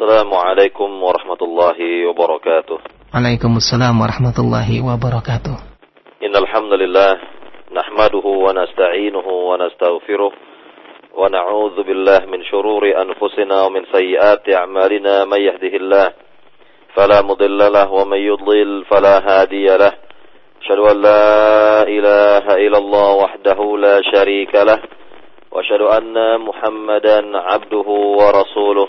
السلام 0.00 0.34
عليكم 0.34 1.02
ورحمة 1.02 1.40
الله 1.42 1.78
وبركاته. 2.08 2.78
عليكم 3.14 3.52
السلام 3.60 4.00
ورحمة 4.00 4.36
الله 4.38 4.68
وبركاته. 4.88 5.56
إن 6.24 6.36
الحمد 6.36 6.72
لله 6.72 7.10
نحمده 7.72 8.26
ونستعينه 8.44 9.26
ونستغفره 9.28 10.32
ونعوذ 11.20 11.76
بالله 11.82 12.20
من 12.32 12.40
شرور 12.44 12.82
أنفسنا 13.04 13.56
ومن 13.62 13.82
سيئات 13.92 14.48
أعمالنا 14.48 15.24
من 15.24 15.40
يهده 15.40 15.74
الله 15.76 16.06
فلا 16.96 17.20
مضل 17.22 17.58
له 17.58 17.92
ومن 17.92 18.18
يضلل 18.18 18.84
فلا 18.84 19.16
هادي 19.28 19.68
له. 19.76 19.92
أشهد 20.64 20.78
أن 20.78 20.96
لا 21.02 21.24
إله 21.82 22.44
إلا 22.56 22.78
الله 22.78 23.08
وحده 23.22 23.58
لا 23.76 24.00
شريك 24.12 24.54
له. 24.54 24.80
وأشهد 25.52 25.82
أن 25.98 26.40
محمدا 26.40 27.18
عبده 27.36 27.88
ورسوله. 28.20 28.88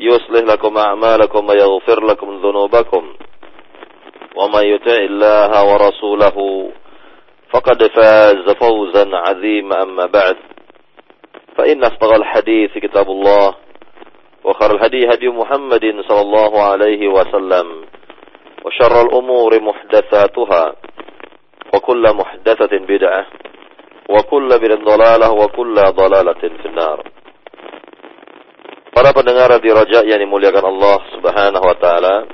يصلح 0.00 0.42
لكم 0.52 0.78
أعمالكم 0.78 1.48
ويغفر 1.48 2.04
لكم 2.04 2.36
ذنوبكم. 2.36 3.12
ومن 4.36 4.66
يطع 4.66 4.96
الله 4.96 5.72
ورسوله 5.72 6.68
فقد 7.50 7.86
فاز 7.86 8.50
فوزا 8.60 9.16
عظيما. 9.16 9.82
أما 9.82 10.06
بعد 10.06 10.36
فإن 11.56 11.84
أصدق 11.84 12.14
الحديث 12.14 12.78
كتاب 12.78 13.10
الله 13.10 13.54
وخير 14.44 14.70
الهدي 14.70 15.08
هدي 15.08 15.28
محمد 15.28 16.04
صلى 16.08 16.20
الله 16.20 16.62
عليه 16.62 17.08
وسلم 17.08 17.84
وشر 18.64 19.02
الأمور 19.02 19.62
محدثاتها 19.62 20.74
وكل 21.74 22.02
محدثة 22.14 22.78
بدعة 22.78 23.26
وكل 24.08 24.48
بدعة 24.48 24.84
ضلالة 24.96 25.30
وكل 25.32 25.74
ضلالة 25.74 26.40
في 26.62 26.66
النار. 26.66 27.04
Para 28.90 29.14
pendengar 29.14 29.54
di 29.62 29.70
Raja 29.70 30.02
yang 30.02 30.18
dimuliakan 30.18 30.66
Allah 30.66 30.98
Subhanahu 31.14 31.62
wa 31.62 31.76
taala. 31.78 32.26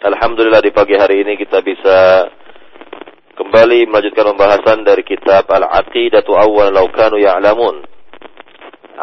Alhamdulillah 0.00 0.64
di 0.64 0.72
pagi 0.72 0.96
hari 0.96 1.20
ini 1.20 1.36
kita 1.36 1.60
bisa 1.60 2.32
kembali 3.36 3.92
melanjutkan 3.92 4.32
pembahasan 4.32 4.88
dari 4.88 5.04
kitab 5.04 5.44
Al-Aqidatu 5.52 6.32
Awwal 6.32 6.72
Law 6.72 6.88
Kanu 6.88 7.20
Ya'lamun. 7.20 7.84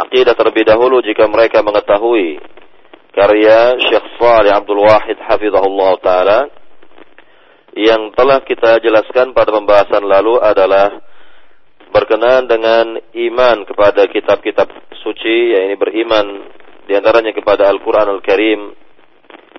Aqidah 0.10 0.34
terlebih 0.34 0.66
dahulu 0.66 0.98
jika 1.06 1.30
mereka 1.30 1.62
mengetahui 1.62 2.42
karya 3.14 3.78
Syekh 3.78 4.18
Salih 4.18 4.50
Abdul 4.50 4.82
Wahid 4.82 5.22
hafizahullah 5.22 5.94
taala 6.02 6.40
yang 7.78 8.10
telah 8.18 8.42
kita 8.42 8.82
jelaskan 8.82 9.38
pada 9.38 9.54
pembahasan 9.54 10.02
lalu 10.02 10.42
adalah 10.42 11.06
berkenaan 11.90 12.46
dengan 12.46 12.98
iman 13.02 13.58
kepada 13.66 14.06
kitab-kitab 14.10 14.70
suci, 15.02 15.58
yaitu 15.58 15.78
beriman 15.78 16.50
di 16.90 16.94
antaranya 16.98 17.34
kepada 17.34 17.70
Al-Quran 17.70 18.18
Al-Karim 18.18 18.74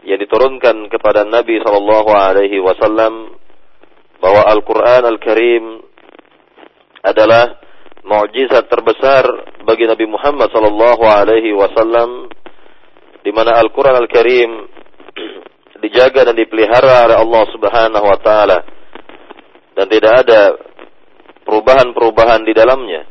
yang 0.03 0.19
diturunkan 0.19 0.89
kepada 0.89 1.29
Nabi 1.29 1.61
Shallallahu 1.61 2.11
Alaihi 2.11 2.59
Wasallam 2.59 3.37
bahwa 4.21 4.43
Al-Quran 4.49 5.03
Al-Karim 5.05 5.65
adalah 7.01 7.61
mukjizat 8.05 8.69
terbesar 8.69 9.25
bagi 9.65 9.85
Nabi 9.85 10.09
Muhammad 10.09 10.49
Shallallahu 10.53 11.05
Alaihi 11.05 11.53
Wasallam 11.53 12.33
di 13.21 13.31
mana 13.33 13.61
Al-Quran 13.61 13.97
Al-Karim 13.97 14.51
dijaga 15.85 16.33
dan 16.33 16.37
dipelihara 16.37 17.09
oleh 17.09 17.19
Allah 17.21 17.45
Subhanahu 17.53 18.07
Wa 18.09 18.19
Taala. 18.21 18.59
Dan 19.77 19.87
tidak 19.89 20.27
ada 20.27 20.41
perubahan-perubahan 21.51 22.47
di 22.47 22.55
dalamnya. 22.55 23.03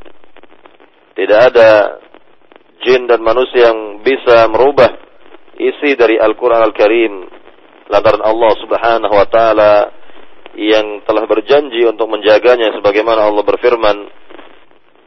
Tidak 1.20 1.40
ada 1.52 2.00
jin 2.88 3.04
dan 3.12 3.20
manusia 3.20 3.68
yang 3.68 4.00
bisa 4.00 4.48
merubah 4.48 4.88
isi 5.60 6.00
dari 6.00 6.16
Al-Quran 6.16 6.64
Al-Karim 6.64 7.14
lantaran 7.92 8.24
Allah 8.24 8.52
Subhanahu 8.64 9.12
Wa 9.12 9.28
Taala 9.28 9.74
yang 10.56 11.04
telah 11.04 11.28
berjanji 11.28 11.84
untuk 11.84 12.08
menjaganya 12.08 12.72
sebagaimana 12.80 13.28
Allah 13.28 13.44
berfirman 13.44 13.98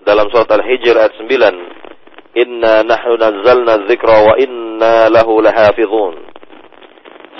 dalam 0.04 0.28
surat 0.28 0.52
Al-Hijr 0.52 0.92
ayat 0.92 1.16
9 1.16 2.36
Inna 2.36 2.84
nahnu 2.84 3.16
nazzalna 3.16 3.88
dzikra 3.88 4.16
wa 4.28 4.34
inna 4.36 5.08
lahu 5.08 5.40
lahafizun 5.40 6.28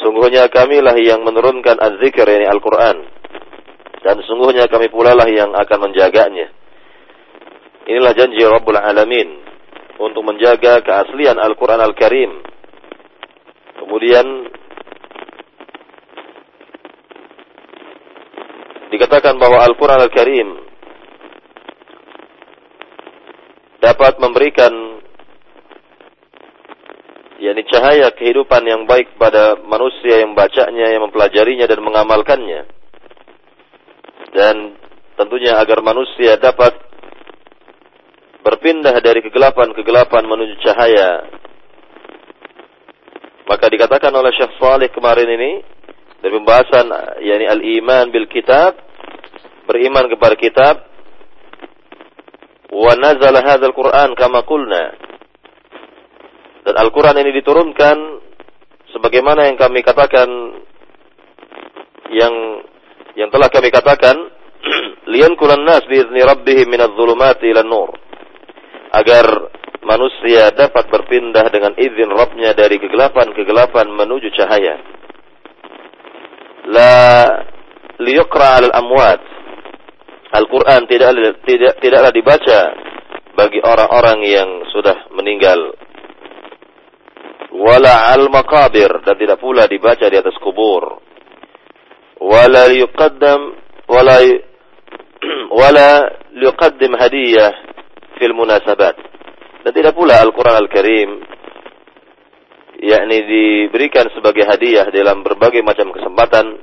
Sungguhnya 0.00 0.48
kamilah 0.48 0.96
yang 0.98 1.22
menurunkan 1.22 1.76
az-zikr 1.78 2.26
yakni 2.26 2.48
Al-Qur'an 2.48 3.21
dan 4.02 4.18
sungguhnya 4.26 4.66
kami 4.66 4.90
pula 4.90 5.14
lah 5.14 5.26
yang 5.30 5.54
akan 5.54 5.78
menjaganya. 5.90 6.50
Inilah 7.86 8.14
janji 8.14 8.42
Rabbul 8.42 8.78
Alamin 8.78 9.42
untuk 9.98 10.22
menjaga 10.26 10.82
keaslian 10.82 11.38
Al-Quran 11.38 11.82
Al-Karim. 11.82 12.30
Kemudian 13.78 14.26
dikatakan 18.90 19.38
bahwa 19.38 19.62
Al-Quran 19.66 20.00
Al-Karim 20.02 20.48
dapat 23.82 24.18
memberikan 24.22 24.70
yakni 27.42 27.66
cahaya 27.66 28.14
kehidupan 28.14 28.62
yang 28.62 28.86
baik 28.86 29.18
pada 29.18 29.58
manusia 29.58 30.22
yang 30.22 30.38
membacanya, 30.38 30.86
yang 30.94 31.02
mempelajarinya 31.02 31.66
dan 31.66 31.82
mengamalkannya. 31.82 32.81
Dan 34.32 34.80
tentunya 35.20 35.60
agar 35.60 35.84
manusia 35.84 36.40
dapat 36.40 36.72
berpindah 38.42 38.96
dari 38.98 39.22
kegelapan-kegelapan 39.22 40.24
menuju 40.26 40.54
cahaya. 40.64 41.28
Maka 43.46 43.68
dikatakan 43.68 44.10
oleh 44.10 44.32
Syekh 44.34 44.56
Saleh 44.58 44.90
kemarin 44.90 45.28
ini 45.28 45.62
dari 46.22 46.32
pembahasan 46.32 46.86
yakni 47.22 47.46
al-iman 47.46 48.08
bil 48.10 48.26
kitab, 48.30 48.78
beriman 49.68 50.08
kepada 50.10 50.34
kitab 50.38 50.74
wa 52.72 52.92
nazala 52.96 53.44
hadzal 53.44 53.76
Qur'an 53.76 54.16
kama 54.16 54.42
qulna. 54.48 54.84
Dan 56.62 56.74
Al-Qur'an 56.78 57.18
ini 57.18 57.34
diturunkan 57.42 57.96
sebagaimana 58.94 59.50
yang 59.50 59.58
kami 59.58 59.82
katakan 59.82 60.30
yang 62.14 62.34
yang 63.18 63.28
telah 63.28 63.48
kami 63.52 63.68
katakan 63.68 64.16
liyankulan 65.12 65.62
nas 65.64 65.84
biizni 65.88 66.22
rabbihim 66.22 66.70
minadh 66.70 66.94
dhulumati 66.94 67.50
ila 67.50 67.66
nur 67.66 67.90
agar 68.92 69.52
manusia 69.82 70.52
dapat 70.54 70.86
berpindah 70.88 71.50
dengan 71.50 71.74
izin 71.74 72.10
Rabbnya 72.12 72.54
dari 72.54 72.78
kegelapan-kegelapan 72.78 73.90
menuju 73.90 74.28
cahaya. 74.36 74.78
La 76.70 77.26
liyuqra 77.98 78.62
al 78.62 78.70
amwat. 78.70 79.20
Al-Quran 80.32 80.88
tidak, 80.88 81.12
tidak, 81.44 81.76
tidaklah 81.76 82.08
dibaca 82.08 82.60
bagi 83.36 83.60
orang-orang 83.60 84.24
yang 84.24 84.48
sudah 84.72 85.12
meninggal. 85.12 85.76
Wala 87.52 88.16
al 88.16 88.32
maqabir 88.32 88.88
dan 89.04 89.20
tidak 89.20 89.36
pula 89.44 89.68
dibaca 89.68 90.08
di 90.08 90.16
atas 90.16 90.32
kubur. 90.40 91.04
Wala 92.22 92.70
yuqaddam 92.70 93.40
wala 93.90 94.16
wala 95.50 95.90
liqaddim 96.30 96.94
hadiyah 96.94 97.50
fil 98.16 98.34
munasabat. 98.38 98.94
Dan 99.62 99.72
tidak 99.74 99.98
pula 99.98 100.22
Al-Quran 100.22 100.54
Al-Karim 100.54 101.10
yakni 102.82 103.18
diberikan 103.26 104.10
sebagai 104.10 104.42
hadiah 104.42 104.86
dalam 104.90 105.26
berbagai 105.26 105.62
macam 105.66 105.90
kesempatan. 105.90 106.62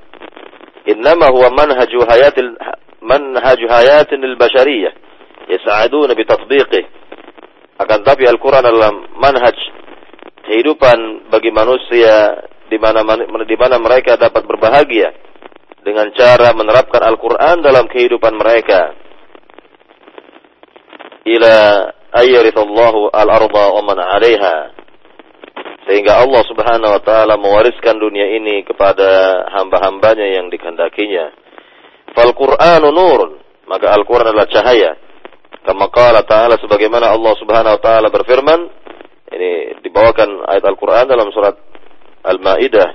Innama 0.88 1.28
huwa 1.32 1.52
manhaju 1.52 2.08
hayatil 2.08 2.56
manhaju 3.04 3.66
hayatin 3.68 4.20
lil 4.20 4.36
bashariyah 4.40 4.96
yas'aduna 5.48 6.16
bi. 6.16 6.24
Akan 7.80 8.00
tapi 8.04 8.28
Al-Quran 8.28 8.64
adalah 8.64 8.92
manhaj 9.16 9.56
kehidupan 10.44 11.32
bagi 11.32 11.52
manusia 11.52 12.48
di 12.68 12.76
mana 12.80 13.04
di 13.44 13.56
mana 13.56 13.76
mereka 13.80 14.20
dapat 14.20 14.44
berbahagia 14.44 15.30
dengan 15.90 16.14
cara 16.14 16.54
menerapkan 16.54 17.02
Al-Quran 17.02 17.66
dalam 17.66 17.90
kehidupan 17.90 18.38
mereka. 18.38 18.94
Ila 21.26 21.90
ayyarithallahu 22.14 23.10
al-arda 23.10 23.66
wa 23.74 23.82
man 23.82 23.98
'alaiha 23.98 24.78
sehingga 25.90 26.22
Allah 26.22 26.46
Subhanahu 26.46 26.94
wa 26.94 27.02
taala 27.02 27.34
mewariskan 27.42 27.98
dunia 27.98 28.38
ini 28.38 28.62
kepada 28.62 29.42
hamba-hambanya 29.58 30.38
yang 30.38 30.54
dikehendakinya. 30.54 31.34
Fal 32.14 32.30
Qur'anu 32.38 32.94
nurun, 32.94 33.42
maka 33.66 33.90
Al-Qur'an 33.98 34.30
adalah 34.30 34.46
cahaya. 34.46 34.94
Kama 35.66 35.90
qala 35.90 36.22
ta'ala 36.22 36.62
sebagaimana 36.62 37.10
Allah 37.10 37.34
Subhanahu 37.42 37.74
wa 37.78 37.82
taala 37.82 38.14
berfirman, 38.14 38.60
ini 39.34 39.82
dibawakan 39.82 40.46
ayat 40.46 40.62
Al-Qur'an 40.70 41.10
dalam 41.10 41.34
surat 41.34 41.58
Al-Maidah 42.22 42.90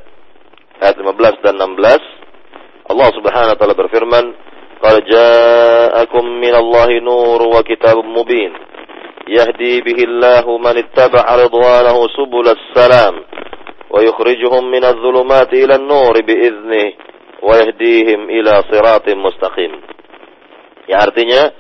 ayat 0.78 0.94
15 0.94 1.42
dan 1.42 1.58
16. 1.58 2.23
Allah 2.93 3.09
Subhanahu 3.13 3.53
wa 3.53 3.57
taala 3.59 3.75
berfirman, 3.77 4.25
"Qad 4.81 4.95
ja'akum 5.05 6.25
minallahi 6.41 7.03
nur 7.03 7.53
wa 7.53 7.61
kitabun 7.61 8.09
mubin." 8.09 8.69
يهدي 9.29 9.85
به 9.85 9.99
الله 10.09 10.45
من 10.57 10.75
اتبع 10.83 11.25
رضوانه 11.45 11.97
سبل 12.17 12.45
السلام 12.57 13.15
ويخرجهم 13.93 14.63
من 14.71 14.83
الظلمات 14.85 15.53
إلى 15.53 15.75
النور 15.75 16.15
بإذنه 16.21 16.87
ويهديهم 17.41 18.19
إلى 18.29 18.53
صراط 18.71 19.05
مستقيم 19.09 19.73
Ya 20.89 21.05
artinya 21.05 21.53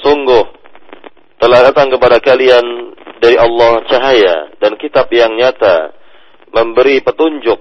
sungguh 0.00 0.48
telah 1.36 1.68
datang 1.68 1.92
kepada 1.92 2.16
kalian 2.16 2.96
dari 3.20 3.36
Allah 3.36 3.84
cahaya 3.84 4.56
dan 4.56 4.80
kitab 4.80 5.12
yang 5.12 5.36
nyata 5.36 5.92
memberi 6.56 7.04
petunjuk 7.04 7.60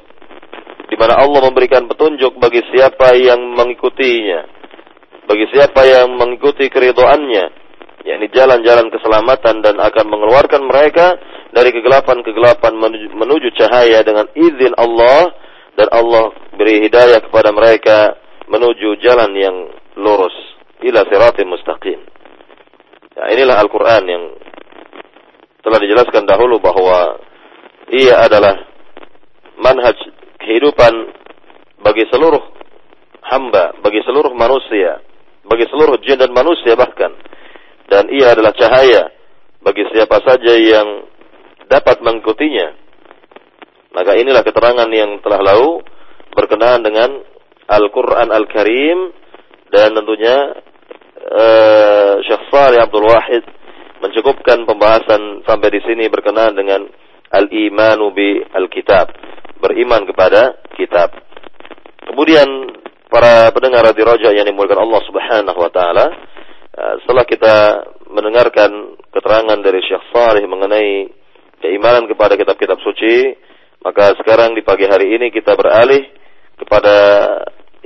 di 0.89 0.97
mana 1.01 1.21
Allah 1.21 1.41
memberikan 1.49 1.89
petunjuk 1.89 2.37
bagi 2.37 2.61
siapa 2.73 3.17
yang 3.17 3.41
mengikutinya 3.57 4.41
bagi 5.25 5.47
siapa 5.53 5.81
yang 5.89 6.15
mengikuti 6.21 6.69
keridoannya 6.69 7.65
yakni 8.05 8.29
jalan-jalan 8.31 8.93
keselamatan 8.93 9.65
dan 9.65 9.81
akan 9.81 10.07
mengeluarkan 10.13 10.63
mereka 10.69 11.17
dari 11.57 11.73
kegelapan-kegelapan 11.73 12.77
menuju 13.17 13.49
cahaya 13.57 14.05
dengan 14.05 14.29
izin 14.37 14.77
Allah 14.77 15.33
dan 15.75 15.89
Allah 15.91 16.31
beri 16.55 16.85
hidayah 16.85 17.25
kepada 17.25 17.51
mereka 17.51 18.21
menuju 18.47 19.01
jalan 19.01 19.33
yang 19.33 19.57
lurus 19.97 20.35
ila 20.85 21.01
siratim 21.09 21.49
mustaqim. 21.49 21.99
Ya, 23.15 23.25
inilah 23.33 23.57
Al-Qur'an 23.63 24.05
yang 24.05 24.37
telah 25.65 25.79
dijelaskan 25.81 26.29
dahulu 26.29 26.61
bahwa 26.61 27.17
ia 27.89 28.21
adalah 28.21 28.69
manhaj 29.57 29.97
kehidupan 30.45 30.93
bagi 31.81 32.05
seluruh 32.13 32.45
hamba, 33.25 33.75
bagi 33.81 34.05
seluruh 34.05 34.33
manusia, 34.37 35.01
bagi 35.49 35.65
seluruh 35.73 35.97
jin 36.05 36.21
dan 36.21 36.31
manusia 36.31 36.77
bahkan 36.77 37.13
dan 37.89 38.09
ia 38.09 38.33
adalah 38.33 38.53
cahaya 38.57 39.13
bagi 39.61 39.85
siapa 39.93 40.21
saja 40.25 40.53
yang 40.57 41.09
dapat 41.69 42.01
mengikutinya. 42.05 42.77
Maka 43.95 44.19
inilah 44.19 44.43
keterangan 44.43 44.91
yang 44.91 45.23
telah 45.23 45.41
lalu 45.41 45.81
berkenaan 46.35 46.83
dengan 46.83 47.23
Al-Quran 47.71 48.29
Al-Karim 48.35 48.99
dan 49.71 49.95
tentunya 49.95 50.37
uh, 51.31 52.15
Syekh 52.27 52.45
Salih 52.51 52.83
Abdul 52.83 53.07
Wahid 53.07 53.45
mencukupkan 54.03 54.67
pembahasan 54.69 55.47
sampai 55.47 55.69
di 55.73 55.81
sini 55.87 56.11
berkenaan 56.11 56.53
dengan 56.59 56.85
Al-Imanu 57.35 58.15
bi 58.15 58.39
Al-Kitab, 58.47 59.11
beriman 59.59 60.07
kepada 60.07 60.63
kitab. 60.79 61.11
Kemudian 62.07 62.47
para 63.11 63.51
pendengar 63.51 63.91
di 63.91 64.03
Raja 64.07 64.31
yang 64.31 64.47
dimulakan 64.47 64.87
Allah 64.87 65.03
Subhanahu 65.03 65.59
wa 65.59 65.71
taala, 65.75 66.07
Eh, 66.75 66.95
setelah 67.07 67.23
kita 67.23 67.57
mendengarkan 68.11 68.99
keterangan 69.15 69.59
dari 69.63 69.79
Syekh 69.87 70.11
Salih 70.11 70.43
mengenai 70.51 71.07
keimanan 71.63 72.11
kepada 72.11 72.35
kitab-kitab 72.35 72.83
suci, 72.83 73.31
maka 73.87 74.19
sekarang 74.19 74.59
di 74.59 74.67
pagi 74.67 74.91
hari 74.91 75.15
ini 75.15 75.31
kita 75.31 75.55
beralih 75.55 76.03
kepada 76.59 76.97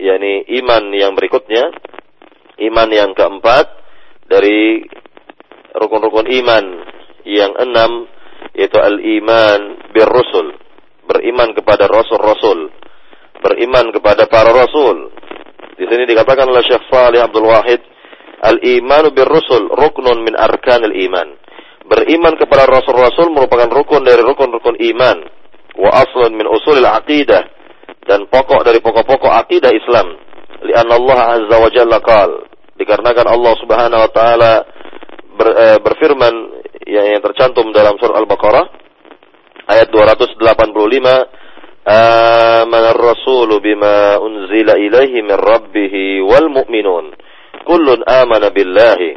yakni 0.00 0.40
iman 0.64 0.88
yang 0.96 1.12
berikutnya, 1.12 1.68
iman 2.64 2.88
yang 2.88 3.12
keempat 3.12 3.68
dari 4.24 4.88
rukun-rukun 5.76 6.24
iman 6.40 6.64
yang 7.28 7.52
enam 7.60 8.08
yaitu 8.58 8.78
al-iman 8.82 9.78
bir 9.94 10.10
rusul, 10.10 10.58
beriman 11.06 11.54
kepada 11.54 11.86
rasul-rasul, 11.86 12.74
beriman 13.38 13.94
kepada 13.94 14.26
para 14.26 14.50
rasul. 14.50 15.14
Di 15.78 15.86
sini 15.86 16.10
dikatakan 16.10 16.50
oleh 16.50 16.66
Syekh 16.66 16.90
Salih 16.90 17.22
Abdul 17.22 17.46
Wahid 17.46 17.78
Al-imanu 18.38 19.10
bir 19.10 19.26
rusul 19.26 19.66
ruknun 19.66 20.22
min 20.22 20.38
arkanil 20.38 20.94
iman. 21.10 21.28
Beriman 21.88 22.38
kepada 22.38 22.68
rasul-rasul 22.70 23.34
merupakan 23.34 23.66
rukun 23.66 24.06
dari 24.06 24.22
rukun-rukun 24.22 24.78
iman. 24.94 25.18
Wa 25.74 25.90
aslun 26.06 26.38
min 26.38 26.46
usulil 26.46 26.86
aqidah. 26.86 27.42
Dan 28.06 28.30
pokok 28.30 28.62
dari 28.62 28.78
pokok-pokok 28.78 29.32
aqidah 29.42 29.74
Islam. 29.74 30.14
Lianna 30.62 30.94
Allah 30.94 31.18
azza 31.34 31.56
wa 31.58 31.70
jalla 31.72 31.98
qal. 31.98 32.30
Dikarenakan 32.78 33.26
Allah 33.26 33.54
subhanahu 33.58 34.00
wa 34.06 34.10
ta'ala 34.14 34.52
ber, 35.34 35.48
eh, 35.58 35.78
berfirman 35.82 36.57
yang, 36.88 37.20
tercantum 37.20 37.68
dalam 37.76 38.00
surah 38.00 38.16
Al-Baqarah. 38.24 38.64
Ayat 39.68 39.92
285. 39.92 41.48
Amana 41.88 42.92
ar-rasulu 42.92 43.64
bima 43.64 44.20
unzila 44.20 44.76
ilaihi 44.76 45.24
min 45.24 45.32
rabbihi 45.32 46.20
wal 46.20 46.52
mu'minun 46.52 47.16
kullun 47.64 48.04
amana 48.04 48.52
billahi 48.52 49.16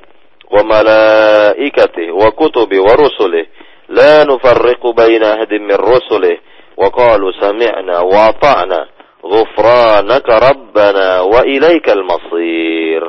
wa 0.51 0.63
malaikatihi 0.63 2.15
wa 2.15 2.31
kutubi 2.31 2.79
wa 2.79 2.95
rusulih 2.95 3.47
la 3.91 4.23
nufarriqu 4.23 4.91
baina 4.95 5.35
ahadin 5.35 5.67
min 5.67 5.75
rusulih 5.75 6.39
wa 6.79 6.87
qalu 6.91 7.31
sami'na 7.39 8.07
wa 8.07 8.31
ata'na 8.31 8.79
ghufranaka 9.19 10.33
rabbana 10.39 11.27
wa 11.27 11.43
ilaikal 11.43 12.03
masir 12.07 13.03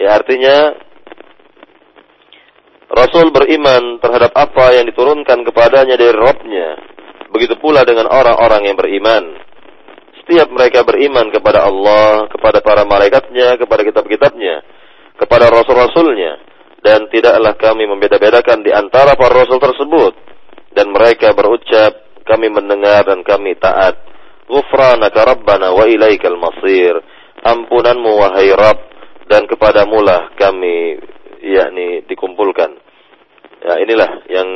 ya 0.00 0.16
artinya 0.16 0.72
Rasul 2.90 3.32
beriman 3.32 3.98
terhadap 4.00 4.32
apa 4.36 4.76
yang 4.76 4.84
diturunkan 4.88 5.44
kepadanya 5.48 5.96
dari 5.96 6.12
Rabbnya. 6.12 6.68
Begitu 7.32 7.58
pula 7.58 7.82
dengan 7.82 8.06
orang-orang 8.06 8.68
yang 8.70 8.76
beriman 8.78 9.24
setiap 10.24 10.48
mereka 10.48 10.80
beriman 10.88 11.28
kepada 11.28 11.68
Allah, 11.68 12.24
kepada 12.32 12.64
para 12.64 12.88
malaikatnya, 12.88 13.60
kepada 13.60 13.84
kitab-kitabnya, 13.84 14.64
kepada 15.20 15.52
rasul-rasulnya, 15.52 16.40
dan 16.80 17.12
tidaklah 17.12 17.52
kami 17.60 17.84
membeda-bedakan 17.84 18.64
di 18.64 18.72
antara 18.72 19.20
para 19.20 19.44
rasul 19.44 19.60
tersebut. 19.60 20.16
Dan 20.74 20.90
mereka 20.96 21.36
berucap, 21.36 22.24
kami 22.24 22.48
mendengar 22.48 23.04
dan 23.04 23.20
kami 23.20 23.52
taat. 23.60 24.00
Ghufranaka 24.48 25.28
Rabbana 25.28 25.76
wa 25.76 25.84
ilaikal 25.84 26.40
masir. 26.40 26.98
Ampunanmu 27.44 28.10
wahai 28.16 28.48
Rabb 28.56 28.80
dan 29.28 29.44
kepadamulah 29.44 30.32
kami 30.40 30.96
yakni 31.44 32.08
dikumpulkan. 32.08 32.70
Ya 33.64 33.74
inilah 33.80 34.28
yang 34.28 34.48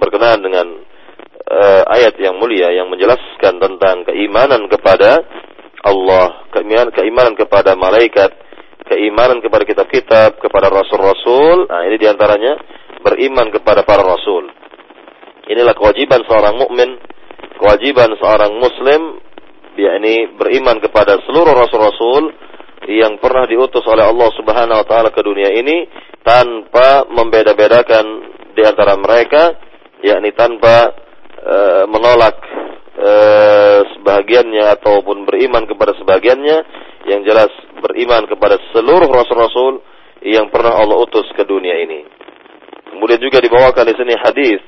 berkenaan 0.00 0.40
dengan 0.44 0.66
uh, 1.48 1.82
ayat 1.88 2.16
yang 2.20 2.36
mulia 2.36 2.72
yang 2.72 2.88
menjelaskan 2.88 3.60
tentang 3.60 4.04
keimanan 4.08 4.68
kepada 4.68 5.20
Allah, 5.84 6.48
keimanan, 6.52 6.92
keimanan 6.92 7.34
kepada 7.36 7.76
malaikat, 7.76 8.32
keimanan 8.88 9.44
kepada 9.44 9.68
kitab-kitab, 9.68 10.40
kepada 10.40 10.72
rasul-rasul. 10.72 11.68
Nah, 11.68 11.84
ini 11.88 11.96
di 12.00 12.08
antaranya 12.08 12.56
beriman 13.04 13.52
kepada 13.52 13.84
para 13.84 14.00
rasul. 14.00 14.48
Inilah 15.44 15.76
kewajiban 15.76 16.24
seorang 16.24 16.56
mukmin, 16.56 16.96
kewajiban 17.60 18.16
seorang 18.16 18.56
muslim, 18.56 19.20
yakni 19.76 20.32
beriman 20.40 20.80
kepada 20.80 21.20
seluruh 21.28 21.52
rasul-rasul 21.52 22.32
yang 22.88 23.16
pernah 23.16 23.48
diutus 23.48 23.84
oleh 23.88 24.04
Allah 24.04 24.30
Subhanahu 24.36 24.80
wa 24.80 24.86
taala 24.86 25.08
ke 25.12 25.20
dunia 25.24 25.48
ini 25.52 25.88
tanpa 26.20 27.08
membeda-bedakan 27.08 28.04
di 28.52 28.62
antara 28.64 28.94
mereka, 29.00 29.56
yakni 30.04 30.30
tanpa 30.36 31.04
Eh, 31.44 31.84
menolak 31.92 32.40
e, 32.96 33.12
sebagiannya 33.92 34.64
ataupun 34.80 35.28
beriman 35.28 35.68
kepada 35.68 35.92
sebagiannya 35.92 36.58
yang 37.04 37.20
jelas 37.20 37.52
beriman 37.84 38.24
kepada 38.24 38.56
seluruh 38.72 39.12
rasul-rasul 39.12 39.84
yang 40.24 40.48
pernah 40.48 40.72
Allah 40.72 40.96
utus 41.04 41.28
ke 41.36 41.44
dunia 41.44 41.84
ini. 41.84 42.00
Kemudian 42.96 43.20
juga 43.20 43.44
dibawakan 43.44 43.92
di 43.92 43.92
sini 43.92 44.14
hadis 44.16 44.60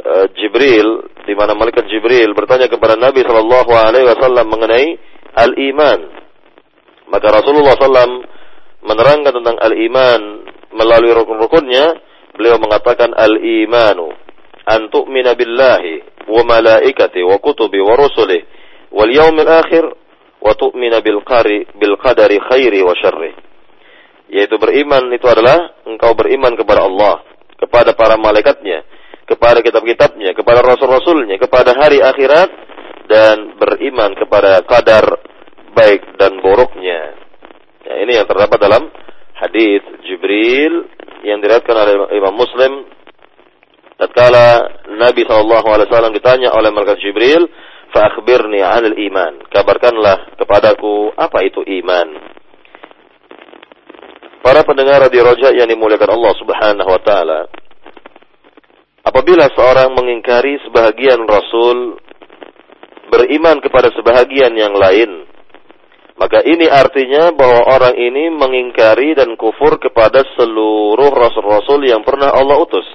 e, 0.00 0.12
Jibril 0.40 1.04
di 1.28 1.36
mana 1.36 1.52
malaikat 1.52 1.84
Jibril 1.84 2.32
bertanya 2.32 2.72
kepada 2.72 2.96
Nabi 2.96 3.20
Shallallahu 3.20 3.72
alaihi 3.76 4.08
wasallam 4.08 4.48
mengenai 4.48 4.96
al-iman. 5.36 6.25
Maka 7.06 7.42
Rasulullah 7.42 7.78
SAW 7.78 8.26
menerangkan 8.82 9.32
tentang 9.34 9.56
al-iman 9.62 10.20
melalui 10.74 11.12
rukun-rukunnya. 11.14 12.02
Beliau 12.36 12.60
mengatakan 12.60 13.16
al-imanu 13.16 14.12
Antu'mina 14.66 15.32
billahi 15.38 16.26
wa 16.26 16.42
malaikati 16.44 17.22
wa 17.22 17.38
kutubi 17.38 17.80
wa 17.80 17.96
rusulih. 17.96 18.42
wal 18.90 19.10
yaumil 19.10 19.50
akhir 19.50 19.84
wa 20.42 20.52
tu'mina 20.54 21.02
bil 21.02 21.20
qari 21.26 21.66
bil 21.74 21.98
qadari 21.98 22.38
khairi 22.38 22.80
wa 22.80 22.94
syarri 22.94 23.34
yaitu 24.30 24.58
beriman 24.58 25.06
itu 25.14 25.26
adalah 25.26 25.74
engkau 25.86 26.14
beriman 26.14 26.54
kepada 26.54 26.86
Allah 26.86 27.22
kepada 27.58 27.94
para 27.94 28.14
malaikatnya 28.18 28.82
kepada 29.26 29.62
kitab-kitabnya 29.62 30.34
kepada 30.34 30.62
rasul-rasulnya 30.62 31.38
kepada 31.38 31.74
hari 31.74 32.02
akhirat 32.02 32.50
dan 33.10 33.58
beriman 33.58 34.14
kepada 34.14 34.62
kadar 34.66 35.18
baik 35.76 36.16
dan 36.16 36.40
buruknya. 36.40 37.12
Ya, 37.84 37.94
ini 38.00 38.16
yang 38.16 38.24
terdapat 38.24 38.56
dalam 38.56 38.88
hadis 39.36 39.84
Jibril 40.08 40.88
yang 41.22 41.44
diriwayatkan 41.44 41.76
oleh 41.76 41.94
Imam 42.16 42.32
Muslim 42.32 42.88
tatkala 44.00 44.80
Nabi 44.96 45.24
SAW 45.28 46.12
ditanya 46.16 46.52
oleh 46.56 46.72
malaikat 46.72 47.00
Jibril, 47.04 47.48
"Fa 47.92 48.08
akhbirni 48.12 48.64
'anil 48.64 48.96
iman." 49.12 49.44
Kabarkanlah 49.52 50.40
kepadaku 50.40 51.12
apa 51.16 51.38
itu 51.44 51.60
iman. 51.84 52.08
Para 54.40 54.62
pendengar 54.62 55.04
di 55.10 55.18
Roja 55.18 55.50
yang 55.52 55.66
dimuliakan 55.66 56.16
Allah 56.16 56.32
Subhanahu 56.38 56.90
wa 56.90 57.02
taala. 57.02 57.40
Apabila 59.06 59.46
seorang 59.54 59.94
mengingkari 59.94 60.58
sebahagian 60.66 61.22
rasul 61.26 61.98
beriman 63.10 63.62
kepada 63.62 63.90
sebahagian 63.94 64.54
yang 64.54 64.74
lain, 64.74 65.26
maka 66.16 66.40
ini 66.48 66.64
artinya 66.64 67.28
bahwa 67.36 67.68
orang 67.76 67.92
ini 67.92 68.32
mengingkari 68.32 69.12
dan 69.12 69.36
kufur 69.36 69.76
kepada 69.76 70.24
seluruh 70.32 71.12
rasul-rasul 71.12 71.84
yang 71.84 72.00
pernah 72.00 72.32
Allah 72.32 72.56
utus. 72.56 72.88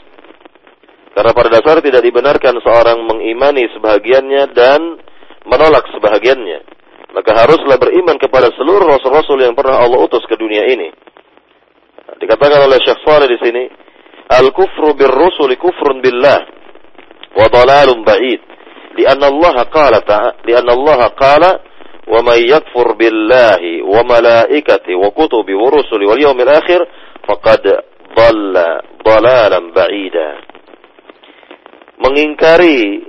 Karena 1.14 1.30
pada 1.30 1.54
dasar 1.54 1.86
tidak 1.86 2.02
dibenarkan 2.02 2.58
seorang 2.66 3.06
mengimani 3.06 3.70
sebahagiannya 3.78 4.44
dan 4.58 4.98
menolak 5.46 5.86
sebahagiannya. 5.94 6.60
Maka 7.14 7.46
haruslah 7.46 7.78
beriman 7.78 8.18
kepada 8.18 8.50
seluruh 8.58 8.90
rasul-rasul 8.90 9.38
yang 9.44 9.54
pernah 9.54 9.86
Allah 9.86 10.02
utus 10.02 10.26
ke 10.26 10.34
dunia 10.34 10.66
ini. 10.66 10.90
Dikatakan 12.18 12.66
oleh 12.66 12.82
Syekh 12.82 13.06
Saleh 13.06 13.30
di 13.30 13.38
sini, 13.38 13.64
al-kufru 14.34 14.98
bir 14.98 15.14
rusuli 15.14 15.62
kufrun 15.62 16.02
billah 16.02 16.42
wa 17.38 17.46
dalalun 17.54 18.02
ba'id. 18.02 18.42
Lianna 18.98 19.30
Allah 19.30 19.56
qala 19.70 20.00
lianna 20.42 20.72
Allah 20.74 21.00
qala 21.14 21.52
malaikati 24.04 24.92
wa 25.00 25.10
kutubi 25.16 25.56
wa 25.56 25.72
rusuli 25.72 26.04
wal 26.04 26.20
yawmil 26.20 26.52
akhir 26.52 26.84
faqad 27.24 27.64
dhalla 28.12 28.84
dhalalan 29.00 29.72
ba'ida 29.72 30.30
mengingkari 32.02 33.08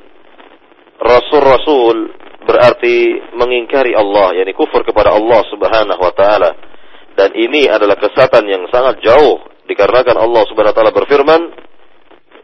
rasul-rasul 1.03 2.23
berarti 2.43 3.23
mengingkari 3.35 3.95
Allah, 3.95 4.35
yakni 4.35 4.53
kufur 4.55 4.83
kepada 4.83 5.15
Allah 5.15 5.41
Subhanahu 5.51 6.03
wa 6.03 6.13
taala. 6.15 6.51
Dan 7.13 7.37
ini 7.37 7.69
adalah 7.69 8.01
kesatan 8.01 8.49
yang 8.49 8.65
sangat 8.73 9.05
jauh 9.05 9.45
dikarenakan 9.69 10.17
Allah 10.17 10.43
Subhanahu 10.49 10.73
wa 10.73 10.77
taala 10.77 10.93
berfirman 10.97 11.43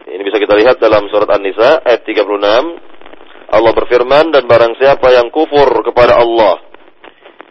ini 0.08 0.22
bisa 0.24 0.40
kita 0.40 0.56
lihat 0.56 0.76
dalam 0.80 1.08
surat 1.12 1.28
An-Nisa 1.28 1.84
ayat 1.84 2.04
36 2.04 2.24
Allah 3.48 3.72
berfirman 3.72 4.32
dan 4.32 4.44
barang 4.44 4.76
siapa 4.76 5.08
yang 5.12 5.32
kufur 5.32 5.68
kepada 5.84 6.20
Allah 6.20 6.68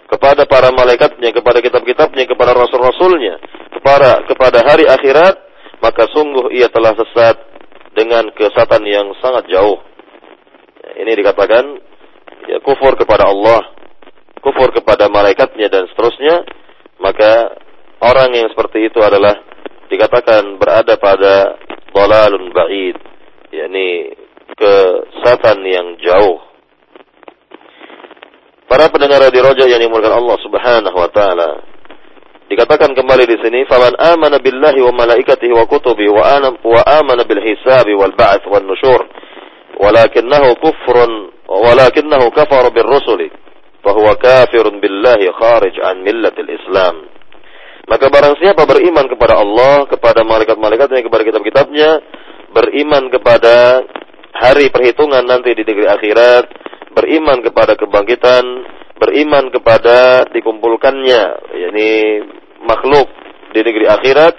kepada 0.08 0.48
para 0.48 0.72
malaikatnya, 0.72 1.36
kepada 1.36 1.60
kitab-kitabnya, 1.60 2.24
kepada 2.32 2.56
rasul-rasulnya, 2.56 3.44
kepada 3.76 4.24
kepada 4.24 4.64
hari 4.64 4.88
akhirat, 4.88 5.36
maka 5.84 6.08
sungguh 6.16 6.56
ia 6.56 6.72
telah 6.72 6.96
sesat 6.96 7.36
dengan 7.92 8.32
kesatan 8.32 8.88
yang 8.88 9.12
sangat 9.20 9.52
jauh. 9.52 9.84
Ini 10.96 11.12
dikatakan 11.12 11.64
ya, 12.48 12.58
kufur 12.64 12.96
kepada 12.96 13.28
Allah, 13.28 13.68
kufur 14.40 14.72
kepada 14.72 15.12
malaikatnya 15.12 15.68
dan 15.68 15.92
seterusnya, 15.92 16.48
maka 17.04 17.60
orang 18.00 18.32
yang 18.32 18.48
seperti 18.56 18.88
itu 18.88 19.04
adalah 19.04 19.44
dikatakan 19.92 20.56
berada 20.56 20.96
pada 20.96 21.60
dalalun 21.92 22.56
ba'id, 22.56 22.96
yakni 23.52 24.16
kesatan 24.58 25.62
yang 25.64 25.88
jauh. 26.02 26.42
Para 28.68 28.92
pendengar 28.92 29.24
di 29.32 29.40
roja 29.40 29.64
yang 29.64 29.80
dimulakan 29.80 30.20
Allah 30.20 30.38
Subhanahu 30.44 30.98
wa 30.98 31.10
taala, 31.14 31.50
Dikatakan 32.48 32.96
kembali 32.96 33.28
di 33.28 33.38
sini, 33.44 33.68
"Faman 33.68 33.92
amana 34.00 34.40
billahi 34.40 34.80
wa 34.80 34.96
malaikatihi 34.96 35.52
wa 35.52 35.68
kutubi 35.68 36.08
wa 36.08 36.24
ana 36.24 36.56
wa 36.64 36.80
amana 36.96 37.28
bil 37.28 37.44
hisabi 37.44 37.92
wal 37.92 38.16
ba'ts 38.16 38.48
wan 38.48 38.64
nusyur, 38.64 39.04
walakinahu 39.76 40.56
kufrun 40.64 41.28
walakinahu 41.44 42.32
kafara 42.32 42.72
bir 42.72 42.88
rusuli, 42.88 43.28
fahuwa 43.84 44.16
kafirun 44.16 44.80
billahi 44.80 45.28
kharij 45.36 45.76
an 45.84 46.00
millatil 46.08 46.48
Islam." 46.48 47.12
Maka 47.84 48.08
barang 48.08 48.40
siapa 48.40 48.64
beriman 48.64 49.12
kepada 49.12 49.44
Allah, 49.44 49.84
kepada 49.92 50.24
malaikat-malaikatnya, 50.24 51.04
kepada 51.04 51.24
kitab-kitabnya, 51.28 52.00
beriman 52.56 53.12
kepada 53.12 53.84
hari 54.38 54.70
perhitungan 54.70 55.26
nanti 55.26 55.54
di 55.58 55.66
negeri 55.66 55.90
akhirat, 55.90 56.46
beriman 56.94 57.42
kepada 57.42 57.74
kebangkitan, 57.74 58.46
beriman 58.98 59.54
kepada 59.54 60.26
dikumpulkannya 60.34 61.22
yakni 61.54 61.92
makhluk 62.66 63.08
di 63.54 63.62
negeri 63.62 63.86
akhirat 63.86 64.34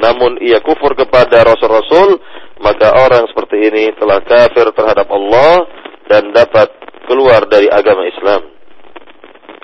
namun 0.00 0.40
ia 0.42 0.58
kufur 0.64 0.96
kepada 0.96 1.44
rasul-rasul 1.44 2.18
maka 2.60 2.92
orang 2.94 3.28
seperti 3.30 3.56
ini 3.70 3.84
telah 3.96 4.20
kafir 4.24 4.70
terhadap 4.74 5.08
Allah 5.08 5.66
dan 6.10 6.34
dapat 6.34 6.68
keluar 7.06 7.46
dari 7.46 7.70
agama 7.70 8.04
Islam. 8.04 8.42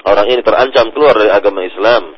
Orang 0.07 0.27
ini 0.31 0.41
terancam 0.47 0.95
keluar 0.95 1.19
dari 1.19 1.31
agama 1.35 1.67
Islam 1.67 2.15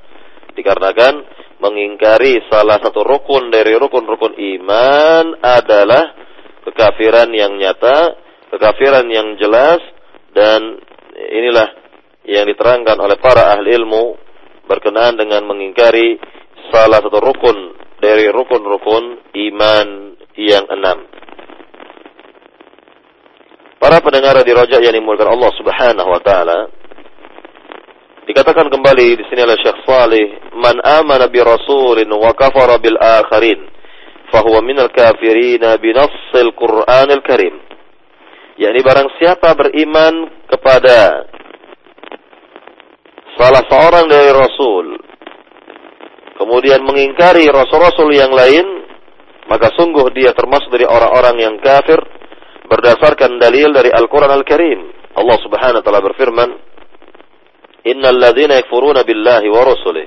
dikarenakan 0.53 1.15
mengingkari 1.59 2.45
salah 2.53 2.79
satu 2.79 3.01
rukun 3.03 3.51
dari 3.51 3.75
rukun-rukun 3.75 4.37
iman 4.37 5.41
adalah 5.41 6.28
kekafiran 6.69 7.33
yang 7.33 7.57
nyata, 7.57 8.13
kekafiran 8.53 9.09
yang 9.09 9.41
jelas 9.41 9.81
dan 10.37 10.77
inilah 11.17 11.69
yang 12.29 12.45
diterangkan 12.45 13.01
oleh 13.01 13.17
para 13.17 13.57
ahli 13.57 13.73
ilmu 13.73 14.21
berkenaan 14.69 15.17
dengan 15.17 15.49
mengingkari 15.49 16.21
salah 16.69 17.01
satu 17.01 17.17
rukun 17.25 17.73
dari 17.99 18.29
rukun-rukun 18.29 19.33
iman 19.33 19.89
yang 20.37 20.69
enam. 20.69 21.09
Para 23.79 24.05
pendengar 24.05 24.37
di 24.45 24.53
rojak 24.53 24.83
yang 24.85 24.93
dimulakan 24.93 25.39
Allah 25.39 25.53
Subhanahu 25.57 26.09
wa 26.13 26.21
taala 26.21 26.59
dikatakan 28.29 28.69
kembali 28.69 29.17
di 29.17 29.25
sini 29.33 29.41
oleh 29.41 29.57
Syekh 29.57 29.81
Salih, 29.89 30.27
"Man 30.53 30.77
amana 30.85 31.33
bi 31.33 31.41
rasulin 31.41 32.11
wa 32.13 32.37
kafara 32.37 32.77
bil 32.77 33.01
akharin, 33.01 33.65
minal 34.63 34.91
kafirin 34.93 35.65
bi 35.81 35.91
nassil 35.93 36.53
Qur'anil 36.53 37.25
Karim." 37.25 37.69
yakni 38.59 38.83
barang 38.83 39.09
siapa 39.23 39.55
beriman 39.55 40.27
kepada 40.51 41.31
salah 43.39 43.63
seorang 43.71 44.11
dari 44.11 44.31
Rasul 44.35 44.99
kemudian 46.35 46.83
mengingkari 46.83 47.47
Rasul-Rasul 47.47 48.11
yang 48.19 48.35
lain 48.35 48.67
maka 49.47 49.71
sungguh 49.79 50.11
dia 50.11 50.35
termasuk 50.35 50.75
dari 50.75 50.85
orang-orang 50.85 51.39
yang 51.39 51.55
kafir 51.63 52.03
berdasarkan 52.67 53.39
dalil 53.39 53.71
dari 53.71 53.95
Al-Quran 53.95 54.29
Al-Karim 54.29 54.81
Allah 55.15 55.39
subhanahu 55.39 55.79
wa 55.81 55.85
ta'ala 55.87 56.03
berfirman 56.03 56.51
Innal 57.87 58.19
ladhina 58.19 58.59
yakfuruna 58.59 59.07
billahi 59.07 59.47
wa 59.55 59.63
rusulih 59.65 60.07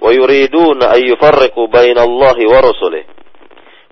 wa 0.00 0.10
yuriduna 0.16 0.96
an 0.96 1.00
yufarriqu 1.04 1.60
baina 1.68 2.08
Allahi 2.08 2.44
wa 2.48 2.58
rusulih 2.64 3.04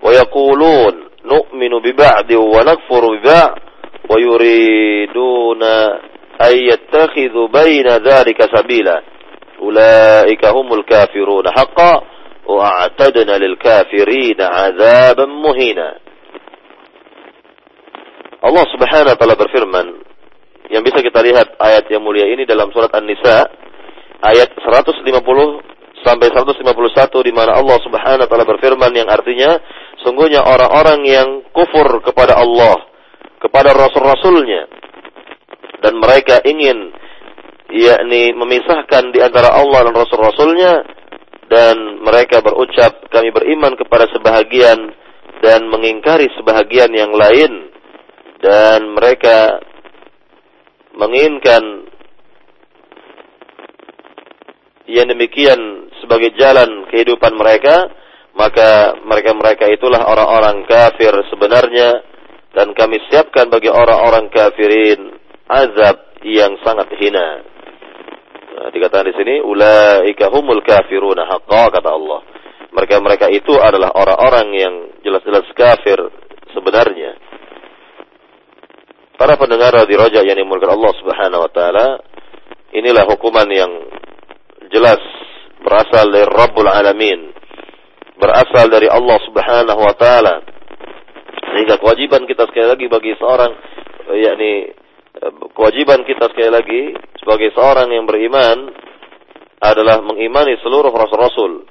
wa 0.05 0.13
yaqulun 0.13 1.25
nu'minu 1.25 1.81
bi 1.81 1.97
ba'di 1.97 2.37
wa 2.37 2.61
nakfuru 2.61 3.17
bi 3.17 3.25
بين 3.25 3.57
wa 4.05 4.15
yuriduna 4.21 5.73
ay 6.37 6.69
yattakhidhu 6.69 7.49
الكافرون 7.49 7.97
dhalika 7.97 8.45
sabila 8.53 9.01
ulaika 9.65 10.53
humul 10.53 10.85
kafiruna 10.85 11.49
haqqan 11.57 12.05
wa 12.45 12.85
a'tadna 12.85 13.41
lil 13.41 13.57
muhina 15.33 15.97
Allah 18.45 18.65
Subhanahu 18.69 19.09
wa 19.09 19.17
taala 19.17 19.33
berfirman 19.33 19.87
yang 20.69 20.85
bisa 20.85 21.01
kita 21.01 21.17
lihat 21.25 21.57
ayat 21.57 21.89
yang 21.89 22.05
mulia 22.05 22.29
ini 22.29 22.45
dalam 22.45 22.69
surat 22.69 22.93
An-Nisa 22.93 23.49
ayat 24.21 24.53
150 24.53 25.01
sampai 26.05 26.29
151 26.29 27.25
di 27.25 27.33
mana 27.33 27.57
Allah 27.57 27.77
Subhanahu 27.81 28.21
wa 28.21 28.29
taala 28.29 28.45
berfirman 28.45 28.93
yang 28.93 29.09
artinya 29.09 29.57
sungguhnya 30.05 30.45
orang-orang 30.45 31.01
yang 31.09 31.29
kufur 31.49 32.05
kepada 32.05 32.37
Allah 32.37 32.95
kepada 33.45 33.77
rasul-rasulnya. 33.77 34.65
Dan 35.85 36.01
mereka 36.01 36.41
ingin 36.41 36.89
yakni 37.69 38.33
memisahkan 38.33 39.13
di 39.13 39.21
antara 39.21 39.53
Allah 39.53 39.85
dan 39.85 39.93
Rasul-Rasulnya. 39.93 40.73
Dan 41.45 42.01
mereka 42.01 42.41
berucap 42.41 43.05
kami 43.13 43.29
beriman 43.29 43.77
kepada 43.77 44.09
sebahagian 44.09 44.89
dan 45.45 45.69
mengingkari 45.69 46.25
sebahagian 46.33 46.89
yang 46.89 47.13
lain. 47.13 47.69
Dan 48.41 48.97
mereka 48.97 49.61
menginginkan 50.97 51.85
yang 54.89 55.05
demikian 55.05 55.89
sebagai 56.01 56.33
jalan 56.37 56.89
kehidupan 56.89 57.33
mereka 57.37 57.89
maka 58.35 58.99
mereka-mereka 58.99 59.71
itulah 59.71 60.03
orang-orang 60.03 60.67
kafir 60.67 61.11
sebenarnya 61.31 62.03
dan 62.51 62.75
kami 62.75 62.99
siapkan 63.07 63.47
bagi 63.47 63.71
orang-orang 63.71 64.27
kafirin 64.31 65.15
azab 65.47 66.19
yang 66.23 66.59
sangat 66.63 66.91
hina. 66.99 67.43
Nah, 68.55 68.67
dikatakan 68.71 69.11
di 69.11 69.15
sini 69.15 69.35
ulaika 69.43 70.31
humul 70.31 70.63
kafiruna 70.63 71.27
haqqa 71.27 71.75
kata 71.79 71.89
Allah. 71.91 72.21
Mereka-mereka 72.75 73.31
itu 73.31 73.55
adalah 73.55 73.95
orang-orang 73.95 74.47
yang 74.51 74.73
jelas-jelas 74.99 75.47
kafir 75.55 75.95
sebenarnya. 76.51 77.15
Para 79.15 79.39
pendengar 79.39 79.71
di 79.87 79.95
Raja 79.95 80.27
yang 80.27 80.35
dimulakan 80.35 80.75
Allah 80.75 80.93
Subhanahu 80.99 81.43
wa 81.47 81.51
taala, 81.55 81.87
inilah 82.75 83.07
hukuman 83.07 83.47
yang 83.47 83.71
jelas 84.75 84.99
berasal 85.63 86.11
dari 86.11 86.27
Rabbul 86.27 86.67
Alamin. 86.67 87.31
Berasal 88.15 88.71
dari 88.71 88.87
Allah 88.87 89.17
Subhanahu 89.27 89.81
wa 89.81 89.95
taala. 89.95 90.39
Sehingga 91.51 91.79
kewajiban 91.79 92.23
kita 92.27 92.47
sekali 92.47 92.67
lagi 92.67 92.85
bagi 92.87 93.11
seorang 93.19 93.51
yakni 94.13 94.75
kewajiban 95.55 96.03
kita 96.03 96.29
sekali 96.29 96.51
lagi 96.51 96.81
sebagai 97.23 97.49
seorang 97.55 97.89
yang 97.89 98.05
beriman 98.05 98.69
adalah 99.63 100.03
mengimani 100.03 100.59
seluruh 100.61 100.91
rasul-rasul 100.91 101.65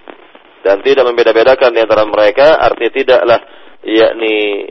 dan 0.64 0.80
tidak 0.80 1.04
membeda-bedakan 1.04 1.76
di 1.76 1.80
antara 1.84 2.08
mereka 2.08 2.58
artinya 2.58 2.92
tidaklah 2.96 3.40
yakni 3.84 4.66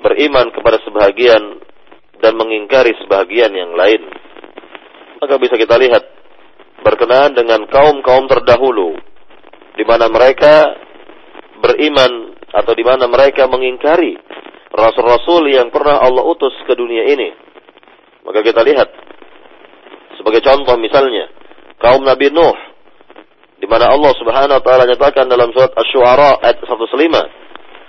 beriman 0.00 0.48
kepada 0.50 0.80
sebahagian 0.82 1.60
dan 2.18 2.32
mengingkari 2.40 2.96
sebahagian 3.04 3.52
yang 3.52 3.76
lain 3.76 4.08
maka 5.20 5.36
bisa 5.36 5.54
kita 5.60 5.76
lihat 5.76 6.04
berkenaan 6.80 7.36
dengan 7.36 7.68
kaum-kaum 7.68 8.24
terdahulu 8.26 8.96
di 9.76 9.84
mana 9.84 10.08
mereka 10.08 10.72
beriman 11.64 12.36
atau 12.52 12.72
di 12.76 12.84
mana 12.84 13.08
mereka 13.08 13.48
mengingkari 13.48 14.20
rasul-rasul 14.68 15.48
yang 15.48 15.72
pernah 15.72 16.04
Allah 16.04 16.28
utus 16.28 16.52
ke 16.68 16.76
dunia 16.76 17.08
ini 17.08 17.32
maka 18.28 18.44
kita 18.44 18.60
lihat 18.60 18.88
sebagai 20.20 20.44
contoh 20.44 20.76
misalnya 20.76 21.32
kaum 21.80 22.04
Nabi 22.04 22.28
Nuh 22.28 22.74
di 23.64 23.66
mana 23.72 23.88
Allah 23.88 24.12
Subhanahu 24.20 24.60
wa 24.60 24.64
taala 24.64 24.84
nyatakan 24.84 25.24
dalam 25.24 25.48
surat 25.56 25.72
Asy-Syu'ara 25.72 26.44
ayat 26.44 26.60
105 26.60 27.44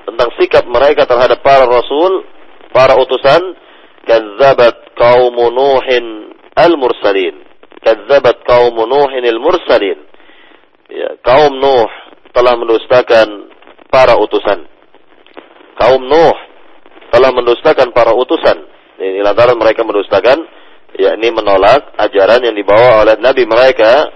tentang 0.06 0.30
sikap 0.38 0.64
mereka 0.70 1.10
terhadap 1.10 1.42
para 1.42 1.66
rasul, 1.66 2.24
para 2.70 2.94
utusan, 2.96 3.58
kazzabat 4.06 4.96
kaum 4.96 5.36
Nuhin 5.36 6.32
al-mursalin. 6.56 7.42
Kazzabat 7.82 8.46
kaum 8.46 8.78
Nuhin 8.78 9.26
al-mursalin. 9.26 10.00
Ya, 10.88 11.18
kaum 11.26 11.58
Nuh 11.58 11.90
telah 12.32 12.54
mendustakan 12.56 13.52
para 13.96 14.20
utusan. 14.20 14.68
Kaum 15.80 16.04
Nuh 16.04 16.36
telah 17.16 17.32
mendustakan 17.32 17.96
para 17.96 18.12
utusan. 18.12 18.68
Ini 19.00 19.24
lantaran 19.24 19.56
mereka 19.56 19.88
mendustakan, 19.88 20.44
yakni 21.00 21.32
menolak 21.32 21.96
ajaran 21.96 22.44
yang 22.44 22.56
dibawa 22.60 23.08
oleh 23.08 23.16
Nabi 23.24 23.48
mereka 23.48 24.12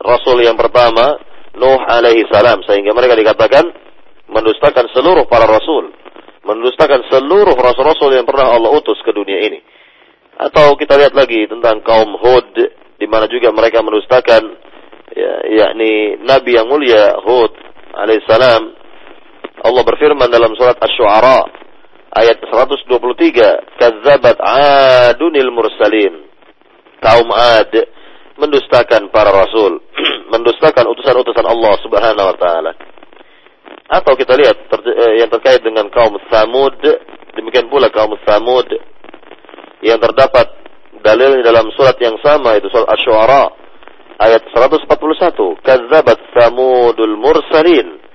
Rasul 0.00 0.40
yang 0.40 0.56
pertama 0.56 1.20
Nuh 1.60 1.80
alaihi 1.84 2.24
salam 2.32 2.64
sehingga 2.64 2.96
mereka 2.96 3.18
dikatakan 3.18 3.68
mendustakan 4.32 4.86
seluruh 4.92 5.26
para 5.26 5.48
rasul, 5.48 5.90
mendustakan 6.44 7.02
seluruh 7.08 7.56
rasul-rasul 7.56 8.14
yang 8.14 8.28
pernah 8.28 8.54
Allah 8.54 8.72
utus 8.72 8.96
ke 9.04 9.10
dunia 9.12 9.44
ini. 9.44 9.60
Atau 10.38 10.78
kita 10.78 10.94
lihat 10.94 11.18
lagi 11.18 11.50
tentang 11.50 11.82
kaum 11.82 12.14
Hud 12.14 12.54
di 12.94 13.06
mana 13.10 13.26
juga 13.26 13.50
mereka 13.50 13.82
mendustakan 13.82 14.42
ya, 15.12 15.32
yakni 15.50 16.22
nabi 16.22 16.54
yang 16.54 16.70
mulia 16.70 17.18
Hud 17.18 17.52
alaihi 17.96 18.22
salam. 18.28 18.77
Allah 19.64 19.82
berfirman 19.82 20.30
dalam 20.30 20.54
surat 20.54 20.78
Asy-Syu'ara 20.78 21.42
ayat 22.14 22.38
123, 22.46 23.78
"Kadzabat 23.78 24.38
'adunil 24.38 25.50
mursalin." 25.50 26.26
Kaum 26.98 27.30
Ad 27.30 27.74
mendustakan 28.38 29.10
para 29.10 29.34
rasul, 29.34 29.82
mendustakan 30.34 30.86
utusan-utusan 30.94 31.46
Allah 31.46 31.74
Subhanahu 31.82 32.26
wa 32.34 32.36
taala. 32.38 32.72
Atau 33.88 34.14
kita 34.14 34.38
lihat 34.38 34.68
ter, 34.70 34.80
eh, 34.94 35.24
yang 35.24 35.30
terkait 35.32 35.58
dengan 35.64 35.90
kaum 35.90 36.14
Samud, 36.30 36.78
demikian 37.34 37.66
pula 37.66 37.90
kaum 37.90 38.14
Samud 38.22 38.68
yang 39.82 39.98
terdapat 39.98 40.54
dalil 41.02 41.42
dalam 41.42 41.70
surat 41.74 41.94
yang 41.98 42.18
sama 42.22 42.58
itu 42.58 42.70
surat 42.70 42.90
Asy-Syu'ara 42.94 43.44
ayat 44.22 44.42
141, 44.54 45.58
"Kadzabat 45.62 46.18
Samudul 46.34 47.14
mursalin." 47.18 48.07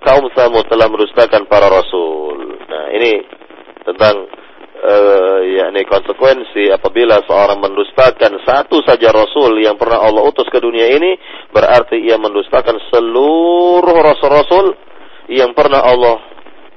Kaum 0.00 0.32
Samud 0.32 0.64
telah 0.64 0.88
mendustakan 0.88 1.44
para 1.44 1.68
rasul. 1.68 2.56
Nah, 2.64 2.88
ini 2.96 3.20
tentang 3.84 4.28
uh, 4.80 5.40
yakni 5.44 5.84
konsekuensi 5.84 6.72
apabila 6.72 7.20
seorang 7.28 7.60
mendustakan 7.60 8.40
satu 8.44 8.80
saja 8.84 9.12
rasul 9.12 9.60
yang 9.60 9.76
pernah 9.76 10.00
Allah 10.00 10.24
utus 10.24 10.48
ke 10.48 10.56
dunia 10.56 10.88
ini 10.88 11.20
berarti 11.52 12.00
ia 12.00 12.16
mendustakan 12.16 12.80
seluruh 12.88 13.98
rasul-rasul 14.00 14.72
yang 15.28 15.52
pernah 15.52 15.84
Allah 15.84 16.16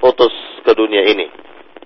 utus 0.04 0.32
ke 0.62 0.72
dunia 0.76 1.08
ini. 1.08 1.26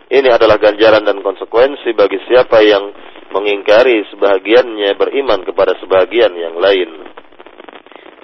Ini 0.08 0.28
adalah 0.32 0.56
ganjaran 0.56 1.04
dan 1.04 1.20
konsekuensi 1.20 1.92
bagi 1.92 2.18
siapa 2.24 2.64
yang 2.64 2.90
mengingkari 3.28 4.08
sebahagiannya 4.08 4.96
beriman 4.96 5.44
kepada 5.44 5.76
sebahagian 5.84 6.32
yang 6.32 6.56
lain. 6.56 6.88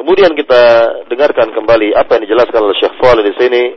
Kemudian 0.05 0.37
kita 0.37 0.61
dengarkan 1.09 1.57
kembali 1.57 1.97
apa 1.97 2.21
yang 2.21 2.29
dijelaskan 2.29 2.61
oleh 2.61 2.77
Syekh 2.77 2.93
Fadil 3.01 3.25
di 3.25 3.35
sini. 3.41 3.73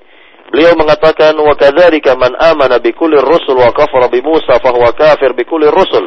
Beliau 0.51 0.75
mengatakan 0.75 1.31
wa 1.39 1.55
kadzalika 1.55 2.19
man 2.19 2.35
amana 2.35 2.83
bi 2.83 2.91
kulli 2.91 3.15
rusul 3.15 3.55
wa 3.55 3.71
kafara 3.71 4.11
bi 4.11 4.19
Musa 4.19 4.59
fa 4.59 4.75
huwa 4.75 4.91
kafir 4.91 5.31
bi 5.31 5.47
kulli 5.47 5.71
rusul. 5.71 6.03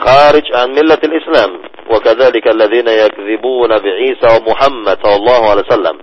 Kharij 0.00 0.48
an 0.48 0.72
millatil 0.72 1.12
Islam. 1.12 1.60
Wa 1.92 2.00
kadzalika 2.00 2.56
alladhina 2.56 2.96
yakdzibuna 3.04 3.84
bi 3.84 4.16
Isa 4.16 4.32
wa 4.32 4.56
Muhammad 4.56 4.96
sallallahu 5.04 5.44
alaihi 5.44 5.66
wasallam. 5.68 5.96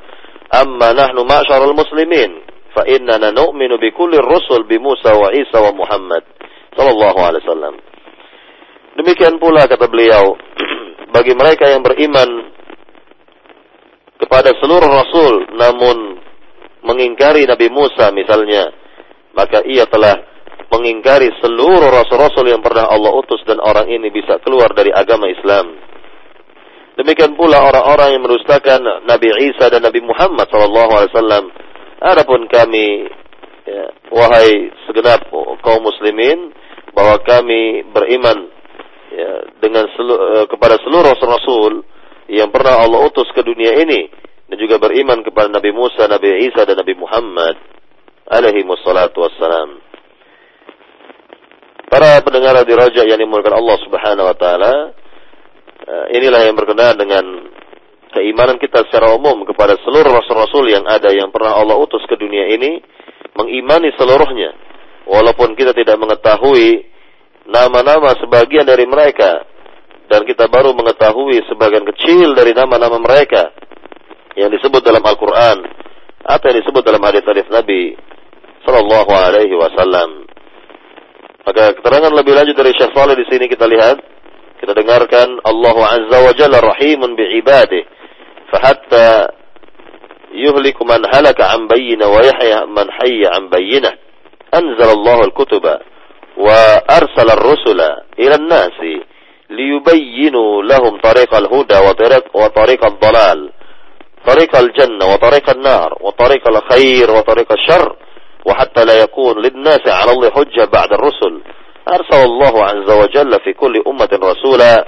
Amma 0.53 0.89
nahnu 0.93 1.25
ma'syarul 1.25 1.73
muslimin 1.73 2.45
fa 2.77 2.85
innana 2.85 3.33
nu'minu 3.33 3.81
bi 3.81 3.89
kulli 3.89 4.21
rusul 4.21 4.69
bi 4.69 4.77
Musa 4.77 5.17
wa 5.17 5.33
Isa 5.33 5.65
wa 5.65 5.73
Muhammad 5.73 6.29
sallallahu 6.77 7.19
alaihi 7.25 7.41
wasallam. 7.41 7.73
Demikian 9.01 9.41
pula 9.41 9.65
kata 9.65 9.89
beliau 9.89 10.37
bagi 11.17 11.33
mereka 11.33 11.73
yang 11.73 11.81
beriman 11.81 12.52
kepada 14.19 14.53
seluruh 14.57 14.89
rasul 14.89 15.33
namun 15.55 16.19
mengingkari 16.83 17.47
Nabi 17.47 17.71
Musa 17.71 18.11
misalnya, 18.11 18.69
maka 19.33 19.63
ia 19.65 19.87
telah 19.87 20.19
mengingkari 20.73 21.29
seluruh 21.39 21.89
rasul-rasul 21.89 22.49
yang 22.49 22.61
pernah 22.61 22.89
Allah 22.89 23.13
utus 23.13 23.41
dan 23.45 23.61
orang 23.61 23.87
ini 23.89 24.09
bisa 24.09 24.41
keluar 24.41 24.73
dari 24.73 24.89
agama 24.89 25.29
Islam. 25.29 25.77
Demikian 26.93 27.33
pula 27.33 27.57
orang-orang 27.61 28.13
yang 28.13 28.21
mendustakan 28.21 28.81
Nabi 29.09 29.33
Isa 29.49 29.69
dan 29.73 29.81
Nabi 29.81 30.01
Muhammad 30.05 30.45
SAW. 30.45 31.49
Adapun 32.03 32.45
kami, 32.51 33.09
ya, 33.65 33.89
wahai 34.13 34.69
segenap 34.85 35.25
kaum 35.65 35.81
muslimin, 35.81 36.53
bahwa 36.93 37.17
kami 37.25 37.81
beriman 37.89 38.45
ya, 39.09 39.31
dengan 39.57 39.89
selu, 39.97 40.13
uh, 40.13 40.45
kepada 40.45 40.77
seluruh 40.85 41.17
rasul 41.17 41.81
yang 42.33 42.49
pernah 42.49 42.81
Allah 42.81 43.05
utus 43.05 43.29
ke 43.29 43.45
dunia 43.45 43.77
ini 43.77 44.09
dan 44.49 44.57
juga 44.57 44.81
beriman 44.81 45.21
kepada 45.21 45.49
Nabi 45.49 45.69
Musa, 45.69 46.09
Nabi 46.09 46.49
Isa 46.49 46.65
dan 46.65 46.77
Nabi 46.77 46.97
Muhammad 46.97 47.55
alaihi 48.29 48.65
wassalatu 48.65 49.21
wassalam. 49.21 49.81
Para 51.93 52.25
pendengar 52.25 52.57
di 52.65 52.73
Raja 52.73 53.05
yang 53.05 53.21
dimulakan 53.21 53.53
Allah 53.53 53.77
Subhanahu 53.85 54.25
wa 54.25 54.37
taala, 54.37 54.73
eh, 55.85 56.05
inilah 56.17 56.41
yang 56.49 56.57
berkenaan 56.57 56.97
dengan 56.97 57.25
keimanan 58.13 58.57
kita 58.57 58.81
secara 58.89 59.13
umum 59.13 59.45
kepada 59.45 59.77
seluruh 59.85 60.09
rasul-rasul 60.09 60.73
yang 60.73 60.85
ada 60.89 61.13
yang 61.13 61.29
pernah 61.29 61.53
Allah 61.53 61.77
utus 61.77 62.01
ke 62.09 62.17
dunia 62.17 62.49
ini, 62.49 62.81
mengimani 63.37 63.93
seluruhnya. 63.93 64.57
Walaupun 65.05 65.53
kita 65.53 65.77
tidak 65.77 66.01
mengetahui 66.01 66.87
nama-nama 67.45 68.15
sebagian 68.17 68.63
dari 68.63 68.87
mereka 68.87 69.52
dan 70.11 70.27
kita 70.27 70.51
baru 70.51 70.75
mengetahui 70.75 71.43
sebagian 71.47 71.87
kecil 71.93 72.35
dari 72.35 72.51
nama-nama 72.51 72.99
mereka 72.99 73.53
yang 74.35 74.49
disebut 74.51 74.81
dalam 74.83 75.03
Al-Qur'an 75.03 75.63
atau 76.23 76.45
yang 76.49 76.59
disebut 76.63 76.83
dalam 76.83 77.03
hadis-hadis 77.03 77.47
Nabi 77.51 77.95
sallallahu 78.63 79.11
alaihi 79.11 79.55
wasallam. 79.55 80.25
Maka 81.43 81.75
keterangan 81.75 82.11
lebih 82.15 82.33
lanjut 82.39 82.55
dari 82.55 82.71
Syekh 82.71 82.95
Saleh 82.95 83.19
di 83.19 83.27
sini 83.27 83.51
kita 83.51 83.67
lihat, 83.67 83.99
kita 84.63 84.71
dengarkan 84.71 85.43
Allah 85.43 85.75
Azza 85.99 86.17
wa 86.23 86.33
Jalla 86.39 86.63
rahimun 86.63 87.19
bi 87.19 87.35
ibadihi 87.43 87.83
fahatta 88.47 89.35
yuhliku 90.31 90.87
man 90.87 91.03
halaka 91.09 91.51
an 91.51 91.67
bayyina 91.67 92.07
wa 92.07 92.23
yahya 92.23 92.63
man 92.69 92.87
hayya 93.01 93.35
an 93.35 93.51
bayyina. 93.51 93.91
Anzal 94.55 95.01
Allah 95.01 95.27
al-kutuba 95.27 95.83
wa 96.39 96.79
arsala 96.87 97.35
ar-rusula 97.35 98.07
ila 98.15 98.35
an-nasi 98.39 99.12
ليبينوا 99.55 100.63
لهم 100.63 100.97
طريق 101.01 101.35
الهدى 101.35 101.77
وطريق, 101.89 102.23
وطريق 102.33 102.85
الضلال 102.85 103.49
طريق 104.27 104.55
الجنة 104.55 105.05
وطريق 105.13 105.49
النار 105.49 105.97
وطريق 106.01 106.47
الخير 106.47 107.11
وطريق 107.11 107.51
الشر 107.51 107.95
وحتى 108.45 108.85
لا 108.85 109.03
يكون 109.03 109.41
للناس 109.41 109.81
على 109.87 110.11
الله 110.11 110.29
حجة 110.29 110.65
بعد 110.73 110.93
الرسل. 110.93 111.41
أرسل 111.87 112.25
الله 112.25 112.63
عز 112.63 112.91
وجل 112.91 113.39
في 113.43 113.53
كل 113.53 113.83
أمة 113.87 114.09
رسولا 114.23 114.87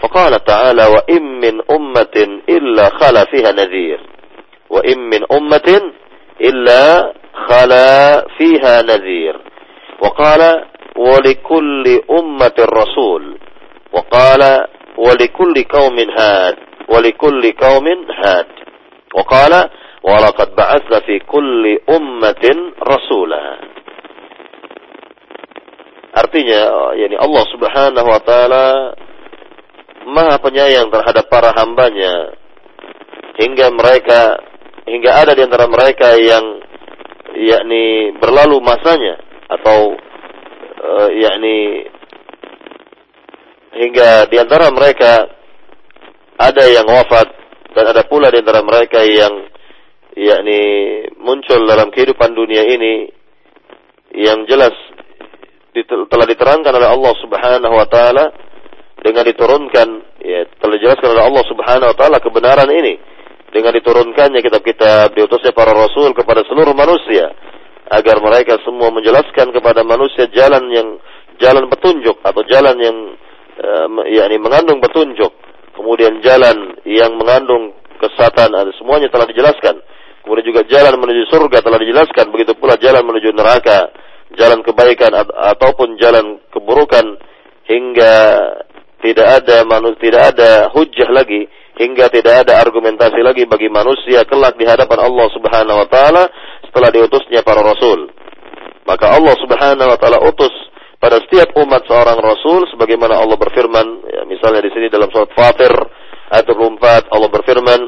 فقال 0.00 0.44
تعالى 0.44 0.86
وإن 0.86 1.22
من 1.40 1.60
أمة 1.70 2.40
إلا 2.48 2.88
خلا 2.88 3.24
فيها 3.24 3.52
نذير 3.52 4.00
وإن 4.70 4.98
من 4.98 5.32
أمة 5.32 5.80
إلا 6.40 7.12
خلا 7.48 8.24
فيها 8.38 8.82
نذير. 8.82 9.40
وقال 10.00 10.64
ولكل 10.96 12.00
أمة 12.10 12.54
رسول 12.60 13.38
wa 13.94 14.02
qala 14.10 14.52
wa 14.98 15.12
likulli 15.14 15.62
qaumin 15.70 16.10
had 16.10 16.58
wa 16.90 16.98
likulli 16.98 17.54
qaumin 17.54 18.02
had 18.10 18.50
wa 19.14 19.22
qala 19.22 19.70
wa 20.02 20.18
laqad 20.18 20.50
ba'athna 20.58 20.98
fi 21.06 21.22
kulli 21.22 21.78
ummatin 21.86 22.74
rasula 22.82 23.70
Artinya 26.14 26.94
yakni 26.94 27.18
Allah 27.18 27.44
Subhanahu 27.50 28.06
wa 28.06 28.20
taala 28.22 28.66
Maha 30.04 30.36
penyayang 30.36 30.92
terhadap 30.92 31.32
para 31.32 31.56
hambanya. 31.56 32.36
Hingga 33.40 33.72
mereka 33.72 34.38
hingga 34.84 35.10
ada 35.10 35.32
di 35.32 35.42
antara 35.42 35.66
mereka 35.66 36.12
yang 36.14 36.60
yakni 37.34 38.14
berlalu 38.20 38.62
masanya 38.62 39.18
atau 39.48 39.96
e, 40.76 40.90
yakni 41.18 41.88
hingga 43.74 44.30
di 44.30 44.36
antara 44.38 44.70
mereka 44.70 45.26
ada 46.38 46.64
yang 46.66 46.86
wafat 46.86 47.28
dan 47.74 47.90
ada 47.90 48.06
pula 48.06 48.30
di 48.30 48.38
antara 48.38 48.62
mereka 48.62 49.02
yang 49.02 49.50
yakni 50.14 50.62
muncul 51.18 51.58
dalam 51.66 51.90
kehidupan 51.90 52.34
dunia 52.34 52.62
ini 52.62 53.10
yang 54.14 54.46
jelas 54.46 54.74
telah 55.82 56.26
diterangkan 56.30 56.70
oleh 56.70 56.86
Allah 56.86 57.14
Subhanahu 57.18 57.74
wa 57.74 57.86
taala 57.90 58.30
dengan 59.02 59.26
diturunkan 59.26 59.88
ya 60.22 60.46
telah 60.62 60.74
dijelaskan 60.78 61.10
oleh 61.18 61.24
Allah 61.26 61.44
Subhanahu 61.50 61.90
wa 61.90 61.96
taala 61.98 62.22
kebenaran 62.22 62.70
ini 62.70 62.94
dengan 63.50 63.74
diturunkannya 63.74 64.38
kitab-kitab 64.38 65.18
diutusnya 65.18 65.50
para 65.50 65.74
rasul 65.74 66.14
kepada 66.14 66.46
seluruh 66.46 66.74
manusia 66.78 67.34
agar 67.90 68.22
mereka 68.22 68.62
semua 68.62 68.94
menjelaskan 68.94 69.50
kepada 69.50 69.82
manusia 69.82 70.30
jalan 70.30 70.62
yang 70.70 70.88
jalan 71.42 71.66
petunjuk 71.66 72.22
atau 72.22 72.42
jalan 72.46 72.78
yang 72.78 72.96
yakni 74.10 74.36
mengandung 74.42 74.82
petunjuk 74.82 75.32
kemudian 75.74 76.18
jalan 76.22 76.78
yang 76.86 77.14
mengandung 77.18 77.74
kesatan 77.98 78.50
semuanya 78.78 79.10
telah 79.10 79.26
dijelaskan 79.30 79.78
kemudian 80.26 80.46
juga 80.50 80.62
jalan 80.66 80.94
menuju 80.98 81.22
surga 81.30 81.62
telah 81.62 81.78
dijelaskan 81.78 82.26
begitu 82.34 82.52
pula 82.58 82.74
jalan 82.80 83.04
menuju 83.06 83.30
neraka 83.34 83.92
jalan 84.34 84.60
kebaikan 84.66 85.14
ataupun 85.54 85.94
jalan 86.00 86.42
keburukan 86.50 87.18
hingga 87.70 88.14
tidak 89.04 89.44
ada 89.44 89.62
manusia 89.68 90.00
tidak 90.00 90.22
ada 90.34 90.50
hujah 90.72 91.10
lagi 91.12 91.46
hingga 91.74 92.06
tidak 92.10 92.46
ada 92.46 92.62
argumentasi 92.62 93.18
lagi 93.20 93.44
bagi 93.50 93.66
manusia 93.66 94.22
kelak 94.26 94.54
di 94.54 94.64
hadapan 94.66 95.10
Allah 95.10 95.26
Subhanahu 95.34 95.80
wa 95.84 95.88
taala 95.90 96.24
setelah 96.66 96.90
diutusnya 96.94 97.42
para 97.42 97.62
rasul. 97.62 98.10
Maka 98.86 99.16
Allah 99.16 99.34
Subhanahu 99.42 99.88
wa 99.90 99.98
taala 99.98 100.18
utus 100.22 100.54
pada 101.04 101.20
setiap 101.20 101.52
umat 101.60 101.84
seorang 101.84 102.16
rasul 102.16 102.64
sebagaimana 102.72 103.20
Allah 103.20 103.36
berfirman 103.36 103.86
ya, 104.08 104.22
misalnya 104.24 104.64
di 104.64 104.72
sini 104.72 104.88
dalam 104.88 105.12
surat 105.12 105.28
Fatir 105.36 105.68
ayat 106.32 106.48
24 106.48 107.12
Allah 107.12 107.28
berfirman 107.28 107.80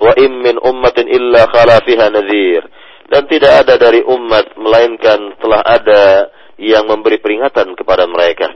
wa 0.00 0.12
im 0.16 0.32
min 0.40 0.56
ummatin 0.56 1.12
illa 1.12 1.44
khala 1.52 1.84
fiha 1.84 2.08
nadhir 2.08 2.64
dan 3.12 3.28
tidak 3.28 3.68
ada 3.68 3.76
dari 3.76 4.00
umat 4.00 4.56
melainkan 4.56 5.36
telah 5.36 5.60
ada 5.60 6.32
yang 6.56 6.88
memberi 6.88 7.20
peringatan 7.20 7.76
kepada 7.76 8.08
mereka. 8.08 8.48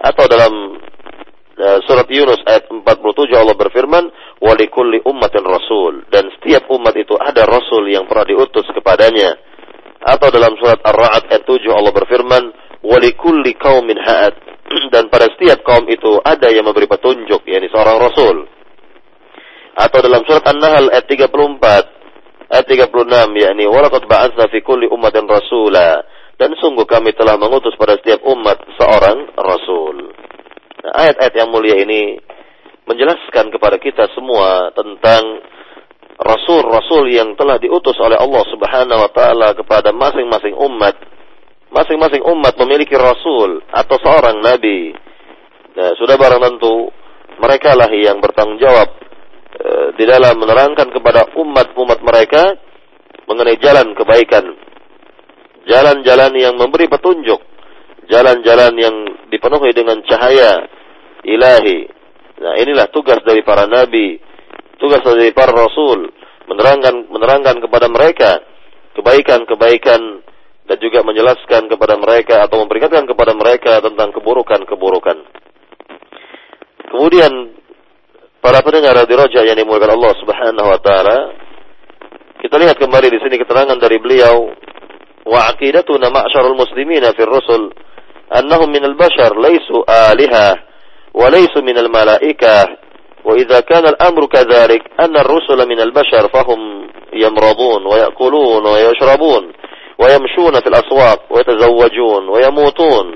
Atau 0.00 0.24
dalam 0.24 0.80
uh, 1.60 1.78
surat 1.84 2.08
Yunus 2.08 2.40
ayat 2.48 2.72
47 2.72 3.28
Allah 3.36 3.52
berfirman, 3.52 4.08
"Walikulli 4.40 5.04
ummatin 5.04 5.44
rasul." 5.44 6.08
Dan 6.08 6.32
setiap 6.40 6.64
umat 6.72 6.96
itu 6.96 7.12
ada 7.20 7.44
rasul 7.44 7.92
yang 7.92 8.08
pernah 8.08 8.24
diutus 8.24 8.64
kepadanya. 8.72 9.36
Atau 10.00 10.32
dalam 10.32 10.56
surat 10.56 10.80
Ar-Ra'd 10.80 11.28
ayat 11.28 11.44
7 11.44 11.68
Allah 11.68 11.92
berfirman, 11.92 12.44
"Walikulli 12.88 13.52
qaumin 13.60 14.00
ha'ad." 14.00 14.34
Dan 14.92 15.12
pada 15.12 15.28
setiap 15.36 15.60
kaum 15.64 15.84
itu 15.88 16.20
ada 16.24 16.48
yang 16.48 16.64
memberi 16.64 16.88
petunjuk, 16.88 17.44
yakni 17.44 17.68
seorang 17.68 18.00
rasul. 18.00 18.48
Atau 19.78 20.00
dalam 20.02 20.24
surat 20.26 20.42
An-Nahl 20.48 20.90
ayat 20.90 21.06
34, 21.06 22.50
ayat 22.50 22.66
36 22.66 22.88
yakni 23.44 23.64
walaqad 23.68 24.08
ba'atsna 24.08 24.50
fi 24.50 24.58
kulli 24.64 24.88
ummatin 24.88 25.28
rasula 25.28 26.02
dan 26.38 26.54
sungguh 26.54 26.86
kami 26.86 27.12
telah 27.18 27.34
mengutus 27.34 27.74
pada 27.74 27.98
setiap 27.98 28.22
umat 28.22 28.62
seorang 28.78 29.34
rasul. 29.34 30.14
Nah, 30.86 30.92
ayat-ayat 30.94 31.34
yang 31.34 31.50
mulia 31.50 31.76
ini 31.82 32.14
menjelaskan 32.86 33.50
kepada 33.50 33.76
kita 33.76 34.06
semua 34.14 34.70
tentang 34.72 35.44
rasul-rasul 36.18 37.10
yang 37.10 37.34
telah 37.34 37.58
diutus 37.58 37.98
oleh 37.98 38.14
Allah 38.14 38.42
Subhanahu 38.48 39.00
wa 39.02 39.10
taala 39.10 39.48
kepada 39.54 39.90
masing-masing 39.90 40.54
umat. 40.56 40.94
Masing-masing 41.68 42.24
umat 42.24 42.56
memiliki 42.64 42.96
rasul 42.96 43.60
atau 43.68 43.96
seorang 44.00 44.40
nabi. 44.40 44.96
Nah, 45.76 45.92
sudah 46.00 46.16
barang 46.16 46.42
tentu 46.42 46.88
mereka 47.38 47.76
lah 47.76 47.92
yang 47.92 48.18
bertanggung 48.18 48.58
jawab 48.58 48.98
Eh, 49.58 49.88
di 49.98 50.04
dalam 50.06 50.38
menerangkan 50.38 50.86
kepada 50.92 51.34
umat-umat 51.34 51.98
mereka 52.04 52.54
mengenai 53.26 53.58
jalan 53.58 53.90
kebaikan. 53.96 54.44
Jalan-jalan 55.66 56.32
yang 56.38 56.54
memberi 56.54 56.86
petunjuk. 56.86 57.42
Jalan-jalan 58.06 58.72
yang 58.78 58.96
dipenuhi 59.32 59.74
dengan 59.74 60.04
cahaya 60.06 60.62
ilahi. 61.26 61.90
Nah, 62.38 62.54
inilah 62.60 62.86
tugas 62.94 63.18
dari 63.26 63.42
para 63.42 63.66
nabi, 63.66 64.20
tugas 64.78 65.02
dari 65.02 65.34
para 65.34 65.50
rasul 65.50 66.06
menerangkan 66.48 67.10
menerangkan 67.10 67.56
kepada 67.58 67.90
mereka 67.90 68.40
kebaikan-kebaikan 68.94 70.22
dan 70.68 70.76
juga 70.78 71.00
menjelaskan 71.00 71.72
kepada 71.72 71.96
mereka 71.96 72.44
atau 72.44 72.60
memperingatkan 72.60 73.08
kepada 73.08 73.32
mereka 73.32 73.80
tentang 73.80 74.12
keburukan-keburukan. 74.12 75.16
Kemudian 76.88 77.58
Para 78.38 78.62
pendengar 78.62 78.94
di 79.02 79.14
Roja 79.18 79.42
yang 79.42 79.58
dimuliakan 79.58 79.98
Allah 79.98 80.14
Subhanahu 80.22 80.68
wa 80.70 80.78
taala, 80.78 81.34
kita 82.38 82.54
lihat 82.54 82.78
kembali 82.78 83.10
di 83.10 83.18
sini 83.18 83.34
keterangan 83.34 83.74
dari 83.82 83.98
beliau 83.98 84.54
wa 85.26 85.50
aqidatuna 85.50 86.06
ma'syarul 86.06 86.54
muslimina 86.54 87.10
fir 87.18 87.26
rusul 87.26 87.74
annahum 88.30 88.70
minal 88.70 88.94
bashar 88.94 89.34
laisu 89.34 89.82
aliha 89.84 90.54
wa 91.18 91.26
laisu 91.34 91.66
minal 91.66 91.90
malaikah 91.90 92.78
wa 93.26 93.34
idza 93.34 93.58
kana 93.66 93.98
al-amru 93.98 94.30
kadhalik 94.30 94.86
anna 94.94 95.26
ar-rusula 95.26 95.66
minal 95.66 95.90
bashar 95.90 96.30
fahum 96.30 96.86
yamradun 97.10 97.82
wa 97.82 98.06
ya'kulun 99.97 99.99
wa 99.99 100.07
yashrabun 100.07 100.07
wa 100.07 100.07
yamshuna 100.09 100.57
fil 100.61 100.77
aswaq 100.77 101.19
wa 101.29 101.37
yatazawwajun 101.39 102.23
wa 102.29 102.39
yamutun 102.41 103.07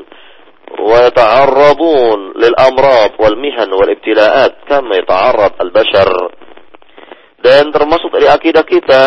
ويتعرضون 0.68 2.20
للأمراض 2.44 3.12
والمهن 3.20 3.70
والابتلاءات 3.74 4.54
كما 4.68 4.94
يتعرض 5.00 5.54
البشر 5.64 6.10
dan 7.38 7.72
termasuk 7.72 8.12
dari 8.12 8.28
akidah 8.28 8.68
kita 8.68 9.04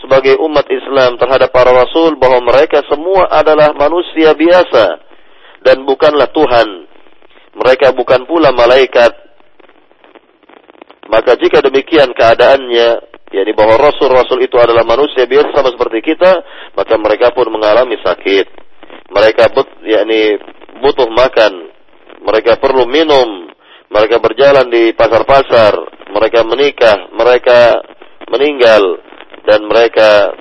sebagai 0.00 0.40
umat 0.40 0.64
Islam 0.72 1.20
terhadap 1.20 1.52
para 1.52 1.68
rasul 1.74 2.16
bahwa 2.16 2.40
mereka 2.48 2.80
semua 2.88 3.28
adalah 3.28 3.76
manusia 3.76 4.32
biasa 4.32 4.98
dan 5.62 5.84
bukanlah 5.84 6.30
Tuhan. 6.30 6.68
Mereka 7.52 7.92
bukan 7.92 8.24
pula 8.24 8.48
malaikat. 8.54 9.12
Maka 11.12 11.36
jika 11.36 11.60
demikian 11.60 12.16
keadaannya, 12.16 12.88
yakni 13.31 13.51
bahwa 13.51 13.75
rasul-rasul 13.79 14.39
itu 14.43 14.55
adalah 14.55 14.87
manusia 14.87 15.27
biasa 15.27 15.51
sama 15.51 15.69
seperti 15.73 15.99
kita, 16.13 16.31
maka 16.75 16.95
mereka 16.95 17.35
pun 17.35 17.51
mengalami 17.51 17.99
sakit. 17.99 18.47
Mereka 19.11 19.51
but, 19.55 19.67
yakni 19.83 20.39
butuh 20.79 21.07
makan, 21.11 21.71
mereka 22.23 22.59
perlu 22.59 22.87
minum, 22.87 23.47
mereka 23.87 24.19
berjalan 24.19 24.67
di 24.67 24.91
pasar-pasar, 24.91 25.73
mereka 26.11 26.43
menikah, 26.43 27.07
mereka 27.15 27.83
meninggal. 28.31 29.03
Dan 29.47 29.63
mereka 29.63 30.35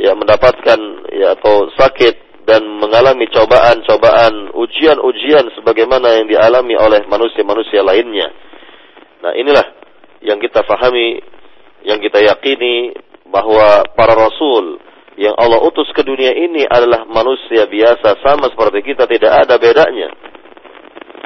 ya 0.00 0.16
mendapatkan 0.16 0.80
ya 1.12 1.36
atau 1.36 1.68
sakit 1.76 2.46
dan 2.48 2.64
mengalami 2.80 3.28
cobaan-cobaan, 3.28 4.56
ujian-ujian 4.56 5.52
sebagaimana 5.52 6.16
yang 6.16 6.32
dialami 6.32 6.80
oleh 6.80 7.04
manusia-manusia 7.04 7.84
lainnya. 7.84 8.32
Nah, 9.20 9.36
inilah 9.36 9.66
yang 10.24 10.40
kita 10.40 10.64
fahami, 10.64 11.20
yang 11.86 11.98
kita 12.02 12.18
yakini 12.22 12.94
bahwa 13.28 13.84
para 13.94 14.16
rasul 14.16 14.80
yang 15.18 15.34
Allah 15.34 15.58
utus 15.66 15.90
ke 15.90 16.06
dunia 16.06 16.30
ini 16.30 16.62
adalah 16.64 17.02
manusia 17.04 17.66
biasa 17.66 18.22
sama 18.22 18.48
seperti 18.54 18.94
kita 18.94 19.04
tidak 19.10 19.46
ada 19.46 19.58
bedanya. 19.58 20.08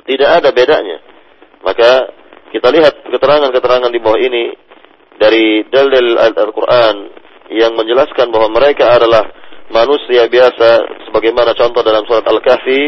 Tidak 0.02 0.30
ada 0.42 0.48
bedanya. 0.50 0.98
Maka 1.62 2.10
kita 2.50 2.68
lihat 2.72 3.04
keterangan-keterangan 3.06 3.92
di 3.92 4.00
bawah 4.00 4.20
ini 4.20 4.44
dari 5.20 5.62
dalil 5.68 6.16
Al-Qur'an 6.18 6.96
yang 7.52 7.76
menjelaskan 7.76 8.32
bahwa 8.32 8.48
mereka 8.48 8.96
adalah 8.96 9.28
manusia 9.68 10.26
biasa 10.26 10.68
sebagaimana 11.08 11.52
contoh 11.52 11.84
dalam 11.84 12.04
surat 12.08 12.24
Al-Kahfi 12.24 12.82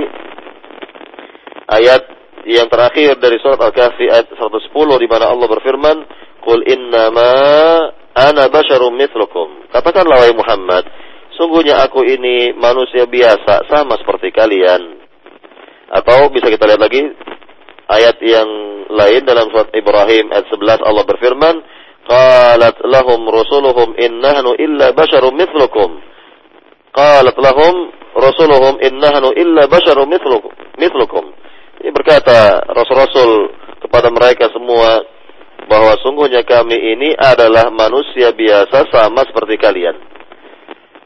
ayat 1.68 2.03
yang 2.44 2.68
terakhir 2.68 3.16
dari 3.20 3.40
surat 3.40 3.61
Al-Kahfi 3.61 4.09
ayat 4.09 4.29
110 4.33 4.72
di 5.00 5.09
mana 5.09 5.33
Allah 5.33 5.48
berfirman, 5.48 5.96
"Qul 6.44 6.61
innama 6.68 7.33
ana 8.14 8.46
basyarum 8.52 8.94
mithlukum." 8.94 9.72
Katakanlah 9.72 10.22
wahai 10.22 10.37
Muhammad, 10.37 10.85
sungguhnya 11.35 11.83
aku 11.83 12.04
ini 12.04 12.54
manusia 12.54 13.09
biasa 13.09 13.66
sama 13.72 13.98
seperti 13.98 14.30
kalian. 14.30 15.02
Atau 15.90 16.30
bisa 16.30 16.52
kita 16.52 16.64
lihat 16.68 16.80
lagi 16.80 17.02
ayat 17.88 18.16
yang 18.22 18.48
lain 18.90 19.22
dalam 19.24 19.48
surat 19.50 19.72
Ibrahim 19.72 20.30
ayat 20.30 20.46
11 20.52 20.85
Allah 20.85 21.04
berfirman, 21.09 21.54
"Qalat 22.04 22.76
lahum 22.85 23.24
rusuluhum 23.26 23.96
innahnu 23.96 24.54
illa 24.61 24.92
basyarum 24.92 25.35
mithlukum." 25.35 26.00
Qalat 26.94 27.35
lahum 27.40 27.90
rusuluhum 28.14 28.78
innahnu 28.78 29.35
illa 29.35 29.66
basyarum 29.66 30.07
mithlukum. 30.07 31.24
Ini 31.83 31.90
berkata 31.90 32.62
Rasul-Rasul 32.70 33.30
kepada 33.83 34.09
mereka 34.09 34.48
semua 34.54 35.02
bahwa 35.64 35.96
sungguhnya 36.05 36.44
kami 36.44 36.77
ini 36.77 37.16
adalah 37.16 37.72
manusia 37.72 38.33
biasa 38.37 38.88
sama 38.92 39.24
seperti 39.24 39.57
kalian. 39.57 39.96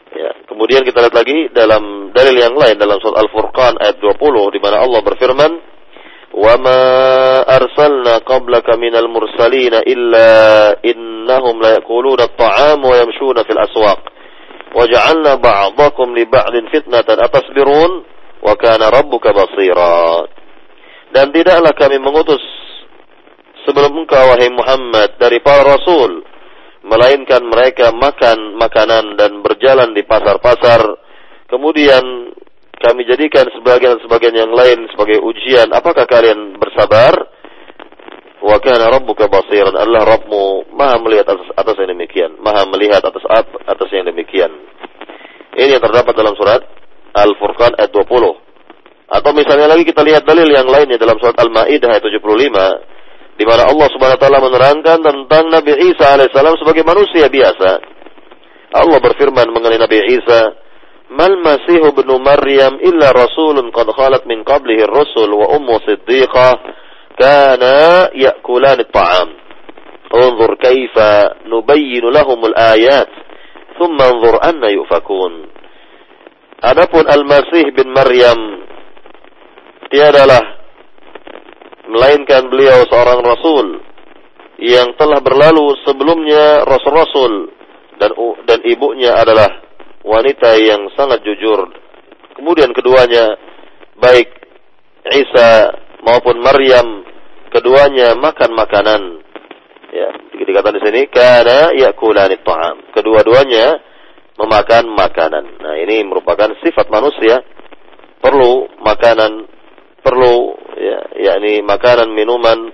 Ya, 0.09 0.35
kemudian 0.51 0.83
kita 0.83 1.05
lihat 1.05 1.15
lagi 1.15 1.53
dalam 1.55 2.11
dalil 2.11 2.37
yang 2.37 2.55
lain 2.57 2.75
dalam 2.81 2.99
surat 2.99 3.23
Al-Furqan 3.23 3.79
ayat 3.79 4.03
20 4.03 4.55
di 4.57 4.59
mana 4.59 4.83
Allah 4.83 5.01
berfirman, 5.05 5.53
"Wa 6.35 6.55
ma 6.59 6.81
arsalna 7.47 8.25
qablaka 8.27 8.75
minal 8.81 9.07
mursalin 9.07 9.79
illa 9.87 10.31
innahum 10.83 11.63
la 11.63 11.79
yaquluna 11.79 12.27
at-ta'am 12.27 12.83
wa 12.83 12.95
yamshuna 12.99 13.47
fil 13.47 13.63
aswaq. 13.63 14.01
Waja'alna 14.75 15.39
ba'dakum 15.39 16.13
li 16.19 16.27
ba'din 16.27 16.67
fitnatan 16.73 17.23
atasbirun 17.23 17.91
wa 18.43 18.55
kana 18.59 18.91
rabbuka 18.91 19.31
basira." 19.31 20.27
Dan 21.15 21.31
tidaklah 21.31 21.73
kami 21.79 22.01
mengutus 22.03 22.43
sebelum 23.69 23.93
engkau 24.01 24.25
wahai 24.33 24.49
Muhammad 24.49 25.21
dari 25.21 25.45
para 25.45 25.61
rasul 25.61 26.25
melainkan 26.89 27.45
mereka 27.45 27.93
makan 27.93 28.57
makanan 28.57 29.21
dan 29.21 29.45
berjalan 29.45 29.93
di 29.93 30.09
pasar-pasar. 30.09 30.81
Kemudian 31.53 32.33
kami 32.81 33.05
jadikan 33.05 33.45
sebagian-sebagian 33.53 34.33
yang 34.33 34.53
lain 34.57 34.89
sebagai 34.89 35.21
ujian. 35.21 35.69
Apakah 35.77 36.09
kalian 36.09 36.57
bersabar? 36.57 37.13
Wa 38.41 38.57
kana 38.65 38.89
rabbuka 38.89 39.29
basiran. 39.29 39.77
Allah 39.77 40.17
Rabbmu 40.17 40.73
maha 40.73 40.97
melihat 41.05 41.29
atas, 41.29 41.53
atas 41.53 41.77
yang 41.77 41.93
demikian. 41.93 42.41
Maha 42.41 42.65
melihat 42.73 43.05
atas 43.05 43.21
atas 43.69 43.89
yang 43.93 44.09
demikian. 44.09 44.49
Ini 45.59 45.77
yang 45.77 45.85
terdapat 45.85 46.15
dalam 46.17 46.33
surat 46.39 46.65
Al-Furqan 47.13 47.77
ayat 47.77 47.93
20 47.93 48.49
atau 49.09 49.33
misalnya 49.33 49.73
lagi 49.73 49.89
kita 49.89 50.05
lihat 50.05 50.21
dalil 50.29 50.45
yang 50.53 50.69
lainnya 50.69 51.01
dalam 51.01 51.17
surat 51.17 51.33
Al-Maidah 51.41 51.97
ayat 51.97 52.05
75 52.05 52.98
di 53.39 53.47
mana 53.47 53.71
Allah 53.71 53.87
Subhanahu 53.95 54.19
wa 54.19 54.23
taala 54.27 54.41
menerangkan 54.43 54.99
tentang 54.99 55.47
Nabi 55.47 55.73
Isa 55.95 56.19
alaihissalam 56.19 56.59
sebagai 56.59 56.83
manusia 56.83 57.31
biasa. 57.31 57.71
Allah 58.75 58.99
berfirman 58.99 59.55
mengenai 59.55 59.79
Nabi 59.79 60.19
Isa, 60.19 60.59
"Mal 61.15 61.39
Masih 61.39 61.87
ibnu 61.87 62.19
Maryam 62.19 62.83
illa 62.83 63.15
rasulun 63.15 63.71
qad 63.71 63.87
khalat 63.95 64.27
min 64.27 64.43
qablihi 64.43 64.91
ar-rusul 64.91 65.31
wa 65.39 65.55
ummu 65.55 65.79
siddiqah 65.87 66.59
kana 67.15 68.11
ya'kulani 68.13 68.83
at-ta'am." 68.83 69.29
Unzur 70.09 70.59
kaifa 70.59 71.47
nubayyinu 71.47 72.11
lahum 72.11 72.43
al-ayat 72.43 73.07
thumma 73.79 74.19
unzur 74.19 74.43
anna 74.43 74.67
yufakun. 74.75 75.47
Adapun 76.59 77.07
Al-Masih 77.07 77.71
bin 77.71 77.95
Maryam 77.95 78.67
tiadalah 79.95 80.58
melainkan 81.89 82.53
beliau 82.53 82.85
seorang 82.87 83.25
rasul 83.25 83.67
yang 84.61 84.93
telah 85.01 85.25
berlalu 85.25 85.73
sebelumnya 85.89 86.67
rasul-rasul 86.69 87.51
dan 87.99 88.11
dan 88.45 88.61
ibunya 88.69 89.17
adalah 89.17 89.49
wanita 90.05 90.55
yang 90.61 90.87
sangat 90.95 91.25
jujur. 91.25 91.69
Kemudian 92.37 92.71
keduanya 92.71 93.35
baik 93.99 94.31
Isa 95.09 95.75
maupun 96.05 96.39
Maryam 96.39 97.03
keduanya 97.51 98.15
makan 98.15 98.55
makanan. 98.55 99.03
Ya, 99.89 100.13
dikatakan 100.37 100.77
di 100.79 100.83
sini 100.85 101.01
karena 101.09 101.73
yakulani 101.75 102.37
ta'am. 102.45 102.93
Kedua-duanya 102.93 103.81
memakan 104.37 104.85
makanan. 104.93 105.45
Nah, 105.65 105.75
ini 105.81 106.05
merupakan 106.07 106.53
sifat 106.61 106.93
manusia 106.93 107.41
perlu 108.21 108.69
makanan 108.85 109.58
perlu 110.03 110.55
ya 110.79 110.99
yakni 111.31 111.61
makanan 111.63 112.11
minuman 112.15 112.71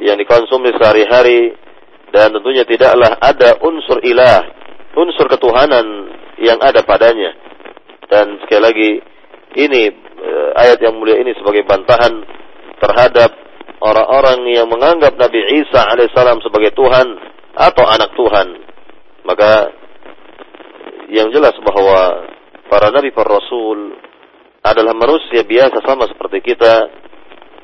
yang 0.00 0.16
dikonsumsi 0.16 0.76
sehari-hari 0.76 1.56
dan 2.10 2.34
tentunya 2.34 2.66
tidaklah 2.66 3.20
ada 3.22 3.58
unsur 3.62 4.02
ilah, 4.02 4.42
unsur 4.98 5.30
ketuhanan 5.30 6.10
yang 6.42 6.58
ada 6.58 6.82
padanya. 6.82 7.36
Dan 8.10 8.42
sekali 8.42 8.62
lagi 8.62 8.90
ini 9.60 9.82
eh, 10.18 10.50
ayat 10.58 10.82
yang 10.82 10.98
mulia 10.98 11.22
ini 11.22 11.30
sebagai 11.38 11.62
bantahan 11.62 12.26
terhadap 12.82 13.30
orang-orang 13.80 14.50
yang 14.50 14.66
menganggap 14.66 15.14
Nabi 15.14 15.62
Isa 15.62 15.86
alaihissalam 15.86 16.42
sebagai 16.42 16.74
Tuhan 16.74 17.06
atau 17.54 17.84
anak 17.86 18.10
Tuhan. 18.18 18.48
Maka 19.24 19.52
yang 21.10 21.30
jelas 21.34 21.54
bahwa 21.62 22.30
para 22.70 22.88
nabi 22.94 23.10
para 23.10 23.34
rasul 23.36 23.98
adalah 24.60 24.92
manusia 24.92 25.40
biasa 25.44 25.80
sama 25.84 26.04
seperti 26.08 26.52
kita 26.52 26.88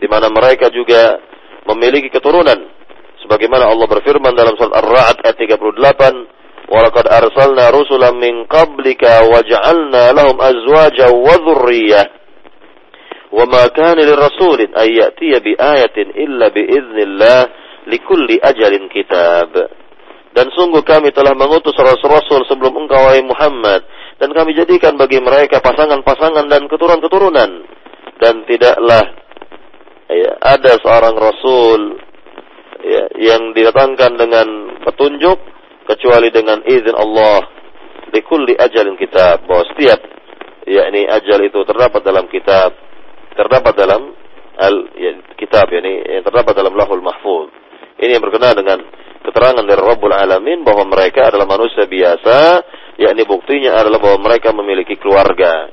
di 0.01 0.07
mana 0.09 0.33
mereka 0.33 0.73
juga 0.73 1.21
memiliki 1.69 2.09
keturunan. 2.09 2.73
Sebagaimana 3.25 3.69
Allah 3.69 3.89
berfirman 3.89 4.33
dalam 4.37 4.55
surat 4.55 4.77
Ar-Ra'd 4.81 5.25
ayat 5.25 5.37
38 5.41 6.37
Walaqad 6.67 7.07
arsalna 7.07 7.71
rusulan 7.71 8.19
min 8.19 8.43
qablika 8.51 9.23
waja'alna 9.23 10.11
lahum 10.11 10.35
azwaja 10.43 11.15
wa 11.15 11.39
dhurriyyah. 11.39 12.07
Wa 13.31 13.47
ma 13.47 13.71
kana 13.71 14.03
lirrasulin 14.03 14.75
ay 14.75 14.99
ya'tiya 14.99 15.39
bi 15.47 15.55
ayatin 15.55 16.11
illa 16.19 16.51
bi 16.51 16.67
idznillah 16.67 17.41
likulli 17.87 18.43
ajalin 18.43 18.91
kitab. 18.91 19.55
Dan 20.35 20.51
sungguh 20.59 20.83
kami 20.83 21.15
telah 21.15 21.39
mengutus 21.39 21.73
rasul-rasul 21.79 22.45
sebelum 22.51 22.75
engkau 22.75 22.99
wahai 22.99 23.23
Muhammad 23.23 23.87
dan 24.17 24.33
kami 24.33 24.57
jadikan 24.57 24.97
bagi 24.97 25.21
mereka 25.21 25.61
pasangan-pasangan 25.61 26.49
dan 26.49 26.65
keturunan-keturunan. 26.73 27.51
Dan 28.17 28.49
tidaklah 28.49 29.05
ya, 30.09 30.33
ada 30.41 30.73
seorang 30.81 31.15
rasul 31.21 32.01
ya, 32.81 33.05
yang 33.21 33.53
didatangkan 33.53 34.17
dengan 34.17 34.49
petunjuk 34.89 35.37
kecuali 35.85 36.33
dengan 36.33 36.65
izin 36.65 36.97
Allah 36.97 37.45
di 38.09 38.21
kulli 38.25 38.57
ajalin 38.57 38.97
kitab. 38.97 39.45
Bahwa 39.45 39.69
setiap 39.69 40.01
yakni 40.65 41.05
ajal 41.05 41.45
itu 41.45 41.61
terdapat 41.69 42.01
dalam 42.01 42.25
kitab 42.33 42.73
terdapat 43.37 43.77
dalam 43.77 44.17
al 44.57 44.77
ya, 44.97 45.13
kitab 45.37 45.69
yakni 45.69 46.09
yang 46.09 46.25
terdapat 46.25 46.57
dalam 46.57 46.73
lahul 46.73 47.05
mahfuz. 47.05 47.53
Ini 48.01 48.17
yang 48.17 48.25
berkenaan 48.25 48.57
dengan 48.57 48.81
keterangan 49.29 49.61
dari 49.61 49.77
Rabbul 49.77 50.17
Alamin 50.17 50.65
bahwa 50.65 50.89
mereka 50.89 51.29
adalah 51.29 51.45
manusia 51.45 51.85
biasa 51.85 52.65
yakni 53.00 53.24
buktinya 53.26 53.78
adalah 53.78 54.00
bahwa 54.02 54.32
mereka 54.32 54.54
memiliki 54.54 55.00
keluarga, 55.00 55.72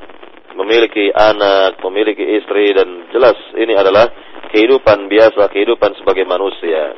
memiliki 0.54 1.12
anak, 1.12 1.78
memiliki 1.84 2.24
istri 2.40 2.74
dan 2.74 3.08
jelas 3.12 3.36
ini 3.54 3.74
adalah 3.76 4.10
kehidupan 4.50 5.06
biasa, 5.06 5.50
kehidupan 5.52 5.98
sebagai 6.00 6.24
manusia. 6.24 6.96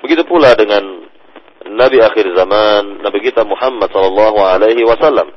Begitu 0.00 0.24
pula 0.24 0.54
dengan 0.54 1.06
Nabi 1.66 1.98
akhir 1.98 2.30
zaman, 2.32 3.02
Nabi 3.02 3.18
kita 3.26 3.42
Muhammad 3.42 3.90
sallallahu 3.90 4.38
alaihi 4.38 4.86
wasallam. 4.86 5.30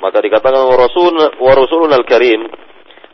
Maka 0.00 0.18
dikatakan 0.18 0.66
wa 0.66 0.76
rasul 0.80 1.14
wa 1.14 1.52
rasulun 1.54 1.92
al-karim 1.94 2.48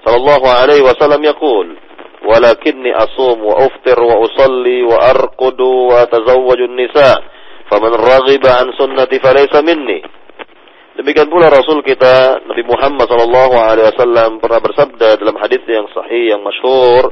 sallallahu 0.07 0.47
alaihi 0.47 0.85
wasallam 0.87 1.21
yaqul 1.25 1.89
ولكني 2.19 2.97
أصوم 2.97 3.45
وأفطر 3.45 4.03
وأصلي 4.03 4.83
وأرقد 4.83 5.61
وأتزوج 5.61 6.61
النساء 6.61 7.19
Faman 7.72 7.94
raghiba 7.96 8.60
an 8.60 8.76
sunnati 8.76 9.18
falaysa 9.24 9.64
minni. 9.64 10.04
Demikian 10.94 11.26
pula 11.26 11.50
Rasul 11.50 11.82
kita 11.82 12.46
Nabi 12.46 12.64
Muhammad 12.70 13.10
sallallahu 13.10 13.56
alaihi 13.58 13.90
wasallam 13.90 14.38
pernah 14.38 14.62
bersabda 14.62 15.18
dalam 15.18 15.42
hadis 15.42 15.66
yang 15.66 15.90
sahih 15.90 16.38
yang 16.38 16.46
masyhur, 16.46 17.10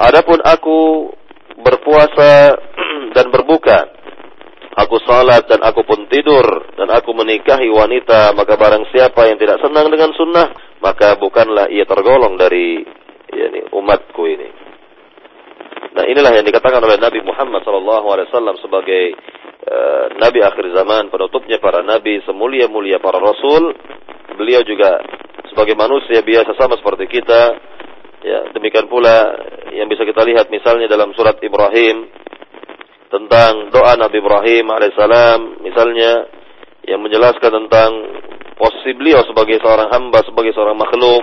"Adapun 0.00 0.40
aku 0.40 1.12
berpuasa 1.60 2.56
dan 3.14 3.28
berbuka, 3.28 3.84
aku 4.80 4.96
salat 5.04 5.44
dan 5.44 5.60
aku 5.60 5.84
pun 5.84 6.08
tidur 6.08 6.72
dan 6.72 6.88
aku 6.88 7.12
menikahi 7.12 7.68
wanita, 7.68 8.32
maka 8.32 8.56
barang 8.56 8.88
siapa 8.96 9.28
yang 9.28 9.36
tidak 9.36 9.60
senang 9.60 9.92
dengan 9.92 10.16
sunnah, 10.16 10.48
maka 10.80 11.20
bukanlah 11.20 11.68
ia 11.68 11.84
tergolong 11.84 12.40
dari 12.40 12.80
yakni 13.28 13.60
umatku 13.76 14.24
ini." 14.24 14.63
Nah 15.94 16.04
inilah 16.10 16.34
yang 16.34 16.42
dikatakan 16.42 16.82
oleh 16.82 16.98
Nabi 16.98 17.22
Muhammad 17.22 17.62
SAW 17.62 18.58
sebagai 18.58 19.14
uh, 19.70 20.04
nabi 20.18 20.42
akhir 20.42 20.74
zaman, 20.74 21.06
penutupnya 21.06 21.62
para 21.62 21.86
nabi, 21.86 22.18
semulia-mulia 22.26 22.98
para 22.98 23.22
rasul. 23.22 23.70
Beliau 24.34 24.66
juga 24.66 24.98
sebagai 25.54 25.78
manusia 25.78 26.18
biasa 26.26 26.58
sama 26.58 26.74
seperti 26.74 27.06
kita. 27.06 27.42
Ya, 28.26 28.40
demikian 28.50 28.90
pula 28.90 29.38
yang 29.70 29.86
bisa 29.86 30.02
kita 30.02 30.26
lihat 30.26 30.50
misalnya 30.50 30.90
dalam 30.90 31.14
surat 31.14 31.38
Ibrahim 31.38 32.10
tentang 33.12 33.70
doa 33.70 33.94
Nabi 33.94 34.18
Ibrahim 34.18 34.64
alaihissalam 34.74 35.62
misalnya 35.62 36.26
yang 36.88 36.98
menjelaskan 37.04 37.52
tentang 37.62 37.90
posisi 38.58 38.90
beliau 38.98 39.22
sebagai 39.22 39.62
seorang 39.62 39.92
hamba, 39.94 40.26
sebagai 40.26 40.50
seorang 40.56 40.74
makhluk. 40.74 41.22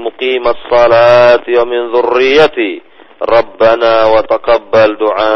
Muqimas 0.00 0.60
salati 0.68 1.56
wa 1.56 1.64
min 1.64 1.82
dhurriyyati. 1.92 2.70
Rabbana 3.16 4.12
wa 4.12 4.20
taqabbal 4.28 4.92
du'a. 5.00 5.32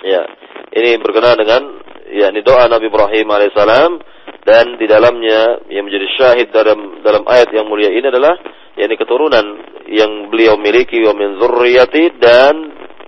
Ya, 0.00 0.24
ini 0.72 0.96
berkenaan 0.96 1.36
dengan 1.36 1.62
yakni 2.08 2.40
doa 2.40 2.64
Nabi 2.72 2.88
Ibrahim 2.88 3.28
alaihissalam 3.28 4.00
dan 4.48 4.80
di 4.80 4.88
dalamnya 4.88 5.68
yang 5.68 5.84
menjadi 5.84 6.06
syahid 6.16 6.48
dalam 6.48 7.04
dalam 7.04 7.28
ayat 7.28 7.52
yang 7.52 7.68
mulia 7.68 7.92
ini 7.92 8.08
adalah 8.08 8.40
yakni 8.80 8.96
keturunan 8.96 9.44
yang 9.92 10.32
beliau 10.32 10.56
miliki 10.56 11.04
wa 11.04 11.12
min 11.12 11.36
zurriyati 11.36 12.16
dan 12.16 12.54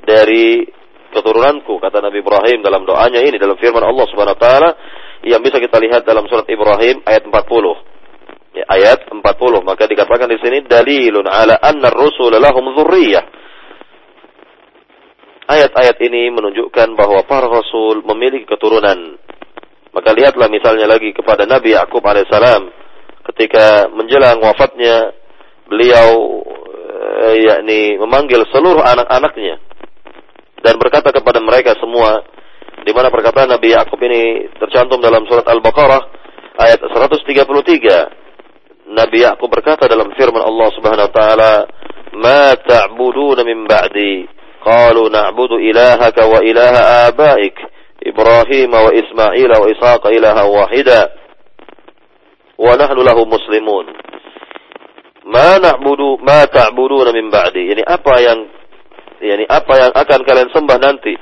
dari 0.05 0.69
keturunanku 1.17 1.81
kata 1.81 2.05
Nabi 2.05 2.21
Ibrahim 2.21 2.61
dalam 2.61 2.85
doanya 2.85 3.25
ini 3.25 3.41
dalam 3.41 3.57
firman 3.57 3.85
Allah 3.85 4.07
Subhanahu 4.13 4.37
wa 4.37 4.43
taala 4.43 4.71
yang 5.23 5.41
bisa 5.41 5.63
kita 5.63 5.79
lihat 5.79 6.05
dalam 6.05 6.27
surat 6.27 6.45
Ibrahim 6.51 7.01
ayat 7.07 7.25
40 7.25 7.33
ya, 7.33 7.92
ayat 8.53 9.09
40 9.09 9.23
maka 9.65 9.89
dikatakan 9.89 10.29
di 10.29 10.39
sini 10.41 10.65
dalilun 10.69 11.25
ala 11.25 11.57
anna 11.61 11.89
ar-rusul 11.89 12.37
lahum 12.37 12.69
dzurriyyah 12.77 13.43
ayat-ayat 15.53 15.97
ini 16.01 16.33
menunjukkan 16.33 16.97
bahwa 16.97 17.21
para 17.29 17.49
rasul 17.49 18.01
memiliki 18.07 18.49
keturunan. 18.49 19.21
Maka 19.93 20.17
lihatlah 20.17 20.49
misalnya 20.49 20.89
lagi 20.89 21.13
kepada 21.13 21.45
Nabi 21.45 21.77
Yakub 21.77 22.01
alaihissalam. 22.01 22.73
Ketika 23.33 23.93
menjelang 23.93 24.41
wafatnya 24.41 25.13
beliau 25.69 26.41
eh, 27.29 27.35
yakni 27.45 28.01
memanggil 28.01 28.49
seluruh 28.49 28.81
anak-anaknya. 28.81 29.61
Dan 30.63 30.79
berkata 30.79 31.13
kepada 31.13 31.43
mereka 31.43 31.77
semua 31.77 32.25
di 32.83 32.91
mana 32.95 33.13
perkataan 33.13 33.51
Nabi 33.53 33.75
Yakub 33.77 33.99
ini 34.01 34.49
tercantum 34.57 35.03
dalam 35.03 35.27
surat 35.29 35.45
Al-Baqarah 35.47 36.03
ayat 36.57 36.81
133 36.81 38.22
Nabi 38.93 39.25
Yakub 39.25 39.49
berkata 39.49 39.89
dalam 39.89 40.13
firman 40.13 40.45
Allah 40.45 40.69
Subhanahu 40.77 41.09
wa 41.09 41.15
taala, 41.15 41.53
"Ma 42.13 42.53
ta'buduna 42.57 43.41
min 43.43 43.65
ba'di?" 43.65 44.29
Qalu 44.63 45.11
na'budu 45.11 45.59
ilahaka 45.59 46.23
wa 46.29 46.39
ilaha 46.39 47.11
abaik 47.11 47.57
Ibrahim 47.99 48.71
wa 48.71 48.95
Ismail 48.95 49.51
wa 49.51 49.67
Ishaq 49.67 50.03
ilaha 50.13 50.43
wahida 50.47 51.01
wa 52.61 52.79
nahnu 52.79 53.01
lahu 53.03 53.27
muslimun. 53.27 53.91
Ma 55.27 55.59
na'budu 55.59 56.23
ma 56.23 56.47
ta'buduna 56.47 57.11
min 57.11 57.33
ba'di. 57.33 57.75
Yani 57.75 57.83
apa 57.83 58.15
yang 58.23 58.39
yani 59.19 59.45
apa 59.51 59.73
yang 59.81 59.93
akan 59.97 60.21
kalian 60.23 60.51
sembah 60.55 60.79
nanti 60.79 61.15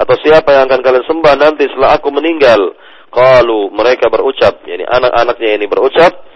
atau 0.00 0.16
siapa 0.24 0.48
yang 0.56 0.64
akan 0.70 0.80
kalian 0.80 1.04
sembah 1.04 1.34
nanti 1.36 1.68
setelah 1.68 2.00
aku 2.00 2.08
meninggal? 2.14 2.72
Qalu 3.10 3.74
mereka 3.74 4.06
berucap, 4.06 4.62
yani 4.70 4.86
anak-anaknya 4.86 5.58
ini 5.58 5.66
berucap, 5.66 6.29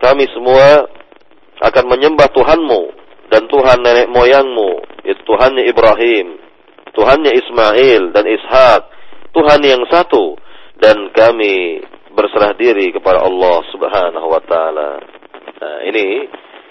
kami 0.00 0.24
semua 0.32 0.88
akan 1.60 1.84
menyembah 1.92 2.32
Tuhanmu 2.32 2.82
dan 3.28 3.46
Tuhan 3.46 3.78
nenek 3.84 4.08
moyangmu, 4.08 4.70
itu 5.06 5.20
Tuhannya 5.28 5.68
Ibrahim, 5.68 6.40
Tuhannya 6.96 7.30
Ismail 7.36 8.10
dan 8.10 8.24
Ishak, 8.26 8.82
Tuhan 9.30 9.60
yang 9.62 9.84
satu 9.86 10.34
dan 10.80 11.12
kami 11.14 11.84
berserah 12.10 12.56
diri 12.58 12.90
kepada 12.90 13.22
Allah 13.22 13.62
Subhanahu 13.70 14.26
wa 14.26 14.42
taala. 14.42 14.98
Nah, 15.60 15.78
ini 15.86 16.26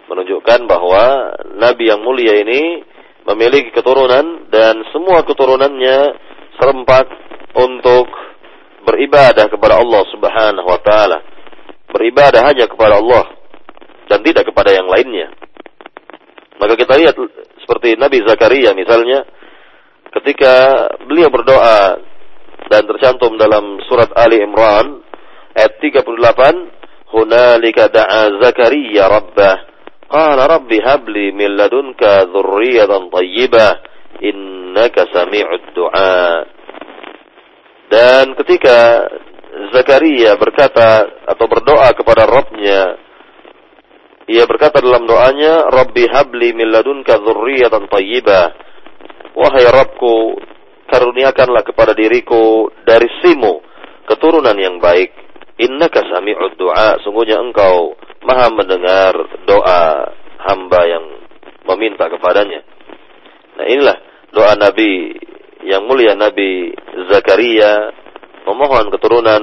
menunjukkan 0.10 0.66
bahwa 0.66 1.38
nabi 1.56 1.88
yang 1.88 2.02
mulia 2.02 2.34
ini 2.42 2.82
memiliki 3.30 3.70
keturunan 3.70 4.50
dan 4.50 4.82
semua 4.90 5.22
keturunannya 5.22 6.18
serempak 6.58 7.08
untuk 7.54 8.10
beribadah 8.84 9.48
kepada 9.48 9.80
Allah 9.80 10.04
Subhanahu 10.10 10.68
wa 10.68 10.82
taala 10.82 11.39
beribadah 11.90 12.46
hanya 12.46 12.66
kepada 12.70 13.02
Allah 13.02 13.26
dan 14.10 14.22
tidak 14.26 14.50
kepada 14.50 14.74
yang 14.74 14.90
lainnya. 14.90 15.34
Maka 16.60 16.76
kita 16.76 16.94
lihat 17.00 17.16
seperti 17.64 17.96
Nabi 17.96 18.26
Zakaria 18.26 18.76
misalnya 18.76 19.24
ketika 20.10 20.86
beliau 21.06 21.30
berdoa 21.30 22.02
dan 22.70 22.84
tercantum 22.86 23.38
dalam 23.40 23.80
surat 23.88 24.12
Ali 24.18 24.42
Imran 24.44 25.02
ayat 25.56 25.80
38 25.82 27.14
hunalika 27.14 27.90
da'a 27.90 28.38
Zakaria 28.42 29.10
rabbah. 29.10 29.58
Qala 30.10 30.50
rabbi 30.50 30.82
habli 30.82 31.30
min 31.30 31.54
ladunka 31.54 32.26
dzurriyyatan 32.34 33.14
thayyibah 33.14 33.72
innaka 34.26 35.06
sami'ud 35.14 35.64
du'a. 35.78 36.26
Dan 37.90 38.34
ketika 38.38 39.06
Zakaria 39.50 40.38
berkata 40.38 41.10
atau 41.26 41.46
berdoa 41.50 41.90
kepada 41.98 42.30
Rabbnya. 42.30 42.82
Ia 44.30 44.46
berkata 44.46 44.78
dalam 44.78 45.10
doanya, 45.10 45.66
Rabbi 45.74 46.06
habli 46.06 46.54
min 46.54 46.70
ladunka 46.70 47.18
dzurriyyatan 47.18 47.90
thayyibah. 47.90 48.46
Wahai 49.34 49.66
Rabbku, 49.66 50.38
karuniakanlah 50.86 51.66
kepada 51.66 51.98
diriku 51.98 52.70
dari 52.86 53.10
simu 53.22 53.62
keturunan 54.06 54.58
yang 54.58 54.78
baik. 54.78 55.14
Innaka 55.60 56.06
sami'ud 56.14 56.56
du'a. 56.56 57.02
Sungguhnya 57.04 57.42
engkau 57.42 57.98
maha 58.24 58.48
mendengar 58.54 59.12
doa 59.44 60.14
hamba 60.40 60.82
yang 60.88 61.06
meminta 61.68 62.08
kepadanya. 62.08 62.64
Nah 63.60 63.66
inilah 63.68 63.98
doa 64.32 64.56
Nabi 64.56 65.20
yang 65.68 65.84
mulia 65.84 66.16
Nabi 66.16 66.72
Zakaria 67.12 67.92
memohon 68.50 68.90
keturunan, 68.90 69.42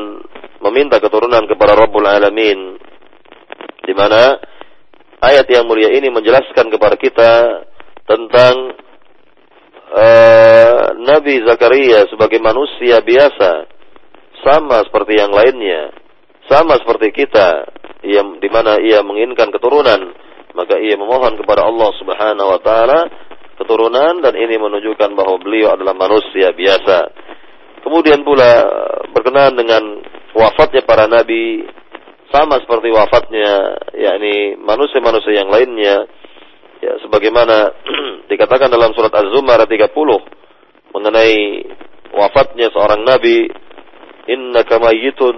meminta 0.66 0.98
keturunan 0.98 1.46
kepada 1.46 1.78
Rabbul 1.78 2.06
Alamin. 2.06 2.78
Di 3.86 3.94
mana 3.94 4.34
ayat 5.22 5.46
yang 5.46 5.64
mulia 5.70 5.94
ini 5.94 6.10
menjelaskan 6.10 6.66
kepada 6.74 6.98
kita 6.98 7.32
tentang 8.06 8.74
uh, 9.94 10.84
Nabi 10.98 11.42
Zakaria 11.46 12.10
sebagai 12.10 12.42
manusia 12.42 12.98
biasa 13.02 13.70
sama 14.42 14.82
seperti 14.86 15.18
yang 15.18 15.30
lainnya, 15.30 15.94
sama 16.50 16.78
seperti 16.82 17.14
kita 17.14 17.66
yang 18.06 18.38
di 18.38 18.46
mana 18.50 18.78
ia 18.78 19.02
menginginkan 19.02 19.50
keturunan, 19.50 20.14
maka 20.54 20.78
ia 20.78 20.94
memohon 20.94 21.34
kepada 21.38 21.66
Allah 21.66 21.90
Subhanahu 21.98 22.48
wa 22.54 22.60
taala 22.62 23.00
keturunan 23.56 24.20
dan 24.20 24.34
ini 24.36 24.60
menunjukkan 24.60 25.16
bahwa 25.16 25.40
beliau 25.40 25.74
adalah 25.74 25.96
manusia 25.96 26.52
biasa 26.52 27.25
Kemudian 27.86 28.26
pula 28.26 28.66
berkenaan 29.14 29.54
dengan 29.54 30.02
wafatnya 30.34 30.82
para 30.82 31.06
nabi 31.06 31.62
sama 32.34 32.58
seperti 32.58 32.90
wafatnya 32.90 33.78
yakni 33.94 34.58
manusia-manusia 34.58 35.38
yang 35.38 35.46
lainnya 35.46 36.10
ya 36.82 36.92
sebagaimana 37.06 37.70
dikatakan 38.30 38.74
dalam 38.74 38.90
surat 38.90 39.14
Az-Zumar 39.14 39.62
30 39.62 39.94
mengenai 40.98 41.62
wafatnya 42.10 42.74
seorang 42.74 43.06
nabi 43.06 43.46
innaka 44.26 44.82
mayyitun 44.82 45.36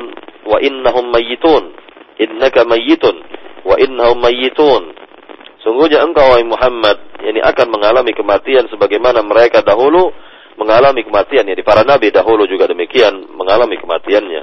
wa 0.48 0.58
innahum 0.64 1.12
mayyitun. 1.12 1.76
Innaka 2.18 2.64
mayyitun 2.64 3.16
wa 3.68 3.76
innahum 3.78 4.18
mayyitun. 4.18 4.82
Sungguhnya 5.62 6.02
engkau 6.02 6.24
wahai 6.32 6.48
Muhammad 6.48 6.96
ini 7.22 7.44
akan 7.44 7.68
mengalami 7.68 8.16
kematian 8.16 8.66
sebagaimana 8.72 9.20
mereka 9.20 9.60
dahulu 9.60 10.10
mengalami 10.58 11.06
kematian. 11.06 11.46
Jadi 11.46 11.62
para 11.62 11.86
nabi 11.86 12.10
dahulu 12.10 12.44
juga 12.50 12.66
demikian 12.66 13.30
mengalami 13.38 13.78
kematiannya. 13.78 14.42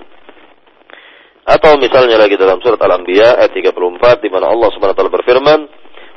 Atau 1.45 1.77
misalnya 1.77 2.17
lagi 2.17 2.39
dalam 2.41 2.57
surat 2.63 2.81
Al-Anbiya 2.81 3.37
ayat 3.37 3.53
34 3.53 4.25
di 4.25 4.33
mana 4.33 4.49
Allah 4.49 4.73
Subhanahu 4.73 4.95
wa 4.95 4.97
taala 4.97 5.13
berfirman, 5.13 5.59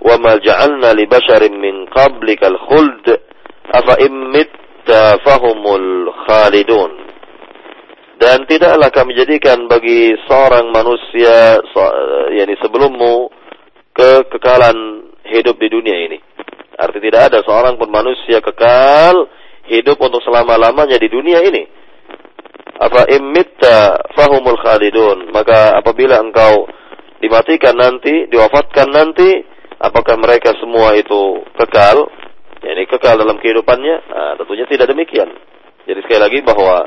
"Wa 0.00 0.16
ma 0.16 0.40
ja'alna 0.40 0.96
li 0.96 1.04
basharin 1.04 1.52
min 1.52 1.84
qablikal 1.92 2.56
khuld 2.64 3.04
afa 3.68 4.00
fahumul 5.26 6.08
khalidun." 6.24 6.90
Dan 8.18 8.48
tidaklah 8.48 8.88
kami 8.90 9.14
jadikan 9.14 9.68
bagi 9.68 10.16
seorang 10.26 10.74
manusia 10.74 11.60
yakni 12.34 12.56
sebelummu 12.58 13.30
kekekalan 13.94 15.06
hidup 15.28 15.60
di 15.60 15.68
dunia 15.70 16.08
ini. 16.08 16.18
Arti 16.78 16.98
tidak 17.04 17.30
ada 17.30 17.38
seorang 17.44 17.76
pun 17.76 17.90
manusia 17.92 18.40
kekal 18.40 19.28
hidup 19.68 20.00
untuk 20.00 20.24
selama-lamanya 20.24 20.96
di 20.96 21.08
dunia 21.12 21.44
ini. 21.44 21.62
Apa 22.78 23.06
imitta 23.12 24.00
fahumul 24.16 24.58
khalidun. 24.58 25.30
Maka 25.30 25.76
apabila 25.78 26.18
engkau 26.18 26.66
dimatikan 27.20 27.76
nanti, 27.76 28.26
diwafatkan 28.32 28.88
nanti, 28.88 29.44
apakah 29.78 30.16
mereka 30.16 30.56
semua 30.58 30.94
itu 30.96 31.44
kekal? 31.54 32.08
ya, 32.62 32.74
ini 32.74 32.84
kekal 32.90 33.18
dalam 33.18 33.38
kehidupannya, 33.38 33.96
nah, 34.10 34.32
tentunya 34.38 34.66
tidak 34.66 34.90
demikian. 34.90 35.30
Jadi 35.86 36.00
sekali 36.04 36.20
lagi 36.20 36.38
bahwa 36.44 36.84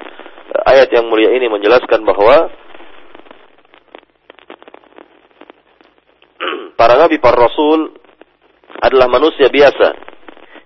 eh, 0.52 0.62
ayat 0.76 0.92
yang 0.92 1.08
mulia 1.08 1.32
ini 1.34 1.48
menjelaskan 1.48 2.04
bahwa 2.04 2.52
para 6.80 6.96
nabi, 7.00 7.18
para 7.18 7.38
rasul 7.40 7.96
adalah 8.82 9.08
manusia 9.08 9.50
biasa 9.50 9.94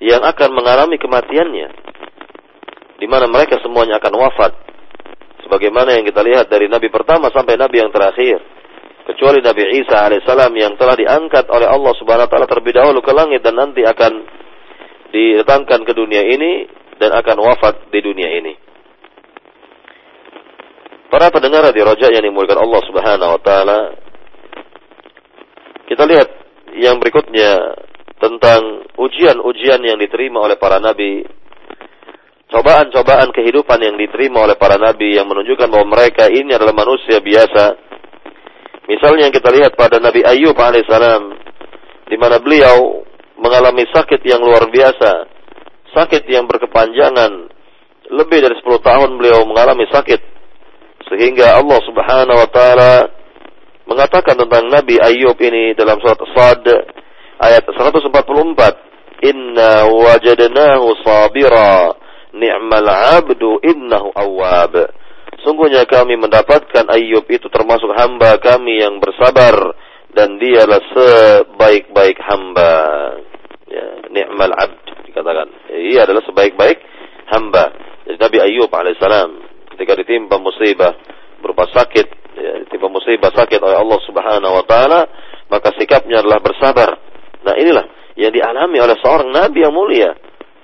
yang 0.04 0.22
akan 0.24 0.50
mengalami 0.52 1.00
kematiannya. 1.00 1.85
Di 3.06 3.14
mana 3.14 3.30
mereka 3.30 3.62
semuanya 3.62 4.02
akan 4.02 4.18
wafat. 4.18 4.58
Sebagaimana 5.46 5.94
yang 5.94 6.10
kita 6.10 6.26
lihat 6.26 6.50
dari 6.50 6.66
nabi 6.66 6.90
pertama 6.90 7.30
sampai 7.30 7.54
nabi 7.54 7.86
yang 7.86 7.94
terakhir. 7.94 8.42
Kecuali 9.06 9.38
Nabi 9.46 9.86
Isa 9.86 10.02
alaihissalam 10.02 10.50
yang 10.58 10.74
telah 10.82 10.98
diangkat 10.98 11.46
oleh 11.54 11.70
Allah 11.70 11.94
subhanahu 11.94 12.26
wa 12.26 12.32
ta'ala 12.34 12.50
terlebih 12.50 12.74
dahulu 12.74 13.06
ke 13.06 13.14
langit 13.14 13.46
dan 13.46 13.54
nanti 13.54 13.86
akan 13.86 14.26
didatangkan 15.14 15.86
ke 15.86 15.94
dunia 15.94 16.26
ini 16.26 16.66
dan 16.98 17.14
akan 17.14 17.38
wafat 17.46 17.86
di 17.94 18.02
dunia 18.02 18.26
ini. 18.42 18.58
Para 21.14 21.30
pendengar 21.30 21.70
di 21.70 21.86
rojak 21.86 22.10
yang 22.10 22.26
dimulakan 22.26 22.66
Allah 22.66 22.82
subhanahu 22.90 23.34
wa 23.38 23.42
ta'ala 23.46 23.80
kita 25.94 26.04
lihat 26.10 26.30
yang 26.74 26.98
berikutnya 26.98 27.78
tentang 28.18 28.90
ujian-ujian 28.98 29.86
yang 29.86 30.02
diterima 30.02 30.42
oleh 30.42 30.58
para 30.58 30.82
nabi, 30.82 31.22
cobaan-cobaan 32.50 33.34
kehidupan 33.34 33.80
yang 33.82 33.96
diterima 33.98 34.46
oleh 34.46 34.58
para 34.58 34.78
nabi 34.78 35.18
yang 35.18 35.26
menunjukkan 35.26 35.68
bahwa 35.70 35.98
mereka 35.98 36.30
ini 36.30 36.54
adalah 36.54 36.76
manusia 36.76 37.18
biasa. 37.22 37.64
Misalnya 38.86 39.30
yang 39.30 39.34
kita 39.34 39.50
lihat 39.50 39.74
pada 39.74 39.98
Nabi 39.98 40.22
Ayub 40.22 40.54
alaihissalam, 40.54 41.24
di 42.06 42.18
mana 42.22 42.38
beliau 42.38 43.02
mengalami 43.42 43.82
sakit 43.90 44.22
yang 44.22 44.46
luar 44.46 44.70
biasa, 44.70 45.26
sakit 45.90 46.22
yang 46.30 46.46
berkepanjangan, 46.46 47.50
lebih 48.14 48.46
dari 48.46 48.54
10 48.62 48.62
tahun 48.86 49.10
beliau 49.18 49.42
mengalami 49.50 49.90
sakit, 49.90 50.22
sehingga 51.10 51.58
Allah 51.58 51.80
Subhanahu 51.82 52.38
Wa 52.46 52.50
Taala 52.54 52.94
mengatakan 53.90 54.38
tentang 54.38 54.70
Nabi 54.70 55.02
Ayub 55.02 55.38
ini 55.42 55.74
dalam 55.74 55.98
surat 56.02 56.22
Sad 56.38 56.66
ayat 57.42 57.66
144 57.66 59.26
Inna 59.26 59.90
wajadnahu 59.90 60.94
sabira 61.02 62.05
ni'mal 62.36 62.88
abdu 63.20 63.64
innahu 63.64 64.12
awwab 64.14 64.76
Sungguhnya 65.46 65.86
kami 65.86 66.18
mendapatkan 66.18 66.90
Ayub 66.90 67.30
itu 67.30 67.46
termasuk 67.54 67.94
hamba 67.94 68.42
kami 68.42 68.82
yang 68.82 68.98
bersabar 68.98 69.78
dan 70.10 70.42
dialah 70.42 70.82
sebaik-baik 70.90 72.18
hamba. 72.18 72.74
Ya, 73.70 73.86
ni'mal 74.10 74.50
abd 74.58 75.06
dikatakan. 75.06 75.48
Ia 75.70 76.10
adalah 76.10 76.26
sebaik-baik 76.26 76.82
hamba. 77.30 77.78
Jadi 78.10 78.18
Nabi 78.18 78.38
Ayub 78.42 78.74
alaihissalam 78.74 79.30
ketika 79.78 79.94
ditimpa 80.02 80.42
musibah 80.42 80.98
berupa 81.46 81.70
sakit 81.70 82.08
ya, 82.42 82.66
tiba 82.72 82.90
musibah 82.90 83.30
sakit 83.30 83.62
oleh 83.62 83.78
Allah 83.78 84.00
Subhanahu 84.02 84.54
wa 84.56 84.66
taala, 84.66 85.06
maka 85.46 85.78
sikapnya 85.78 86.26
adalah 86.26 86.42
bersabar. 86.42 86.90
Nah, 87.46 87.54
inilah 87.54 87.86
yang 88.18 88.34
dialami 88.34 88.82
oleh 88.82 88.98
seorang 88.98 89.30
nabi 89.30 89.62
yang 89.62 89.76
mulia, 89.76 90.10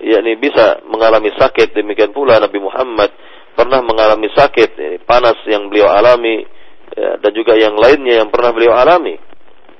yakni 0.02 0.38
bisa 0.38 0.82
mengalami 0.90 1.32
sakit. 1.38 1.78
Demikian 1.78 2.12
pula 2.12 2.42
Nabi 2.42 2.60
Muhammad 2.60 3.14
pernah 3.54 3.80
mengalami 3.86 4.28
sakit, 4.34 5.04
panas 5.06 5.38
yang 5.46 5.70
beliau 5.70 5.92
alami 5.92 6.44
ya, 6.96 7.20
dan 7.20 7.32
juga 7.36 7.54
yang 7.56 7.78
lainnya 7.78 8.24
yang 8.24 8.30
pernah 8.34 8.52
beliau 8.52 8.74
alami. 8.74 9.16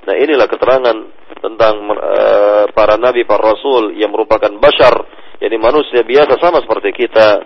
Nah, 0.02 0.14
inilah 0.18 0.50
keterangan 0.50 0.96
tentang 1.38 1.74
uh, 1.90 2.64
para 2.74 2.98
nabi, 2.98 3.22
para 3.22 3.54
rasul 3.54 3.94
yang 3.94 4.10
merupakan 4.10 4.50
bashar, 4.58 4.94
yakni 5.38 5.58
manusia 5.58 6.02
biasa 6.02 6.38
sama 6.38 6.62
seperti 6.62 6.90
kita. 6.94 7.42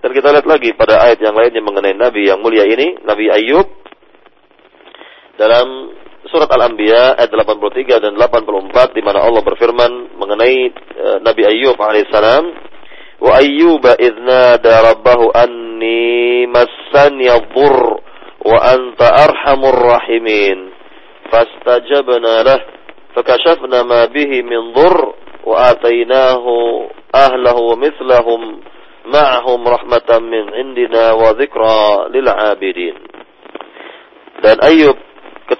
Dan 0.00 0.10
kita 0.16 0.32
lihat 0.32 0.48
lagi 0.48 0.72
pada 0.72 1.02
ayat 1.04 1.20
yang 1.20 1.36
lainnya 1.36 1.60
mengenai 1.60 1.92
Nabi 1.92 2.24
yang 2.24 2.40
mulia 2.40 2.64
ini, 2.64 3.04
Nabi 3.04 3.28
Ayub 3.28 3.68
dalam 5.36 5.92
surat 6.30 6.46
Al-Anbiya 6.46 7.18
ayat 7.18 7.30
83 7.34 8.06
dan 8.06 8.14
84 8.14 8.94
di 8.94 9.02
mana 9.02 9.26
Allah 9.26 9.42
berfirman 9.42 10.14
mengenai 10.14 10.70
uh, 10.70 11.18
Nabi 11.26 11.42
Ayub 11.42 11.74
alaihissalam, 11.74 12.44
"Wa 13.18 13.42
Ayyub 13.42 13.82
idna 13.98 14.56
nada 14.56 14.94
rabbahu 14.94 15.34
anni 15.34 16.46
massani 16.46 17.26
dhur 17.26 17.98
wa 18.46 18.58
anta 18.62 19.26
arhamur 19.26 19.74
rahimin." 19.74 20.70
Fastajabna 21.30 22.46
lah 22.46 22.60
fakashafna 23.14 23.82
ma 23.82 24.06
bihi 24.06 24.46
min 24.46 24.70
dhur 24.74 24.96
wa 25.46 25.74
atainahu 25.74 26.86
ahlahu 27.10 27.74
wa 27.74 27.76
mithlahum 27.78 28.62
ma'ahum 29.10 29.60
rahmatan 29.66 30.22
min 30.30 30.44
indina 30.54 31.18
wa 31.18 31.34
dzikra 31.34 32.06
lil 32.14 32.26
'abidin. 32.30 32.96
Dan 34.40 34.56
Ayub 34.62 35.09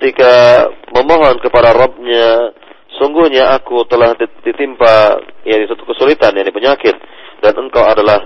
ketika 0.01 0.65
memohon 0.97 1.37
kepada 1.45 1.77
Rabbnya, 1.77 2.57
sungguhnya 2.97 3.53
aku 3.53 3.85
telah 3.85 4.17
ditimpa 4.17 5.21
yakni 5.45 5.69
satu 5.69 5.85
kesulitan, 5.85 6.33
yakni 6.33 6.57
penyakit, 6.57 6.97
dan 7.45 7.53
engkau 7.61 7.85
adalah 7.85 8.25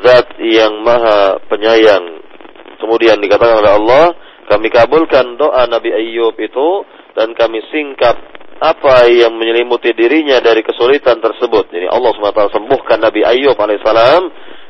zat 0.00 0.40
yang 0.40 0.80
maha 0.80 1.36
penyayang. 1.52 2.24
Kemudian 2.80 3.20
dikatakan 3.20 3.60
oleh 3.60 3.72
Allah, 3.76 4.04
kami 4.48 4.72
kabulkan 4.72 5.36
doa 5.36 5.68
Nabi 5.68 5.92
Ayub 5.92 6.32
itu 6.40 6.88
dan 7.12 7.36
kami 7.36 7.60
singkap 7.68 8.16
apa 8.56 9.04
yang 9.12 9.36
menyelimuti 9.36 9.92
dirinya 9.92 10.40
dari 10.40 10.64
kesulitan 10.64 11.20
tersebut. 11.20 11.68
Jadi 11.68 11.92
Allah 11.92 12.08
SWT 12.16 12.56
sembuhkan 12.56 13.04
Nabi 13.04 13.20
Ayub 13.20 13.54
alaihissalam 13.54 14.22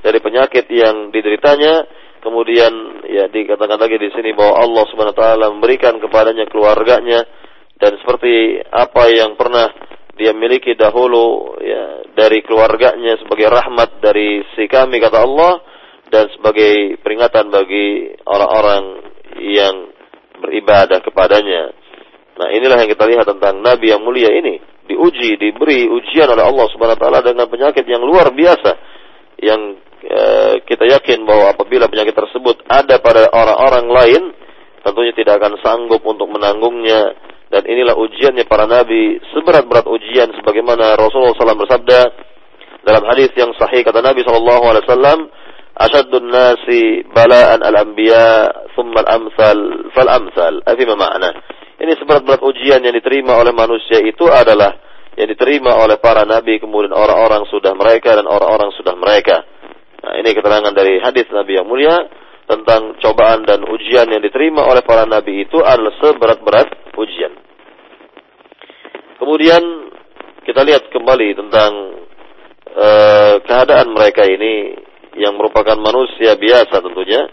dari 0.03 0.19
penyakit 0.19 0.67
yang 0.75 1.15
dideritanya. 1.15 2.02
Kemudian 2.23 3.03
ya 3.11 3.27
dikatakan 3.27 3.83
lagi 3.83 3.99
di 3.99 4.15
sini 4.15 4.31
bahwa 4.31 4.63
Allah 4.63 4.85
SWT 4.87 5.23
memberikan 5.59 5.99
kepadanya 5.99 6.47
keluarganya 6.47 7.27
dan 7.83 7.99
seperti 7.99 8.63
apa 8.71 9.11
yang 9.11 9.35
pernah 9.35 9.67
dia 10.15 10.31
miliki 10.31 10.79
dahulu 10.79 11.59
ya 11.59 12.07
dari 12.15 12.47
keluarganya 12.47 13.19
sebagai 13.19 13.51
rahmat 13.51 13.99
dari 13.99 14.39
si 14.55 14.71
kami 14.71 15.03
kata 15.03 15.19
Allah 15.19 15.67
dan 16.15 16.31
sebagai 16.39 17.03
peringatan 17.03 17.51
bagi 17.51 18.15
orang-orang 18.23 19.03
yang 19.43 19.91
beribadah 20.39 21.03
kepadanya. 21.03 21.75
Nah, 22.39 22.49
inilah 22.55 22.87
yang 22.87 22.91
kita 22.93 23.03
lihat 23.09 23.27
tentang 23.27 23.59
Nabi 23.59 23.91
yang 23.91 24.07
mulia 24.07 24.31
ini. 24.31 24.63
Diuji, 24.87 25.41
diberi 25.43 25.91
ujian 25.91 26.31
oleh 26.31 26.45
Allah 26.47 26.67
Subhanahu 26.71 26.99
wa 26.99 27.03
taala 27.03 27.21
dengan 27.27 27.51
penyakit 27.51 27.83
yang 27.83 28.03
luar 28.07 28.31
biasa 28.31 28.71
yang 29.43 29.82
kita 30.67 30.85
yakin 30.99 31.23
bahwa 31.23 31.55
apabila 31.55 31.87
penyakit 31.87 32.15
tersebut 32.15 32.67
ada 32.67 32.99
pada 32.99 33.31
orang-orang 33.31 33.87
lain, 33.87 34.23
tentunya 34.83 35.15
tidak 35.15 35.39
akan 35.39 35.59
sanggup 35.63 36.03
untuk 36.03 36.27
menanggungnya. 36.31 37.15
Dan 37.53 37.69
inilah 37.69 37.93
ujiannya 38.01 38.49
para 38.49 38.65
nabi 38.65 39.21
seberat-berat 39.37 39.85
ujian 39.85 40.33
sebagaimana 40.41 40.97
Rasulullah 40.97 41.37
SAW 41.37 41.63
bersabda 41.69 42.01
dalam 42.81 43.05
hadis 43.13 43.29
yang 43.37 43.53
sahih 43.61 43.85
kata 43.85 44.01
Nabi 44.01 44.25
SAW 44.25 44.73
ashaddun 45.77 46.33
nasi 46.33 47.05
bala'an 47.13 47.61
al-anbiya 47.61 48.49
thumma 48.73 49.05
al-amsal 49.05 49.85
fal-amsal 49.93 50.65
afima 50.65 50.97
ma'na 50.97 51.29
ini 51.83 51.93
seberat-berat 51.99 52.41
ujian 52.47 52.79
yang 52.79 52.95
diterima 52.95 53.37
oleh 53.37 53.51
manusia 53.51 53.99
itu 54.01 54.31
adalah 54.31 54.79
yang 55.19 55.29
diterima 55.29 55.77
oleh 55.77 55.99
para 56.01 56.25
nabi, 56.25 56.57
kemudian 56.57 56.95
orang-orang 56.95 57.45
sudah 57.51 57.75
mereka 57.77 58.17
dan 58.17 58.25
orang-orang 58.25 58.71
sudah 58.79 58.95
mereka. 58.97 59.45
Nah, 60.03 60.19
ini 60.19 60.31
keterangan 60.35 60.75
dari 60.75 60.99
hadis 60.99 61.31
Nabi 61.31 61.63
yang 61.63 61.67
mulia 61.71 62.03
tentang 62.47 62.99
cobaan 62.99 63.47
dan 63.47 63.63
ujian 63.63 64.11
yang 64.11 64.21
diterima 64.21 64.67
oleh 64.67 64.83
para 64.83 65.07
nabi 65.07 65.47
itu 65.47 65.63
adalah 65.63 65.95
seberat-berat 66.03 66.69
ujian. 66.99 67.33
Kemudian 69.23 69.63
kita 70.43 70.67
lihat 70.67 70.91
kembali 70.91 71.39
tentang 71.39 71.73
uh, 72.75 73.35
keadaan 73.47 73.95
mereka 73.95 74.27
ini 74.27 74.75
yang 75.15 75.39
merupakan 75.39 75.79
manusia 75.79 76.35
biasa 76.35 76.83
tentunya. 76.83 77.31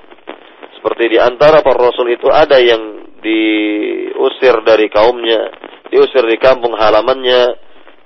Seperti 0.77 1.11
di 1.11 1.19
antara 1.19 1.59
para 1.59 1.91
rasul 1.91 2.07
itu 2.07 2.31
ada 2.31 2.55
yang 2.55 3.11
diusir 3.19 4.63
dari 4.63 4.87
kaumnya, 4.87 5.51
diusir 5.91 6.23
dari 6.23 6.39
kampung 6.39 6.71
halamannya, 6.71 7.41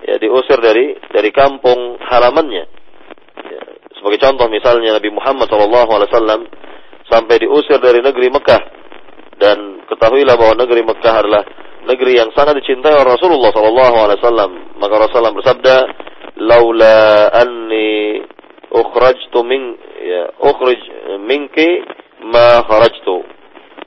ya 0.01 0.15
diusir 0.17 0.57
dari 0.57 0.97
dari 1.13 1.29
kampung 1.29 2.01
halamannya. 2.01 2.82
Sebagai 4.03 4.19
contoh 4.19 4.51
misalnya 4.51 4.99
Nabi 4.99 5.15
Muhammad 5.15 5.47
SAW 5.47 6.43
sampai 7.07 7.39
diusir 7.39 7.79
dari 7.79 8.03
negeri 8.03 8.27
Mekah 8.27 8.61
dan 9.39 9.79
ketahuilah 9.87 10.35
bahwa 10.35 10.59
negeri 10.59 10.83
Mekah 10.83 11.23
adalah 11.23 11.47
negeri 11.87 12.19
yang 12.19 12.35
sangat 12.35 12.59
dicintai 12.59 12.99
oleh 12.99 13.15
Rasulullah 13.15 13.55
SAW. 13.55 14.75
Maka 14.75 14.93
Rasulullah 14.99 15.31
bersabda, 15.31 15.75
"Laula 16.43 17.31
anni 17.31 18.19
ukhrajtu 18.75 19.39
min 19.47 19.79
ya 20.03 20.35
ukhrij 20.35 20.83
minki 21.23 21.87
ma 22.27 22.59
kharajtu." 22.67 23.23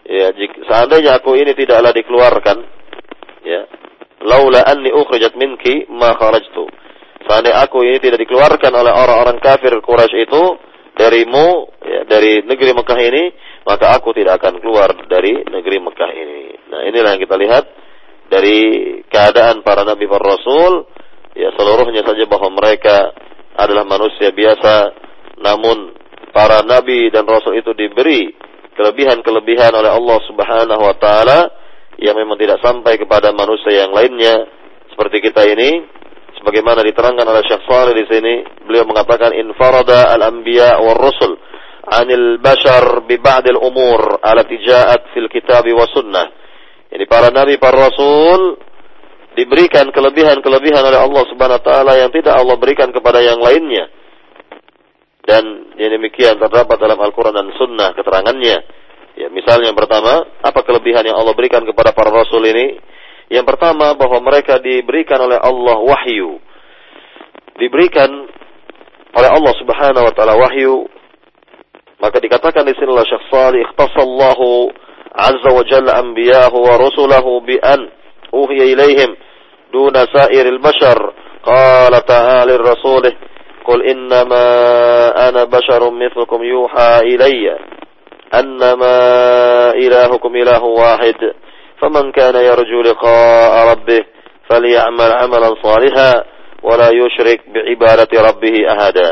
ya 0.07 0.31
jika, 0.33 0.65
seandainya 0.65 1.19
aku 1.19 1.35
ini 1.35 1.53
tidaklah 1.53 1.91
dikeluarkan 1.91 2.57
ya 3.43 3.67
laula 4.23 4.63
anni 4.65 4.95
ukhrijat 4.95 5.35
minki 5.35 5.91
ma 5.91 6.15
kharajtu 6.15 6.71
seandainya 7.47 7.63
aku 7.63 7.79
ini 7.87 7.99
tidak 8.03 8.19
dikeluarkan 8.27 8.73
oleh 8.75 8.91
orang-orang 8.91 9.39
kafir 9.39 9.71
Quraisy 9.79 10.27
itu 10.27 10.43
darimu 10.99 11.71
ya, 11.79 12.03
dari 12.09 12.43
negeri 12.43 12.75
Mekah 12.75 12.99
ini, 12.99 13.25
maka 13.63 13.95
aku 13.95 14.11
tidak 14.17 14.43
akan 14.43 14.59
keluar 14.59 14.91
dari 15.07 15.47
negeri 15.47 15.79
Mekah 15.79 16.11
ini. 16.11 16.43
Nah, 16.67 16.81
inilah 16.91 17.15
yang 17.15 17.23
kita 17.23 17.37
lihat 17.39 17.65
dari 18.27 18.59
keadaan 19.07 19.63
para 19.63 19.87
nabi 19.87 20.11
para 20.11 20.35
rasul 20.35 20.91
ya 21.39 21.55
seluruhnya 21.55 22.03
saja 22.03 22.27
bahwa 22.27 22.59
mereka 22.59 23.15
adalah 23.55 23.87
manusia 23.87 24.35
biasa 24.35 24.91
namun 25.39 25.95
para 26.35 26.67
nabi 26.67 27.07
dan 27.15 27.23
rasul 27.23 27.55
itu 27.55 27.71
diberi 27.71 28.35
kelebihan-kelebihan 28.75 29.71
oleh 29.79 29.95
Allah 29.95 30.19
Subhanahu 30.27 30.83
wa 30.83 30.97
taala 30.99 31.55
yang 32.03 32.19
memang 32.19 32.35
tidak 32.35 32.59
sampai 32.59 32.99
kepada 32.99 33.31
manusia 33.31 33.87
yang 33.87 33.95
lainnya 33.95 34.43
seperti 34.91 35.23
kita 35.23 35.47
ini 35.47 35.87
sebagaimana 36.47 36.87
diterangkan 36.87 37.27
oleh 37.27 37.43
Syekh 37.43 37.67
Saleh 37.67 37.99
di 37.99 38.07
sini 38.07 38.47
beliau 38.63 38.87
mengatakan 38.87 39.35
infarada 39.35 40.15
al-anbiya 40.15 40.79
war 40.79 40.95
rusul 40.95 41.35
anil 41.91 42.39
bashar 42.39 43.03
bi 43.03 43.19
ba'd 43.19 43.51
al-umur 43.51 44.23
allati 44.23 44.55
ja'at 44.63 45.11
fil 45.11 45.27
kitab 45.27 45.67
wa 45.67 45.91
sunnah 45.91 46.31
jadi 46.87 47.03
para 47.11 47.35
nabi 47.35 47.59
para 47.59 47.91
rasul 47.91 48.63
diberikan 49.35 49.91
kelebihan-kelebihan 49.91 50.87
oleh 50.87 51.03
Allah 51.03 51.23
Subhanahu 51.35 51.59
wa 51.59 51.67
taala 51.67 51.93
yang 51.99 52.15
tidak 52.15 52.39
Allah 52.39 52.55
berikan 52.55 52.95
kepada 52.95 53.19
yang 53.27 53.43
lainnya 53.43 53.91
dan 55.27 55.75
yang 55.75 55.91
demikian 55.99 56.39
terdapat 56.39 56.79
dalam 56.79 56.97
Al-Quran 57.03 57.35
dan 57.35 57.51
Sunnah 57.59 57.91
keterangannya. 57.99 58.63
Ya, 59.19 59.27
misalnya 59.35 59.75
yang 59.75 59.79
pertama, 59.79 60.23
apa 60.39 60.61
kelebihan 60.63 61.03
yang 61.03 61.19
Allah 61.19 61.35
berikan 61.35 61.67
kepada 61.67 61.91
para 61.91 62.15
Rasul 62.15 62.47
ini? 62.47 62.79
Yang 63.32 63.46
pertama 63.48 63.96
bahwa 63.96 64.20
mereka 64.20 64.60
diberikan 64.60 65.24
oleh 65.24 65.40
Allah 65.40 65.78
wahyu. 65.80 66.40
Diberikan 67.56 68.10
oleh 69.16 69.30
Allah 69.32 69.54
Subhanahu 69.56 70.04
wa 70.04 70.14
taala 70.16 70.36
wahyu. 70.36 70.88
Maka 72.02 72.18
dikatakan 72.20 72.66
di 72.66 72.74
sini 72.76 72.92
oleh 72.92 73.08
Syekh 73.08 73.26
Salih, 73.32 73.62
"Ikhtasallahu 73.72 74.74
azza 75.16 75.50
wa 75.54 75.64
jalla 75.64 76.02
anbiya'ahu 76.02 76.58
wa 76.60 76.74
rusulahu 76.82 77.46
bi 77.46 77.56
an 77.62 77.88
uhiya 78.34 78.66
ilaihim 78.74 79.16
duna 79.72 80.10
sa'iril 80.10 80.60
bashar." 80.60 81.00
Qala 81.42 82.04
ta'ala 82.06 82.54
rasulih 82.60 83.32
قل 83.62 83.86
إنما 83.86 84.46
أنا 85.30 85.44
بشر 85.44 85.92
مثلكم 85.92 86.44
يوحى 86.44 87.00
إلي 87.00 87.58
أنما 88.34 88.96
إلهكم 89.72 90.36
إله 90.36 90.64
واحد 90.64 91.34
فمن 91.82 92.12
كان 92.12 92.36
يرجو 92.36 92.82
لقاء 92.82 93.72
ربه 93.72 94.02
فليعمل 94.50 95.12
عملا 95.12 95.50
صالحا 95.64 96.24
ولا 96.64 96.90
يشرك 96.94 97.40
بعبادة 97.50 98.12
ربه 98.22 98.56
أحدا 98.72 99.12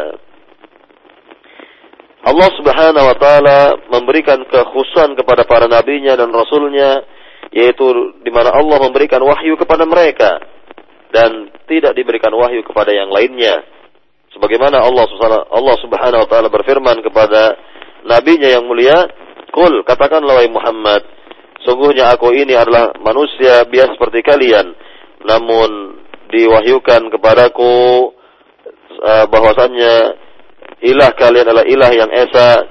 Allah 2.19 2.51
subhanahu 2.51 3.05
wa 3.09 3.15
ta'ala 3.15 3.59
memberikan 3.95 4.43
kekhususan 4.43 5.15
kepada 5.15 5.47
para 5.47 5.71
nabinya 5.71 6.19
dan 6.19 6.27
rasulnya 6.35 7.07
yaitu 7.47 8.19
di 8.21 8.27
mana 8.27 8.51
Allah 8.51 8.75
memberikan 8.83 9.23
wahyu 9.23 9.55
kepada 9.55 9.87
mereka 9.87 10.43
dan 11.15 11.47
tidak 11.65 11.95
diberikan 11.95 12.35
wahyu 12.35 12.59
kepada 12.67 12.91
yang 12.91 13.07
lainnya 13.07 13.63
sebagaimana 14.35 14.83
Allah 14.83 15.07
Allah 15.47 15.75
Subhanahu 15.79 16.21
wa 16.25 16.29
taala 16.29 16.51
berfirman 16.51 16.99
kepada 17.01 17.55
nabinya 18.03 18.51
yang 18.51 18.67
mulia 18.67 19.07
Kul 19.49 19.81
katakanlah 19.81 20.43
wahai 20.43 20.51
Muhammad 20.51 21.01
Sungguhnya 21.64 22.12
aku 22.12 22.36
ini 22.36 22.52
adalah 22.52 22.92
manusia 23.00 23.64
biasa 23.64 23.96
seperti 23.96 24.20
kalian, 24.20 24.76
namun 25.24 25.96
diwahyukan 26.28 27.08
kepadaku 27.08 28.12
uh, 29.00 29.24
bahwasannya 29.32 29.94
ilah 30.84 31.10
kalian 31.16 31.48
adalah 31.48 31.64
ilah 31.64 31.90
yang 31.96 32.10
esa 32.12 32.68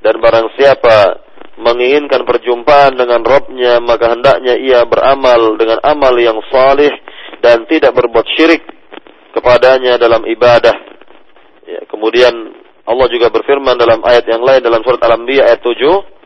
dan 0.00 0.14
barang 0.16 0.56
siapa 0.56 1.20
menginginkan 1.60 2.24
perjumpaan 2.24 2.96
dengan 2.96 3.20
Robnya 3.20 3.76
maka 3.84 4.16
hendaknya 4.16 4.56
ia 4.56 4.80
beramal 4.88 5.60
dengan 5.60 5.76
amal 5.84 6.16
yang 6.16 6.40
salih 6.48 6.92
dan 7.44 7.68
tidak 7.68 7.92
berbuat 7.92 8.24
syirik 8.32 8.64
kepadanya 9.36 10.00
dalam 10.00 10.24
ibadah. 10.24 10.72
Ya, 11.68 11.80
kemudian 11.92 12.32
Allah 12.88 13.06
juga 13.12 13.28
berfirman 13.28 13.76
dalam 13.76 14.00
ayat 14.00 14.24
yang 14.24 14.40
lain 14.40 14.64
dalam 14.64 14.80
surat 14.80 14.98
Al-Anbiya 15.04 15.52
ayat 15.52 15.60
7 15.60 16.19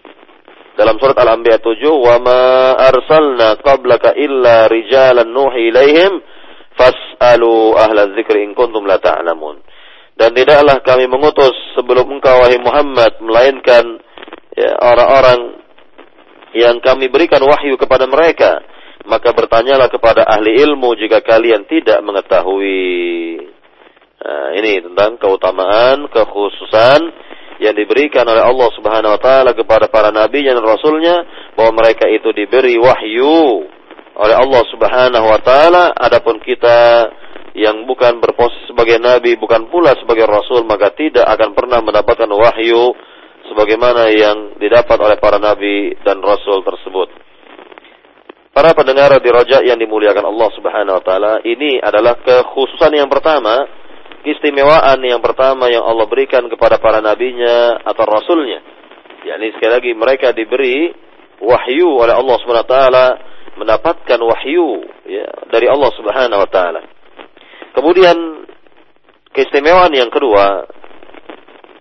dalam 0.74 0.98
surat 0.98 1.14
Al-Anbiya 1.14 1.62
7, 1.62 1.94
"Wa 1.94 2.18
ma 2.18 2.74
arsalna 2.74 3.58
qablaka 3.62 4.14
illa 4.18 4.66
rijalan 4.66 5.30
nuhi 5.30 5.70
ilaihim 5.70 6.18
fas'alu 6.74 7.78
ahla 7.78 8.10
dzikri 8.10 8.42
in 8.42 8.58
kuntum 8.58 8.82
la 8.82 8.98
ta'lamun." 8.98 9.62
Dan 10.14 10.34
tidaklah 10.34 10.78
kami 10.82 11.10
mengutus 11.10 11.54
sebelum 11.74 12.06
engkau 12.06 12.42
wahai 12.42 12.58
Muhammad 12.62 13.18
melainkan 13.18 13.98
ya, 14.54 14.78
orang-orang 14.78 15.58
yang 16.54 16.78
kami 16.78 17.10
berikan 17.10 17.42
wahyu 17.42 17.74
kepada 17.74 18.06
mereka, 18.06 18.62
maka 19.10 19.34
bertanyalah 19.34 19.90
kepada 19.90 20.22
ahli 20.22 20.54
ilmu 20.62 20.94
jika 20.94 21.18
kalian 21.18 21.66
tidak 21.66 21.98
mengetahui. 22.02 23.42
Nah, 24.24 24.48
ini 24.56 24.80
tentang 24.86 25.18
keutamaan, 25.18 26.06
kekhususan 26.08 27.00
yang 27.62 27.74
diberikan 27.74 28.26
oleh 28.26 28.42
Allah 28.42 28.68
Subhanahu 28.74 29.14
wa 29.14 29.20
taala 29.20 29.50
kepada 29.54 29.86
para 29.86 30.10
nabi 30.10 30.42
dan 30.46 30.58
rasulnya 30.58 31.22
bahwa 31.54 31.84
mereka 31.84 32.10
itu 32.10 32.34
diberi 32.34 32.74
wahyu 32.78 33.66
oleh 34.14 34.36
Allah 34.38 34.62
Subhanahu 34.70 35.26
wa 35.26 35.40
taala 35.42 35.94
adapun 35.94 36.42
kita 36.42 37.10
yang 37.54 37.86
bukan 37.86 38.18
berposisi 38.18 38.66
sebagai 38.66 38.98
nabi 38.98 39.38
bukan 39.38 39.70
pula 39.70 39.94
sebagai 39.94 40.26
rasul 40.26 40.66
maka 40.66 40.90
tidak 40.90 41.22
akan 41.22 41.54
pernah 41.54 41.78
mendapatkan 41.78 42.26
wahyu 42.26 42.94
sebagaimana 43.46 44.10
yang 44.10 44.58
didapat 44.58 44.98
oleh 44.98 45.16
para 45.20 45.38
nabi 45.38 45.94
dan 46.02 46.18
rasul 46.24 46.64
tersebut. 46.64 47.08
Para 48.54 48.70
pendengar 48.70 49.10
di 49.18 49.30
rojak 49.34 49.66
yang 49.66 49.78
dimuliakan 49.78 50.30
Allah 50.30 50.48
Subhanahu 50.54 50.98
wa 50.98 51.02
taala, 51.02 51.32
ini 51.42 51.82
adalah 51.82 52.14
kekhususan 52.22 52.94
yang 52.94 53.10
pertama 53.10 53.66
keistimewaan 54.24 54.98
yang 55.04 55.20
pertama 55.20 55.68
yang 55.68 55.84
Allah 55.84 56.08
berikan 56.08 56.48
kepada 56.48 56.80
para 56.80 57.04
nabinya 57.04 57.84
atau 57.84 58.04
rasulnya. 58.08 58.64
yakni 59.24 59.56
sekali 59.56 59.72
lagi 59.72 59.90
mereka 59.96 60.32
diberi 60.36 60.92
wahyu 61.40 61.96
oleh 61.96 62.12
Allah 62.12 62.36
Subhanahu 62.40 62.64
wa 62.64 62.72
taala 62.72 63.06
mendapatkan 63.56 64.20
wahyu 64.20 64.84
ya, 65.06 65.28
dari 65.52 65.68
Allah 65.68 65.90
Subhanahu 65.96 66.40
wa 66.40 66.50
taala. 66.50 66.80
Kemudian 67.76 68.16
keistimewaan 69.32 69.92
yang 69.92 70.08
kedua 70.08 70.68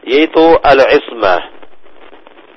yaitu 0.03 0.43
al-ismah 0.59 1.41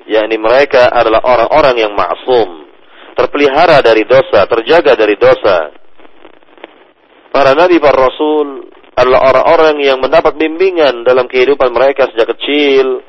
yakni 0.06 0.38
mereka 0.38 0.90
adalah 0.90 1.22
orang-orang 1.22 1.82
yang 1.82 1.92
maksum 1.94 2.66
terpelihara 3.14 3.82
dari 3.82 4.02
dosa 4.06 4.46
terjaga 4.46 4.94
dari 4.98 5.14
dosa 5.18 5.70
para 7.30 7.54
nabi 7.54 7.78
para 7.78 8.06
rasul 8.06 8.70
adalah 8.95 9.33
orang-orang 9.33 9.81
yang 9.81 9.97
mendapat 10.03 10.35
bimbingan 10.35 11.07
dalam 11.07 11.25
kehidupan 11.25 11.71
mereka 11.71 12.11
sejak 12.11 12.35
kecil, 12.37 13.01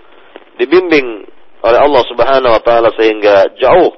dibimbing 0.56 1.26
oleh 1.62 1.78
Allah 1.78 2.02
Subhanahu 2.06 2.52
wa 2.54 2.62
taala 2.62 2.90
sehingga 2.94 3.54
jauh 3.58 3.92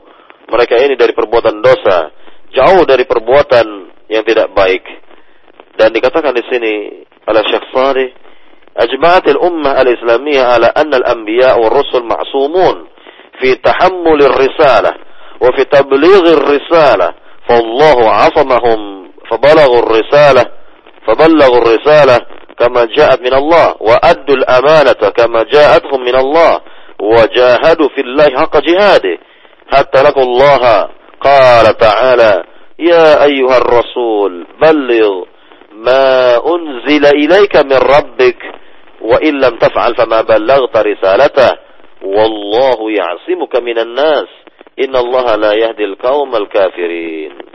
mereka 0.49 0.81
ini 0.81 0.97
dari 0.97 1.13
perbuatan 1.13 1.61
dosa, 1.61 2.13
jauh 2.53 2.83
dari 2.89 3.05
perbuatan 3.09 3.67
yang 4.09 4.25
tidak 4.25 4.53
baik. 4.53 4.85
Dan 5.75 5.91
dikatakan 5.91 6.33
di 6.33 6.45
sini 6.47 6.73
oleh 7.27 7.43
Syekh 7.51 7.67
Salih, 7.75 8.09
أجمعت 8.75 9.29
الأمة 9.29 9.71
الإسلامية 9.83 10.43
على 10.43 10.67
أن 10.67 10.95
الأنبياء 10.95 11.61
والرسل 11.61 12.03
معصومون 12.03 12.87
في 13.41 13.55
تحمل 13.55 14.23
الرسالة 14.23 14.93
وفي 15.41 15.65
تبليغ 15.65 16.33
الرسالة 16.33 17.15
فالله 17.49 18.11
عصمهم 18.11 19.11
فبلغوا 19.31 19.79
الرسالة 19.79 20.45
فبلغوا 21.10 21.58
الرسالة 21.58 22.20
كما 22.60 22.86
جاءت 22.86 23.22
من 23.22 23.34
الله 23.34 23.76
وأدوا 23.80 24.36
الأمانة 24.36 25.10
كما 25.18 25.44
جاءتهم 25.44 26.02
من 26.02 26.16
الله 26.16 26.60
وجاهدوا 27.00 27.90
في 27.96 28.02
الله 28.02 28.30
حق 28.36 28.58
جهاده. 28.58 29.18
حتى 29.74 30.04
لقوا 30.04 30.24
الله؟ 30.24 30.90
قال 31.22 31.78
تعالى 31.78 32.44
يا 32.80 33.24
أيها 33.24 33.58
الرسول 33.58 34.48
بلغ 34.62 35.24
ما 35.72 36.36
أنزل 36.36 37.06
إليك 37.06 37.56
من 37.56 37.78
ربك 37.78 38.38
وإن 39.02 39.34
لم 39.42 39.58
تفعل 39.58 39.96
فما 39.96 40.22
بلغت 40.22 40.78
رسالته. 40.78 41.58
والله 42.02 42.92
يعصمك 42.92 43.56
من 43.56 43.80
الناس. 43.80 44.28
إن 44.80 44.96
الله 44.96 45.36
لا 45.36 45.54
يهدي 45.54 45.86
القوم 45.86 46.36
الكافرين. 46.36 47.49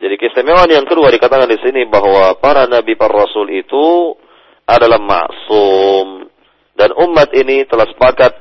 Jadi 0.00 0.14
keistimewaan 0.16 0.72
yang 0.72 0.88
kedua 0.88 1.12
dikatakan 1.12 1.44
di 1.44 1.60
sini 1.60 1.84
bahwa 1.84 2.32
para 2.40 2.64
nabi 2.64 2.96
para 2.96 3.12
rasul 3.12 3.52
itu 3.52 4.16
adalah 4.64 4.96
maksum 4.96 6.24
dan 6.72 6.96
umat 6.96 7.28
ini 7.36 7.68
telah 7.68 7.84
sepakat 7.84 8.32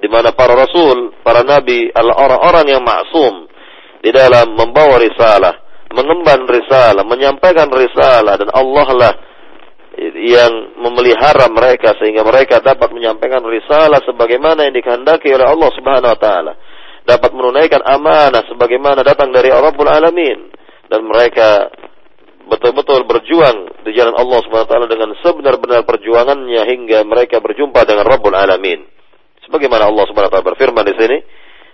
di 0.00 0.08
mana 0.08 0.36
para 0.36 0.52
rasul, 0.52 1.16
para 1.24 1.40
nabi 1.44 1.88
adalah 1.92 2.28
orang-orang 2.28 2.76
yang 2.76 2.82
maksum 2.84 3.48
di 4.00 4.12
dalam 4.12 4.52
membawa 4.56 4.96
risalah, 5.00 5.54
mengemban 5.92 6.44
risalah, 6.48 7.04
menyampaikan 7.04 7.68
risalah 7.68 8.36
dan 8.36 8.48
Allah 8.52 8.88
lah 8.96 9.14
yang 10.00 10.80
memelihara 10.80 11.52
mereka 11.52 11.92
sehingga 12.00 12.24
mereka 12.24 12.64
dapat 12.64 12.88
menyampaikan 12.92 13.44
risalah 13.44 14.00
sebagaimana 14.04 14.64
yang 14.64 14.74
dikehendaki 14.76 15.28
oleh 15.32 15.44
Allah 15.44 15.70
Subhanahu 15.76 16.12
wa 16.16 16.20
taala. 16.20 16.52
Dapat 17.04 17.30
menunaikan 17.32 17.82
amanah 17.82 18.46
sebagaimana 18.46 19.00
datang 19.02 19.32
dari 19.34 19.50
Rabbul 19.50 19.88
Alamin 19.88 20.52
dan 20.86 21.00
mereka 21.06 21.70
betul-betul 22.50 23.06
berjuang 23.06 23.86
di 23.86 23.94
jalan 23.94 24.14
Allah 24.18 24.38
Subhanahu 24.42 24.66
wa 24.66 24.70
taala 24.70 24.86
dengan 24.90 25.10
sebenar-benar 25.22 25.86
perjuangannya 25.86 26.62
hingga 26.66 27.06
mereka 27.06 27.38
berjumpa 27.38 27.86
dengan 27.86 28.04
Rabbul 28.04 28.34
Alamin. 28.34 28.82
Sebagaimana 29.46 29.86
Allah 29.86 30.04
Subhanahu 30.10 30.28
wa 30.28 30.34
taala 30.34 30.50
berfirman 30.54 30.84
di 30.86 30.94
sini 30.98 31.18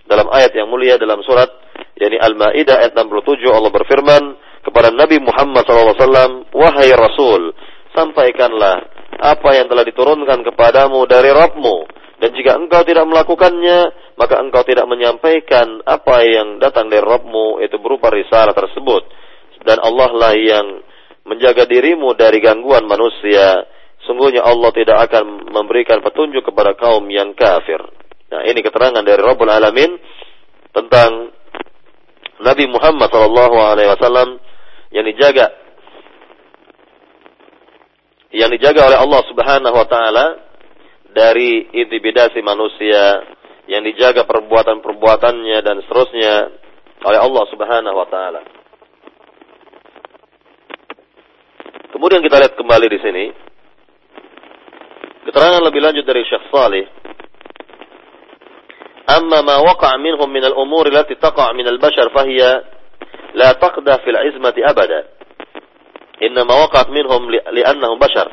dalam 0.06 0.30
ayat 0.30 0.54
yang 0.54 0.70
mulia 0.70 1.00
dalam 1.00 1.24
surat 1.26 1.50
yakni 1.98 2.20
Al-Maidah 2.20 2.78
ayat 2.84 2.92
67 2.94 3.50
Allah 3.50 3.72
berfirman 3.72 4.22
kepada 4.66 4.90
Nabi 4.90 5.22
Muhammad 5.22 5.62
SAW, 5.62 6.50
wahai 6.50 6.90
Rasul, 6.90 7.54
sampaikanlah 7.94 8.82
apa 9.16 9.48
yang 9.54 9.70
telah 9.70 9.86
diturunkan 9.86 10.42
kepadamu 10.42 11.06
dari 11.06 11.30
Rabbmu. 11.30 11.76
Dan 12.16 12.32
jika 12.32 12.56
engkau 12.56 12.80
tidak 12.88 13.04
melakukannya, 13.04 13.92
maka 14.16 14.40
engkau 14.40 14.64
tidak 14.64 14.88
menyampaikan 14.88 15.84
apa 15.84 16.24
yang 16.24 16.56
datang 16.56 16.88
dari 16.88 17.04
Rabbmu, 17.04 17.60
itu 17.60 17.76
berupa 17.76 18.08
risalah 18.08 18.56
tersebut. 18.56 19.04
Dan 19.60 19.76
Allah 19.84 20.10
lah 20.16 20.32
yang 20.32 20.80
menjaga 21.28 21.68
dirimu 21.68 22.16
dari 22.16 22.40
gangguan 22.40 22.88
manusia. 22.88 23.68
Sungguhnya 24.06 24.46
Allah 24.46 24.70
tidak 24.72 25.10
akan 25.10 25.50
memberikan 25.50 25.98
petunjuk 26.00 26.46
kepada 26.46 26.78
kaum 26.78 27.04
yang 27.10 27.34
kafir. 27.34 27.82
Nah 28.30 28.42
ini 28.46 28.62
keterangan 28.62 29.02
dari 29.02 29.18
Rabbul 29.18 29.50
Alamin 29.50 29.98
tentang 30.70 31.34
Nabi 32.38 32.64
Muhammad 32.70 33.08
SAW 33.10 34.38
yang 34.94 35.04
dijaga 35.04 35.46
yang 38.30 38.50
dijaga 38.52 38.92
oleh 38.92 38.98
Allah 39.00 39.20
Subhanahu 39.26 39.76
wa 39.76 39.88
taala 39.88 40.45
dari 41.15 41.67
intimidasi 41.71 42.39
manusia, 42.39 43.23
yang 43.69 43.85
dijaga 43.87 44.27
perbuatan-perbuatannya 44.27 45.57
dan 45.63 45.79
seterusnya 45.85 46.33
oleh 47.07 47.19
Allah 47.19 47.43
Subhanahu 47.47 47.95
wa 47.95 48.07
taala. 48.09 48.41
Kemudian 51.91 52.23
kita 52.25 52.41
lihat 52.41 52.55
kembali 52.57 52.87
di 52.89 52.99
sini 52.99 53.25
keterangan 55.29 55.61
lebih 55.61 55.81
lanjut 55.83 56.03
dari 56.03 56.25
Syekh 56.25 56.49
Salih. 56.49 56.85
Amma 59.11 59.43
ma 59.43 59.59
waqa'a 59.61 59.99
minhum 59.99 60.27
min 60.31 60.43
al-umur 60.43 60.87
allati 60.87 61.19
taqa' 61.19 61.51
min 61.53 61.67
al-bashar 61.67 62.09
fahiya 62.15 62.51
la 63.35 63.55
taqda 63.55 64.01
fil 64.01 64.17
'izmati 64.17 64.63
abada. 64.65 65.21
إنما 66.21 66.53
وقعت 66.53 66.89
منهم 66.89 67.31
لأنهم 67.31 67.99
بشر 67.99 68.31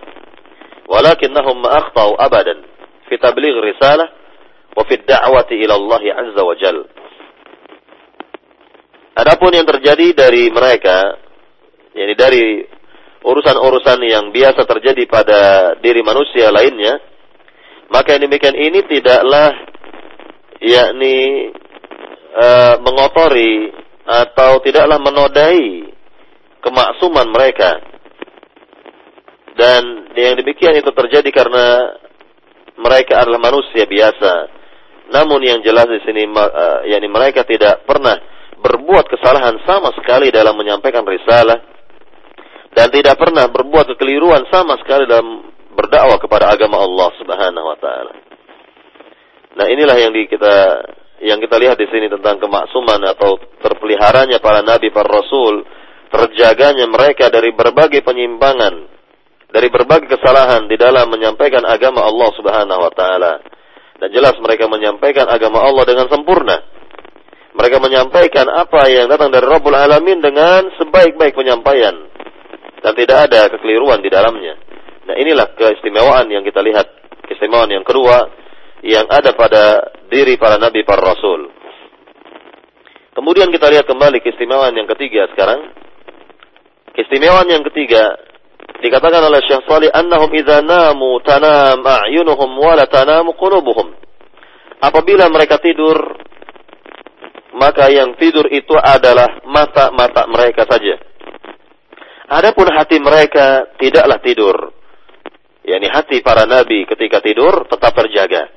ولكنهم 0.88 1.62
ما 1.62 1.70
أخطأوا 1.78 2.24
أبدا 2.24 2.62
في 3.12 3.16
تبليغ 3.16 3.54
الرسالة 3.58 4.06
وفي 4.76 4.94
الدعوة 4.94 5.48
إلى 5.52 5.74
الله 5.74 6.02
عز 6.14 6.38
وجل 6.38 6.80
Adapun 9.18 9.50
yang 9.50 9.66
terjadi 9.66 10.14
dari 10.14 10.46
mereka, 10.46 11.18
yakni 11.90 12.14
dari 12.14 12.44
urusan-urusan 13.26 13.98
yang 14.06 14.30
biasa 14.30 14.62
terjadi 14.62 15.10
pada 15.10 15.40
diri 15.82 16.06
manusia 16.06 16.54
lainnya, 16.54 17.02
maka 17.90 18.14
yang 18.14 18.30
demikian 18.30 18.54
ini 18.54 18.78
tidaklah 18.86 19.58
yakni 20.62 21.50
e, 22.30 22.46
mengotori 22.78 23.74
atau 24.06 24.62
tidaklah 24.62 25.02
menodai 25.02 25.90
kemaksuman 26.62 27.26
mereka. 27.26 27.82
Dan 29.58 30.14
yang 30.14 30.38
demikian 30.38 30.78
itu 30.78 30.94
terjadi 30.94 31.26
karena 31.34 31.66
mereka 32.83 33.23
adalah 33.23 33.39
manusia 33.39 33.87
biasa. 33.87 34.51
Namun 35.15 35.39
yang 35.43 35.63
jelas 35.63 35.87
di 35.87 36.03
sini 36.03 36.27
uh, 36.27 36.83
yakni 36.87 37.07
mereka 37.07 37.47
tidak 37.47 37.87
pernah 37.87 38.19
berbuat 38.59 39.07
kesalahan 39.07 39.59
sama 39.63 39.91
sekali 39.95 40.31
dalam 40.31 40.55
menyampaikan 40.55 41.03
risalah 41.03 41.59
dan 42.73 42.87
tidak 42.89 43.15
pernah 43.19 43.47
berbuat 43.47 43.95
kekeliruan 43.95 44.47
sama 44.51 44.79
sekali 44.81 45.07
dalam 45.07 45.51
berdakwah 45.73 46.17
kepada 46.17 46.53
agama 46.53 46.79
Allah 46.79 47.09
Subhanahu 47.19 47.65
wa 47.67 47.77
taala. 47.77 48.13
Nah, 49.53 49.65
inilah 49.69 49.97
yang 50.01 50.11
di 50.13 50.25
kita 50.25 50.55
yang 51.23 51.39
kita 51.39 51.55
lihat 51.61 51.77
di 51.77 51.87
sini 51.87 52.09
tentang 52.09 52.41
kemaksuman 52.41 52.99
atau 53.13 53.37
terpeliharanya 53.61 54.41
para 54.41 54.65
nabi, 54.65 54.89
para 54.89 55.07
rasul 55.07 55.63
terjaganya 56.09 56.85
mereka 56.89 57.29
dari 57.33 57.53
berbagai 57.53 58.05
penyimpangan, 58.05 58.73
dari 59.53 59.69
berbagai 59.69 60.09
kesalahan 60.09 60.65
di 60.65 60.73
dalam 60.81 61.13
menyampaikan 61.13 61.61
agama 61.61 62.01
Allah 62.01 62.29
Subhanahu 62.33 62.81
wa 62.81 62.93
taala. 62.93 63.33
Dan 64.01 64.09
jelas 64.09 64.33
mereka 64.41 64.65
menyampaikan 64.65 65.29
agama 65.29 65.61
Allah 65.61 65.85
dengan 65.85 66.09
sempurna. 66.09 66.57
Mereka 67.53 67.77
menyampaikan 67.77 68.49
apa 68.49 68.89
yang 68.89 69.05
datang 69.05 69.29
dari 69.29 69.45
Rabbul 69.45 69.77
Alamin 69.77 70.19
dengan 70.19 70.73
sebaik-baik 70.81 71.37
penyampaian. 71.37 71.93
Dan 72.81 72.91
tidak 72.97 73.29
ada 73.29 73.47
kekeliruan 73.53 74.01
di 74.01 74.09
dalamnya. 74.09 74.57
Nah 75.05 75.15
inilah 75.15 75.53
keistimewaan 75.55 76.27
yang 76.33 76.41
kita 76.41 76.59
lihat. 76.65 76.89
Keistimewaan 77.29 77.71
yang 77.71 77.85
kedua 77.85 78.27
yang 78.83 79.07
ada 79.07 79.31
pada 79.37 79.93
diri 80.11 80.35
para 80.35 80.59
nabi, 80.59 80.83
para 80.83 80.99
rasul. 80.99 81.47
Kemudian 83.13 83.53
kita 83.53 83.69
lihat 83.69 83.85
kembali 83.87 84.19
keistimewaan 84.19 84.73
yang 84.73 84.89
ketiga 84.89 85.29
sekarang 85.31 85.71
Keistimewaan 86.93 87.49
yang 87.49 87.65
ketiga 87.65 88.21
dikatakan 88.81 89.21
oleh 89.29 89.41
Syekh 89.45 89.67
Salih 89.67 89.91
annahum 89.93 90.31
idza 90.33 90.63
namu 90.63 91.21
tanam 91.21 91.83
a'yunuhum 91.83 92.49
wa 92.57 92.73
la 92.73 92.89
tanamu 92.89 93.37
qulubuhum. 93.37 93.93
Apabila 94.83 95.29
mereka 95.29 95.61
tidur 95.61 95.95
maka 97.53 97.87
yang 97.93 98.17
tidur 98.17 98.49
itu 98.49 98.73
adalah 98.73 99.45
mata-mata 99.45 100.25
mereka 100.25 100.65
saja. 100.65 100.97
Adapun 102.33 102.65
hati 102.73 102.97
mereka 102.97 103.77
tidaklah 103.77 104.17
tidur. 104.23 104.57
yakni 105.63 105.87
hati 105.87 106.19
para 106.19 106.43
nabi 106.43 106.83
ketika 106.83 107.23
tidur 107.23 107.63
tetap 107.71 107.95
terjaga. 107.95 108.51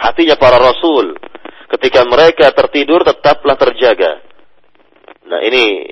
Hatinya 0.00 0.40
para 0.40 0.56
rasul 0.56 1.12
ketika 1.76 2.08
mereka 2.08 2.48
tertidur 2.56 3.04
tetaplah 3.04 3.58
terjaga. 3.60 4.22
Nah, 5.28 5.40
ini 5.44 5.84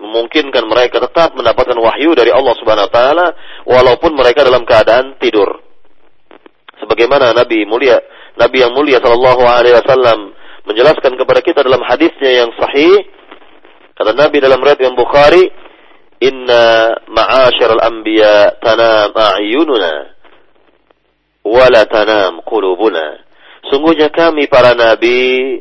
memungkinkan 0.00 0.64
mereka 0.64 0.98
tetap 1.04 1.36
mendapatkan 1.36 1.76
wahyu 1.76 2.16
dari 2.16 2.32
Allah 2.32 2.56
Subhanahu 2.56 2.88
wa 2.88 2.92
taala 2.92 3.26
walaupun 3.68 4.16
mereka 4.16 4.42
dalam 4.42 4.64
keadaan 4.64 5.20
tidur. 5.20 5.60
Sebagaimana 6.80 7.36
Nabi 7.36 7.68
mulia, 7.68 8.00
Nabi 8.40 8.64
yang 8.64 8.72
mulia 8.72 8.98
sallallahu 9.04 9.44
alaihi 9.44 9.76
wasallam 9.76 10.32
menjelaskan 10.64 11.20
kepada 11.20 11.40
kita 11.44 11.60
dalam 11.60 11.84
hadisnya 11.84 12.44
yang 12.44 12.50
sahih 12.56 13.04
kata 14.00 14.16
Nabi 14.16 14.40
dalam 14.40 14.64
riwayat 14.64 14.80
yang 14.80 14.96
Bukhari, 14.96 15.44
"Inna 16.24 16.96
ma'asyiral 17.04 17.84
anbiya 17.84 18.56
tanam 18.64 19.12
a'yununa 19.12 19.92
wa 21.44 21.66
la 21.68 21.84
tanam 21.84 22.40
qulubuna." 22.48 23.28
Sungguhnya 23.68 24.08
kami 24.08 24.48
para 24.48 24.72
nabi 24.72 25.60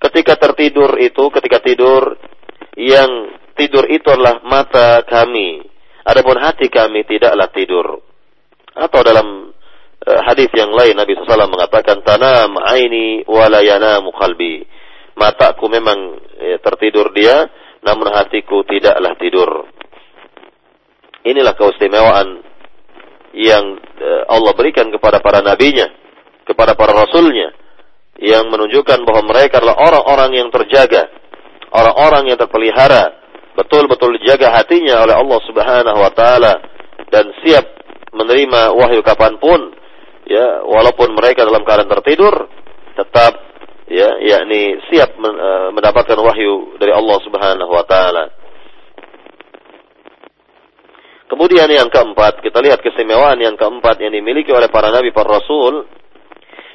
ketika 0.00 0.40
tertidur 0.40 0.96
itu, 0.96 1.28
ketika 1.28 1.60
tidur 1.60 2.16
yang 2.78 3.36
tidur 3.58 3.84
itu 3.90 4.06
adalah 4.06 4.38
mata 4.46 5.02
kami. 5.02 5.66
Adapun 6.06 6.38
hati 6.38 6.70
kami 6.70 7.02
tidaklah 7.04 7.50
tidur. 7.50 8.00
Atau 8.78 9.02
dalam 9.02 9.50
uh, 10.06 10.20
hadis 10.24 10.48
yang 10.54 10.70
lain 10.70 10.94
Nabi 10.94 11.18
SAW 11.18 11.50
mengatakan 11.50 12.00
tanam 12.06 12.54
aini 12.62 13.26
wala 13.26 13.60
yanamu 13.60 14.14
qalbi. 14.14 14.62
Mataku 15.18 15.66
memang 15.66 16.22
ya, 16.38 16.62
tertidur 16.62 17.10
dia, 17.10 17.50
namun 17.82 18.06
hatiku 18.14 18.62
tidaklah 18.62 19.18
tidur. 19.18 19.66
Inilah 21.26 21.58
keistimewaan 21.58 22.46
yang 23.34 23.82
uh, 23.82 24.22
Allah 24.30 24.54
berikan 24.54 24.88
kepada 24.94 25.18
para 25.18 25.42
nabinya, 25.42 25.90
kepada 26.46 26.78
para 26.78 26.94
rasulnya, 26.94 27.50
yang 28.22 28.46
menunjukkan 28.48 29.02
bahwa 29.02 29.34
mereka 29.34 29.58
adalah 29.58 29.76
orang-orang 29.76 30.38
yang 30.38 30.48
terjaga, 30.54 31.10
orang-orang 31.74 32.32
yang 32.32 32.38
terpelihara, 32.38 33.17
betul-betul 33.58 34.22
dijaga 34.22 34.54
hatinya 34.54 35.02
oleh 35.02 35.18
Allah 35.18 35.40
Subhanahu 35.42 35.98
wa 35.98 36.12
taala 36.14 36.54
dan 37.10 37.34
siap 37.42 37.66
menerima 38.14 38.70
wahyu 38.78 39.02
kapan 39.02 39.34
pun 39.42 39.74
ya 40.30 40.62
walaupun 40.62 41.18
mereka 41.18 41.42
dalam 41.42 41.66
keadaan 41.66 41.90
tertidur 41.90 42.46
tetap 42.94 43.34
ya 43.90 44.14
yakni 44.22 44.78
siap 44.86 45.18
eh, 45.18 45.68
mendapatkan 45.74 46.18
wahyu 46.22 46.78
dari 46.78 46.94
Allah 46.94 47.18
Subhanahu 47.26 47.72
wa 47.74 47.82
taala. 47.82 48.24
Kemudian 51.28 51.68
yang 51.68 51.92
keempat, 51.92 52.40
kita 52.40 52.56
lihat 52.64 52.80
keistimewaan 52.80 53.36
yang 53.36 53.52
keempat 53.52 54.00
yang 54.00 54.16
dimiliki 54.16 54.48
oleh 54.48 54.72
para 54.72 54.88
nabi 54.88 55.12
para 55.12 55.36
rasul. 55.36 55.84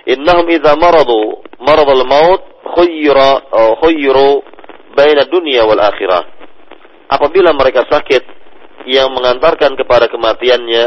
Innahum 0.05 0.45
idza 0.45 0.77
maradu 0.77 1.41
marad 1.57 1.89
al-maut 1.89 2.61
khayyira 2.77 3.49
khayru 3.81 4.45
baina 4.93 5.25
dunya 5.25 5.65
wal 5.65 5.79
akhirah 5.79 6.32
apabila 7.13 7.53
mereka 7.53 7.85
sakit 7.85 8.23
yang 8.89 9.13
mengantarkan 9.13 9.77
kepada 9.77 10.09
kematiannya, 10.11 10.85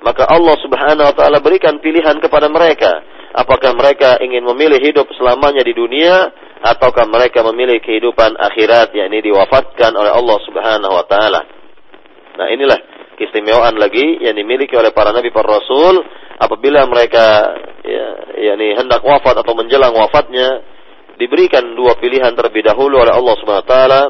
maka 0.00 0.24
Allah 0.26 0.56
Subhanahu 0.64 1.06
wa 1.12 1.14
taala 1.14 1.38
berikan 1.44 1.78
pilihan 1.78 2.16
kepada 2.18 2.48
mereka. 2.48 3.04
Apakah 3.30 3.78
mereka 3.78 4.18
ingin 4.18 4.42
memilih 4.42 4.82
hidup 4.82 5.06
selamanya 5.14 5.62
di 5.62 5.70
dunia 5.70 6.34
ataukah 6.60 7.06
mereka 7.06 7.46
memilih 7.46 7.78
kehidupan 7.78 8.34
akhirat 8.34 8.90
yakni 8.90 9.22
diwafatkan 9.22 9.94
oleh 9.94 10.10
Allah 10.10 10.38
Subhanahu 10.42 10.92
wa 10.98 11.04
taala. 11.06 11.40
Nah, 12.40 12.46
inilah 12.50 12.78
keistimewaan 13.20 13.76
lagi 13.76 14.18
yang 14.24 14.34
dimiliki 14.34 14.74
oleh 14.74 14.90
para 14.90 15.12
nabi 15.12 15.28
para 15.30 15.60
rasul 15.60 16.00
apabila 16.40 16.88
mereka 16.88 17.52
ya, 17.84 18.06
yakni 18.50 18.74
hendak 18.74 19.04
wafat 19.04 19.44
atau 19.44 19.52
menjelang 19.52 19.92
wafatnya 19.92 20.64
diberikan 21.20 21.76
dua 21.76 22.00
pilihan 22.00 22.32
terlebih 22.32 22.64
dahulu 22.64 23.04
oleh 23.04 23.12
Allah 23.12 23.34
Subhanahu 23.38 23.64
wa 23.64 23.70
taala 23.70 24.02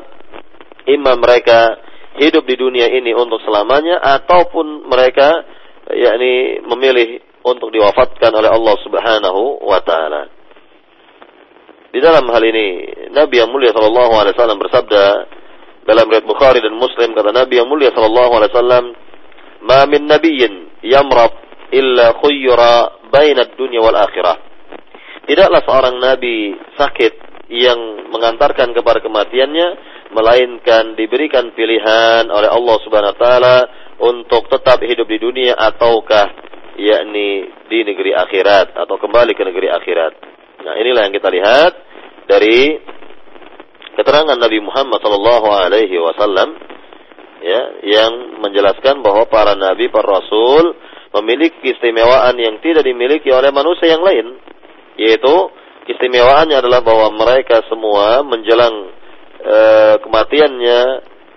imam 0.89 1.17
mereka 1.21 1.81
hidup 2.21 2.45
di 2.45 2.57
dunia 2.59 2.89
ini 2.91 3.13
untuk 3.15 3.41
selamanya 3.45 4.01
ataupun 4.01 4.89
mereka 4.89 5.45
yakni 5.91 6.63
memilih 6.65 7.23
untuk 7.45 7.73
diwafatkan 7.73 8.31
oleh 8.37 8.51
Allah 8.53 8.77
Subhanahu 8.85 9.65
wa 9.65 9.81
taala. 9.81 10.29
Di 11.91 11.99
dalam 11.99 12.23
hal 12.31 12.43
ini 12.47 12.87
Nabi 13.11 13.43
yang 13.43 13.51
mulia 13.51 13.75
sallallahu 13.75 14.13
alaihi 14.15 14.35
wasallam 14.39 14.61
bersabda 14.63 15.05
dalam 15.89 16.07
riwayat 16.07 16.29
Bukhari 16.29 16.63
dan 16.63 16.77
Muslim 16.77 17.17
kata 17.17 17.35
Nabi 17.35 17.59
yang 17.59 17.67
mulia 17.67 17.91
sallallahu 17.91 18.33
alaihi 18.39 18.53
wasallam, 18.55 18.85
"Ma 19.67 19.81
min 19.91 20.07
nabiyyin 20.07 20.85
yamrad 20.87 21.35
illa 21.75 22.15
khuyyira 22.21 23.11
baina 23.11 23.49
dunya 23.59 23.83
wal 23.83 23.97
akhirah." 23.97 24.39
Tidaklah 25.27 25.61
seorang 25.63 25.95
nabi 25.99 26.55
sakit 26.75 27.13
yang 27.51 28.11
mengantarkan 28.15 28.71
kepada 28.71 29.03
kematiannya 29.03 29.69
melainkan 30.11 30.99
diberikan 30.99 31.55
pilihan 31.55 32.27
oleh 32.27 32.51
Allah 32.51 32.77
Subhanahu 32.83 33.15
wa 33.15 33.21
taala 33.21 33.57
untuk 34.01 34.51
tetap 34.51 34.83
hidup 34.83 35.07
di 35.07 35.19
dunia 35.23 35.55
ataukah 35.55 36.27
yakni 36.81 37.53
di 37.69 37.79
negeri 37.85 38.17
akhirat 38.17 38.75
atau 38.75 38.97
kembali 38.97 39.37
ke 39.37 39.43
negeri 39.45 39.69
akhirat. 39.71 40.13
Nah, 40.65 40.75
inilah 40.77 41.09
yang 41.09 41.15
kita 41.15 41.29
lihat 41.31 41.73
dari 42.27 42.81
keterangan 43.95 44.39
Nabi 44.39 44.59
Muhammad 44.65 44.99
sallallahu 45.03 45.49
alaihi 45.51 45.97
wasallam 46.01 46.57
ya 47.41 47.61
yang 47.85 48.41
menjelaskan 48.41 49.01
bahwa 49.01 49.29
para 49.29 49.57
nabi, 49.57 49.89
para 49.89 50.21
rasul 50.21 50.77
memiliki 51.21 51.59
keistimewaan 51.65 52.37
yang 52.39 52.61
tidak 52.63 52.87
dimiliki 52.87 53.29
oleh 53.35 53.51
manusia 53.51 53.93
yang 53.93 54.05
lain, 54.05 54.39
yaitu 54.95 55.35
keistimewaannya 55.89 56.61
adalah 56.61 56.81
bahwa 56.85 57.11
mereka 57.19 57.67
semua 57.67 58.23
menjelang 58.23 58.95
e, 59.41 59.59
kematiannya 60.05 60.81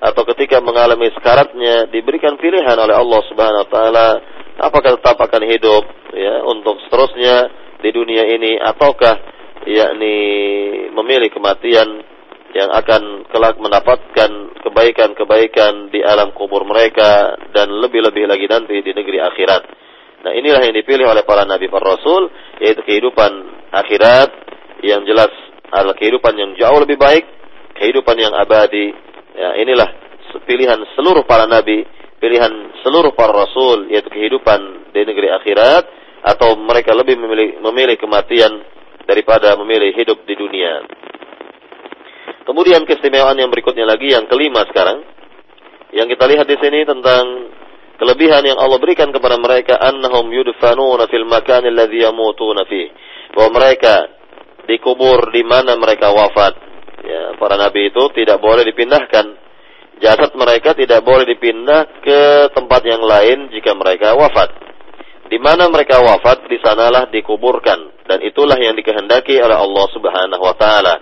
atau 0.03 0.23
ketika 0.35 0.59
mengalami 0.59 1.07
sekaratnya 1.15 1.87
diberikan 1.87 2.35
pilihan 2.35 2.75
oleh 2.75 2.95
Allah 2.95 3.21
Subhanahu 3.31 3.63
wa 3.63 3.69
taala 3.71 4.07
apakah 4.59 4.99
tetap 4.99 5.15
akan 5.15 5.43
hidup 5.47 5.83
ya 6.11 6.43
untuk 6.43 6.77
seterusnya 6.85 7.49
di 7.79 7.89
dunia 7.91 8.27
ini 8.27 8.59
ataukah 8.59 9.15
yakni 9.63 10.17
memilih 10.91 11.31
kematian 11.31 12.03
yang 12.53 12.69
akan 12.69 13.25
kelak 13.33 13.57
mendapatkan 13.57 14.31
kebaikan-kebaikan 14.61 15.89
di 15.89 16.05
alam 16.05 16.31
kubur 16.37 16.61
mereka 16.69 17.33
dan 17.49 17.71
lebih-lebih 17.81 18.29
lagi 18.29 18.45
nanti 18.45 18.77
di 18.77 18.93
negeri 18.93 19.17
akhirat. 19.17 19.63
Nah 20.23 20.31
inilah 20.37 20.61
yang 20.61 20.77
dipilih 20.77 21.09
oleh 21.09 21.25
para 21.25 21.49
nabi 21.49 21.65
para 21.67 21.97
rasul 21.97 22.29
yaitu 22.61 22.85
kehidupan 22.85 23.31
akhirat 23.73 24.29
yang 24.85 25.01
jelas 25.03 25.33
adalah 25.73 25.97
kehidupan 25.97 26.37
yang 26.37 26.51
jauh 26.53 26.77
lebih 26.85 27.01
baik, 27.01 27.25
kehidupan 27.83 28.15
yang 28.15 28.31
abadi. 28.31 28.95
Ya, 29.35 29.59
inilah 29.59 29.91
pilihan 30.47 30.79
seluruh 30.95 31.27
para 31.27 31.43
nabi, 31.43 31.83
pilihan 32.23 32.79
seluruh 32.79 33.11
para 33.11 33.35
rasul 33.35 33.91
yaitu 33.91 34.07
kehidupan 34.07 34.87
di 34.95 35.03
negeri 35.03 35.35
akhirat 35.35 35.83
atau 36.23 36.55
mereka 36.55 36.95
lebih 36.95 37.19
memilih, 37.19 37.59
memilih 37.59 37.99
kematian 37.99 38.63
daripada 39.03 39.59
memilih 39.59 39.91
hidup 39.91 40.23
di 40.23 40.39
dunia. 40.39 40.87
Kemudian 42.47 42.87
keistimewaan 42.87 43.35
yang 43.35 43.51
berikutnya 43.51 43.83
lagi 43.83 44.15
yang 44.15 44.31
kelima 44.31 44.63
sekarang 44.71 45.03
yang 45.91 46.07
kita 46.07 46.23
lihat 46.27 46.47
di 46.47 46.57
sini 46.59 46.87
tentang 46.87 47.51
kelebihan 47.99 48.43
yang 48.43 48.59
Allah 48.59 48.79
berikan 48.79 49.11
kepada 49.11 49.35
mereka 49.39 49.79
annahum 49.79 50.27
yudfanuna 50.31 51.07
fil 51.11 51.27
makan 51.27 51.67
alladhi 51.67 52.03
yamutuna 52.03 52.63
fi 52.67 52.89
bahwa 53.35 53.59
mereka 53.63 54.11
dikubur 54.67 55.31
di 55.31 55.43
mana 55.43 55.75
mereka 55.75 56.11
wafat 56.11 56.72
ya 57.03 57.35
para 57.37 57.59
nabi 57.59 57.91
itu 57.91 58.03
tidak 58.15 58.39
boleh 58.39 58.63
dipindahkan. 58.67 59.43
Jasad 60.01 60.33
mereka 60.35 60.73
tidak 60.73 61.05
boleh 61.05 61.23
dipindah 61.23 62.01
ke 62.01 62.51
tempat 62.51 62.81
yang 62.83 63.05
lain 63.05 63.53
jika 63.53 63.71
mereka 63.77 64.17
wafat. 64.17 64.51
Di 65.29 65.39
mana 65.39 65.69
mereka 65.71 66.01
wafat 66.01 66.49
di 66.49 66.59
sanalah 66.59 67.07
dikuburkan. 67.07 68.03
Dan 68.03 68.19
itulah 68.19 68.59
yang 68.59 68.75
dikehendaki 68.75 69.39
oleh 69.39 69.55
Allah 69.55 69.85
Subhanahu 69.95 70.43
wa 70.43 70.55
taala. 70.59 70.95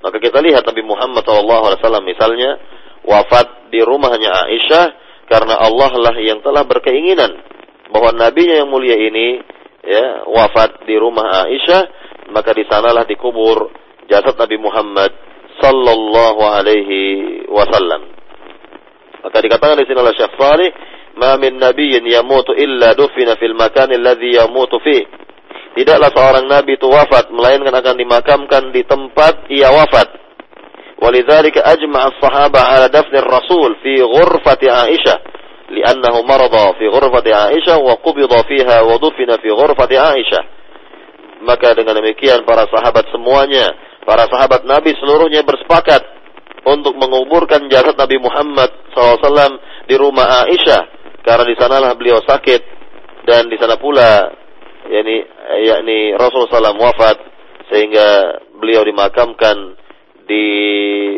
Maka 0.00 0.16
kita 0.16 0.40
lihat 0.40 0.64
Nabi 0.64 0.80
Muhammad 0.80 1.20
SAW 1.26 2.00
misalnya 2.00 2.56
wafat 3.04 3.68
di 3.68 3.84
rumahnya 3.84 4.32
Aisyah 4.48 4.86
karena 5.28 5.60
Allah 5.60 5.92
lah 6.00 6.16
yang 6.16 6.40
telah 6.40 6.64
berkeinginan 6.64 7.30
bahwa 7.92 8.10
nabinya 8.16 8.64
yang 8.64 8.68
mulia 8.72 8.96
ini 8.96 9.44
ya 9.84 10.24
wafat 10.24 10.88
di 10.88 10.96
rumah 10.96 11.44
Aisyah 11.44 11.82
maka 12.32 12.56
di 12.56 12.64
sanalah 12.64 13.04
dikubur 13.04 13.68
jasad 14.08 14.34
Nabi 14.34 14.56
Muhammad 14.56 15.12
sallallahu 15.60 16.40
alaihi 16.40 17.46
wasallam. 17.46 18.10
Maka 19.20 19.38
dikatakan 19.44 19.76
di 19.76 19.86
sini 19.86 20.00
oleh 20.00 20.16
Syekh 20.16 20.32
Salih, 20.40 20.70
"Ma 21.20 21.36
min 21.36 21.60
nabiyyin 21.60 22.04
yamutu 22.08 22.56
illa 22.56 22.96
dufina 22.96 23.36
fil 23.36 23.52
makan 23.52 23.92
alladhi 23.92 24.40
yamutu 24.40 24.80
fihi." 24.80 25.04
Tidaklah 25.70 26.10
seorang 26.10 26.44
nabi 26.50 26.74
itu 26.74 26.90
wafat 26.90 27.30
melainkan 27.30 27.70
akan 27.70 27.94
dimakamkan 27.94 28.74
di 28.74 28.82
tempat 28.82 29.46
ia 29.54 29.70
wafat. 29.70 30.18
Walidzalika 30.98 31.62
ajma'a 31.62 32.10
as-sahaba 32.10 32.60
'ala 32.74 32.86
dafn 32.90 33.14
ar-rasul 33.22 33.78
fi 33.80 34.02
ghurfati 34.02 34.66
Aisyah 34.66 35.18
li'annahu 35.70 36.26
marada 36.26 36.74
fi 36.74 36.90
ghurfati 36.90 37.30
Aisyah 37.30 37.78
wa 37.78 37.94
qubida 38.02 38.42
fiha 38.44 38.82
wa 38.82 38.98
dufina 38.98 39.38
fi 39.38 39.48
ghurfati 39.48 39.96
Aisyah. 39.96 40.44
Maka 41.46 41.72
dengan 41.72 41.96
demikian 42.02 42.44
para 42.44 42.68
sahabat 42.68 43.08
semuanya, 43.14 43.72
para 44.10 44.26
sahabat 44.26 44.66
Nabi 44.66 44.90
seluruhnya 44.98 45.46
bersepakat 45.46 46.02
untuk 46.66 46.98
menguburkan 46.98 47.70
jasad 47.70 47.94
Nabi 47.94 48.18
Muhammad 48.18 48.74
SAW 48.90 49.62
di 49.86 49.94
rumah 49.94 50.50
Aisyah 50.50 50.82
karena 51.22 51.46
di 51.46 51.54
sanalah 51.54 51.94
beliau 51.94 52.18
sakit 52.18 52.62
dan 53.22 53.46
di 53.46 53.54
sana 53.54 53.78
pula 53.78 54.34
yakni 54.90 55.22
yakni 55.62 56.18
Rasulullah 56.18 56.74
SAW 56.74 56.82
wafat 56.82 57.16
sehingga 57.70 58.08
beliau 58.58 58.82
dimakamkan 58.82 59.78
di 60.26 60.46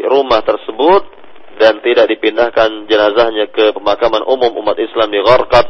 rumah 0.04 0.44
tersebut 0.44 1.08
dan 1.56 1.80
tidak 1.80 2.12
dipindahkan 2.12 2.84
jenazahnya 2.92 3.48
ke 3.48 3.72
pemakaman 3.72 4.20
umum 4.28 4.52
umat 4.60 4.76
Islam 4.76 5.08
di 5.08 5.20
Gharqat 5.24 5.66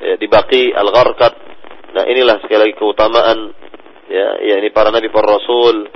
ya, 0.00 0.14
di 0.16 0.24
Baqi 0.24 0.72
Al-Gharqat. 0.72 1.34
Nah, 1.96 2.04
inilah 2.04 2.40
sekali 2.40 2.68
lagi 2.68 2.74
keutamaan 2.76 3.52
ya 4.06 4.28
yakni 4.54 4.70
para 4.70 4.94
nabi 4.94 5.10
para 5.10 5.36
rasul 5.36 5.88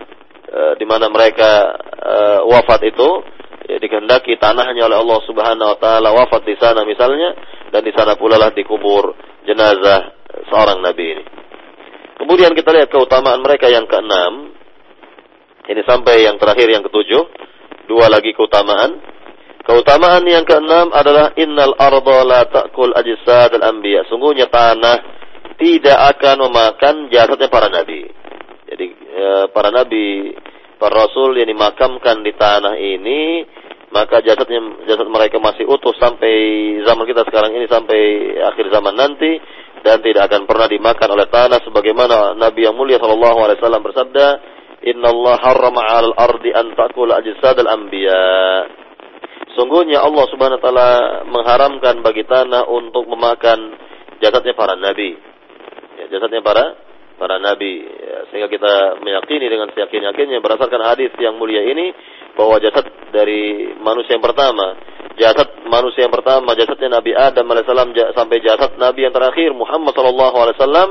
uh, 0.51 0.74
di 0.76 0.84
mana 0.84 1.07
mereka 1.07 1.78
uh, 2.03 2.40
wafat 2.51 2.90
itu 2.90 3.09
ya, 3.70 3.78
dikehendaki 3.78 4.36
tanahnya 4.36 4.90
oleh 4.90 4.98
Allah 4.98 5.20
Subhanahu 5.24 5.70
wa 5.74 5.78
taala 5.78 6.11
wafat 6.12 6.42
di 6.44 6.59
sana 6.59 6.82
misalnya 6.82 7.34
dan 7.70 7.86
di 7.86 7.94
sana 7.94 8.18
pula 8.18 8.36
lah 8.36 8.51
dikubur 8.51 9.14
jenazah 9.46 10.14
seorang 10.51 10.82
nabi 10.82 11.16
ini. 11.16 11.24
Kemudian 12.20 12.53
kita 12.53 12.76
lihat 12.76 12.92
keutamaan 12.92 13.40
mereka 13.40 13.72
yang 13.72 13.88
keenam. 13.88 14.53
Ini 15.64 15.82
sampai 15.88 16.28
yang 16.28 16.36
terakhir 16.36 16.68
yang 16.68 16.84
ketujuh. 16.84 17.22
Dua 17.88 18.12
lagi 18.12 18.36
keutamaan. 18.36 19.01
Keutamaan 19.64 20.28
yang 20.28 20.44
keenam 20.44 20.92
adalah 20.92 21.32
innal 21.40 21.72
arda 21.80 22.18
la 22.28 22.42
ta'kul 22.44 22.92
ajsad 22.92 23.57
al-anbiya. 23.57 24.05
Sungguhnya 24.12 24.53
tanah 24.53 25.01
tidak 25.57 25.98
akan 26.16 26.36
memakan 26.44 26.94
jasadnya 27.09 27.48
para 27.48 27.72
nabi. 27.72 28.20
Jadi 28.81 28.97
e, 28.97 29.26
para 29.53 29.68
nabi, 29.68 30.33
para 30.81 31.05
rasul 31.05 31.37
yang 31.37 31.53
dimakamkan 31.53 32.24
di 32.24 32.33
tanah 32.33 32.81
ini 32.81 33.45
maka 33.93 34.24
jasadnya 34.24 34.89
jasad 34.89 35.05
mereka 35.05 35.37
masih 35.37 35.68
utuh 35.68 35.93
sampai 36.01 36.33
zaman 36.89 37.05
kita 37.05 37.28
sekarang 37.28 37.53
ini 37.61 37.68
sampai 37.68 38.01
akhir 38.41 38.72
zaman 38.72 38.97
nanti 38.97 39.37
dan 39.85 40.01
tidak 40.01 40.33
akan 40.33 40.49
pernah 40.49 40.64
dimakan 40.64 41.12
oleh 41.12 41.28
tanah 41.28 41.61
sebagaimana 41.61 42.33
Nabi 42.41 42.64
yang 42.64 42.72
mulia 42.72 42.97
sallallahu 42.97 43.39
alaihi 43.45 43.61
wasallam 43.61 43.85
bersabda 43.85 44.26
Inna 44.81 45.12
Allah 45.12 45.37
harrama 45.45 45.83
'alal 45.85 46.16
ardi 46.16 46.57
an 46.57 46.72
ta'kula 46.72 47.20
ajsadal 47.20 47.68
anbiya 47.68 48.24
Sungguhnya 49.61 50.01
Allah 50.01 50.24
Subhanahu 50.33 50.57
wa 50.57 50.64
taala 50.64 50.91
mengharamkan 51.28 52.01
bagi 52.01 52.24
tanah 52.24 52.64
untuk 52.64 53.05
memakan 53.05 53.76
jasadnya 54.22 54.57
para 54.57 54.72
nabi. 54.72 55.18
Ya, 56.01 56.16
jasadnya 56.16 56.41
para 56.41 56.89
para 57.21 57.37
nabi 57.37 57.85
ya, 57.85 58.33
sehingga 58.33 58.49
kita 58.49 58.97
meyakini 59.05 59.47
dengan 59.53 59.68
seyakin-yakinnya 59.77 60.41
berdasarkan 60.41 60.81
hadis 60.89 61.12
yang 61.21 61.37
mulia 61.37 61.61
ini 61.68 61.93
bahwa 62.33 62.57
jasad 62.57 62.89
dari 63.12 63.77
manusia 63.77 64.16
yang 64.16 64.25
pertama 64.25 64.81
jasad 65.21 65.49
manusia 65.68 66.09
yang 66.09 66.14
pertama, 66.14 66.57
jasadnya 66.57 67.01
Nabi 67.01 67.12
Adam 67.12 67.45
alaihissalam 67.45 67.93
sampai 68.16 68.41
jasad 68.41 68.81
Nabi 68.81 69.05
yang 69.05 69.12
terakhir 69.12 69.53
Muhammad 69.53 69.93
sallallahu 69.93 70.37
alaihi 70.41 70.57
wasallam, 70.57 70.89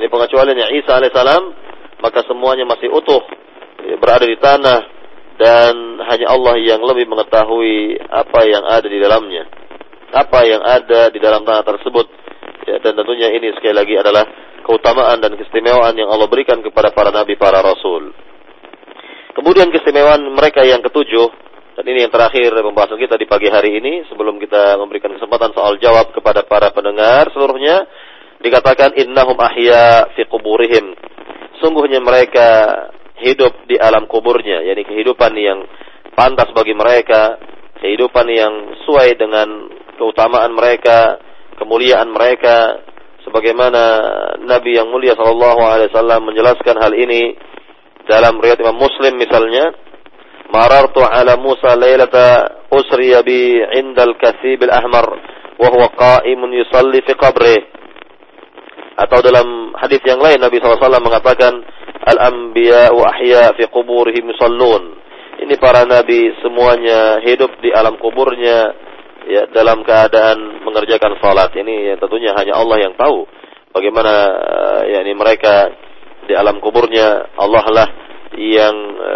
ini 0.00 0.06
pengecualiannya 0.08 0.66
Isa 0.80 0.96
alaihissalam, 0.96 1.42
maka 2.00 2.24
semuanya 2.24 2.64
masih 2.64 2.88
utuh 2.88 3.20
ya, 3.84 4.00
berada 4.00 4.24
di 4.24 4.40
tanah 4.40 4.80
dan 5.36 6.00
hanya 6.08 6.32
Allah 6.32 6.56
yang 6.56 6.80
lebih 6.80 7.04
mengetahui 7.04 8.00
apa 8.08 8.40
yang 8.48 8.64
ada 8.64 8.88
di 8.88 8.96
dalamnya. 8.96 9.44
Apa 10.16 10.48
yang 10.48 10.64
ada 10.64 11.12
di 11.12 11.18
dalam 11.20 11.44
tanah 11.44 11.60
tersebut. 11.66 12.08
Ya, 12.66 12.82
dan 12.82 12.98
tentunya 12.98 13.30
ini 13.30 13.54
sekali 13.54 13.74
lagi 13.78 13.94
adalah 13.94 14.26
keutamaan 14.66 15.22
dan 15.22 15.38
keistimewaan 15.38 15.94
yang 15.94 16.10
Allah 16.10 16.26
berikan 16.26 16.58
kepada 16.58 16.90
para 16.90 17.14
nabi, 17.14 17.38
para 17.38 17.62
rasul. 17.62 18.10
Kemudian 19.38 19.70
keistimewaan 19.70 20.26
mereka 20.34 20.66
yang 20.66 20.82
ketujuh 20.82 21.30
dan 21.78 21.84
ini 21.86 22.08
yang 22.08 22.12
terakhir 22.12 22.56
pembahasan 22.56 22.96
kita 22.96 23.20
di 23.20 23.28
pagi 23.28 23.52
hari 23.52 23.76
ini 23.78 24.08
sebelum 24.10 24.40
kita 24.42 24.80
memberikan 24.80 25.12
kesempatan 25.12 25.52
soal 25.52 25.76
jawab 25.76 26.10
kepada 26.10 26.42
para 26.42 26.72
pendengar 26.72 27.28
seluruhnya 27.30 27.84
dikatakan 28.40 28.96
innahum 28.96 29.36
ahya 29.38 30.08
fi 30.16 30.24
kuburihim. 30.26 30.96
Sungguhnya 31.60 32.00
mereka 32.02 32.48
hidup 33.20 33.68
di 33.68 33.76
alam 33.76 34.08
kuburnya, 34.08 34.64
yakni 34.64 34.88
kehidupan 34.88 35.32
yang 35.36 35.68
pantas 36.16 36.48
bagi 36.56 36.72
mereka, 36.72 37.36
kehidupan 37.78 38.26
yang 38.32 38.52
sesuai 38.82 39.08
dengan 39.20 39.68
keutamaan 40.00 40.56
mereka, 40.56 41.20
kemuliaan 41.58 42.08
mereka 42.12 42.80
sebagaimana 43.26 43.82
Nabi 44.46 44.78
yang 44.78 44.88
mulia 44.88 45.18
sallallahu 45.18 45.60
alaihi 45.66 45.90
wasallam 45.90 46.30
menjelaskan 46.30 46.76
hal 46.78 46.92
ini 46.94 47.34
dalam 48.06 48.38
riwayat 48.38 48.62
Imam 48.62 48.78
Muslim 48.78 49.18
misalnya 49.18 49.74
marartu 50.54 51.02
ala 51.02 51.34
Musa 51.34 51.74
lailata 51.74 52.62
usriya 52.70 53.26
bi 53.26 53.58
indal 53.74 54.14
kasib 54.14 54.62
al 54.70 54.78
ahmar 54.78 55.06
wa 55.58 55.68
huwa 55.72 55.90
qa'imun 55.90 56.54
yusalli 56.54 57.02
fi 57.02 57.12
qabrih. 57.18 57.62
Atau 58.96 59.20
dalam 59.20 59.76
hadis 59.76 60.00
yang 60.08 60.22
lain 60.22 60.40
Nabi 60.40 60.56
SAW 60.56 60.80
mengatakan 61.04 61.52
al-anbiya 62.06 62.94
wa 62.96 63.12
ahya 63.12 63.52
fi 63.58 63.68
quburihim 63.68 64.32
yusallun. 64.32 64.96
Ini 65.36 65.52
para 65.60 65.84
nabi 65.84 66.32
semuanya 66.40 67.20
hidup 67.20 67.60
di 67.60 67.68
alam 67.68 68.00
kuburnya 68.00 68.72
ya 69.26 69.42
dalam 69.50 69.82
keadaan 69.82 70.62
mengerjakan 70.62 71.18
salat 71.18 71.50
ini 71.58 71.92
ya, 71.92 71.94
tentunya 71.98 72.32
hanya 72.34 72.54
Allah 72.56 72.78
yang 72.82 72.94
tahu 72.94 73.26
bagaimana 73.74 74.14
ya 74.86 75.02
ini 75.02 75.12
mereka 75.12 75.68
di 76.26 76.34
alam 76.34 76.58
kuburnya 76.58 77.34
Allah 77.38 77.66
lah 77.70 77.88
yang 78.34 78.76
e, 78.98 79.12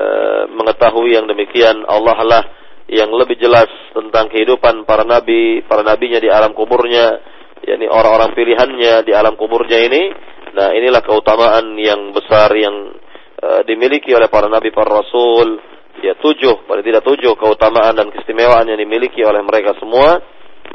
mengetahui 0.54 1.18
yang 1.18 1.26
demikian 1.26 1.82
Allah 1.84 2.18
lah 2.22 2.42
yang 2.90 3.10
lebih 3.14 3.38
jelas 3.38 3.70
tentang 3.94 4.26
kehidupan 4.30 4.82
para 4.82 5.06
nabi, 5.06 5.62
para 5.62 5.86
nabinya 5.86 6.18
di 6.18 6.26
alam 6.26 6.50
kuburnya, 6.58 7.22
yakni 7.62 7.86
orang-orang 7.86 8.34
pilihannya 8.34 9.06
di 9.06 9.12
alam 9.14 9.38
kuburnya 9.38 9.78
ini. 9.86 10.02
Nah, 10.50 10.74
inilah 10.74 10.98
keutamaan 11.06 11.78
yang 11.78 12.10
besar 12.10 12.50
yang 12.58 12.90
e, 13.38 13.48
dimiliki 13.70 14.10
oleh 14.10 14.26
para 14.26 14.50
nabi, 14.50 14.74
para 14.74 14.90
rasul. 14.90 15.69
Ya 16.00 16.16
tujuh, 16.16 16.64
paling 16.64 16.80
tidak 16.80 17.04
tujuh 17.04 17.36
keutamaan 17.36 17.92
dan 17.92 18.08
keistimewaan 18.08 18.64
yang 18.64 18.80
dimiliki 18.80 19.20
oleh 19.20 19.44
mereka 19.44 19.76
semua. 19.76 20.16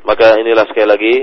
Maka 0.05 0.37
inilah 0.37 0.69
sekali 0.69 0.85
lagi 0.85 1.15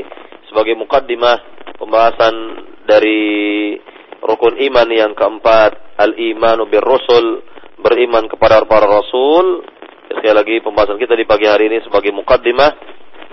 sebagai 0.51 0.75
mukaddimah 0.75 1.39
pembahasan 1.79 2.35
dari 2.83 3.79
rukun 4.23 4.59
iman 4.59 4.89
yang 4.91 5.13
keempat 5.15 5.99
al-imanu 6.03 6.67
bir 6.67 6.83
rusul 6.83 7.47
beriman 7.79 8.27
kepada 8.27 8.63
para 8.67 8.87
rasul 8.87 9.67
sekali 10.13 10.35
lagi 10.35 10.57
pembahasan 10.63 11.01
kita 11.01 11.17
di 11.17 11.27
pagi 11.27 11.47
hari 11.49 11.73
ini 11.73 11.83
sebagai 11.83 12.15
mukaddimah 12.15 12.71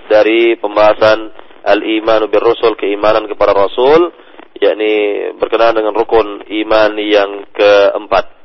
dari 0.09 0.57
pembahasan 0.57 1.29
al-imanu 1.65 2.31
bir 2.31 2.41
rusul 2.41 2.73
keimanan 2.79 3.27
kepada 3.29 3.53
rasul 3.53 4.09
yakni 4.57 4.93
berkenaan 5.37 5.77
dengan 5.77 5.93
rukun 5.93 6.45
iman 6.45 6.91
yang 6.97 7.45
keempat 7.53 8.38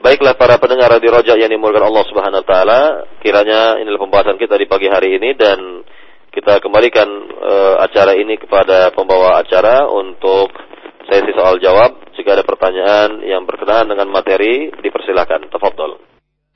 Baiklah 0.00 0.32
para 0.32 0.56
pendengar 0.56 0.88
Radio 0.88 1.12
Rojak 1.12 1.36
yang 1.36 1.52
dimulakan 1.52 1.92
Allah 1.92 2.04
Subhanahu 2.08 2.40
wa 2.40 2.48
taala, 2.48 2.80
kiranya 3.20 3.76
inilah 3.84 4.00
pembahasan 4.00 4.40
kita 4.40 4.56
di 4.56 4.64
pagi 4.64 4.88
hari 4.88 5.20
ini 5.20 5.36
dan 5.36 5.84
kita 6.32 6.56
kembalikan 6.64 7.04
uh, 7.36 7.84
acara 7.84 8.16
ini 8.16 8.40
kepada 8.40 8.96
pembawa 8.96 9.36
acara 9.44 9.84
untuk 9.92 10.56
sesi 11.04 11.36
soal 11.36 11.60
jawab. 11.60 12.00
Jika 12.16 12.32
ada 12.32 12.48
pertanyaan 12.48 13.20
yang 13.28 13.44
berkenaan 13.44 13.92
dengan 13.92 14.08
materi, 14.08 14.72
dipersilakan. 14.72 15.52
Tafadhol. 15.52 16.00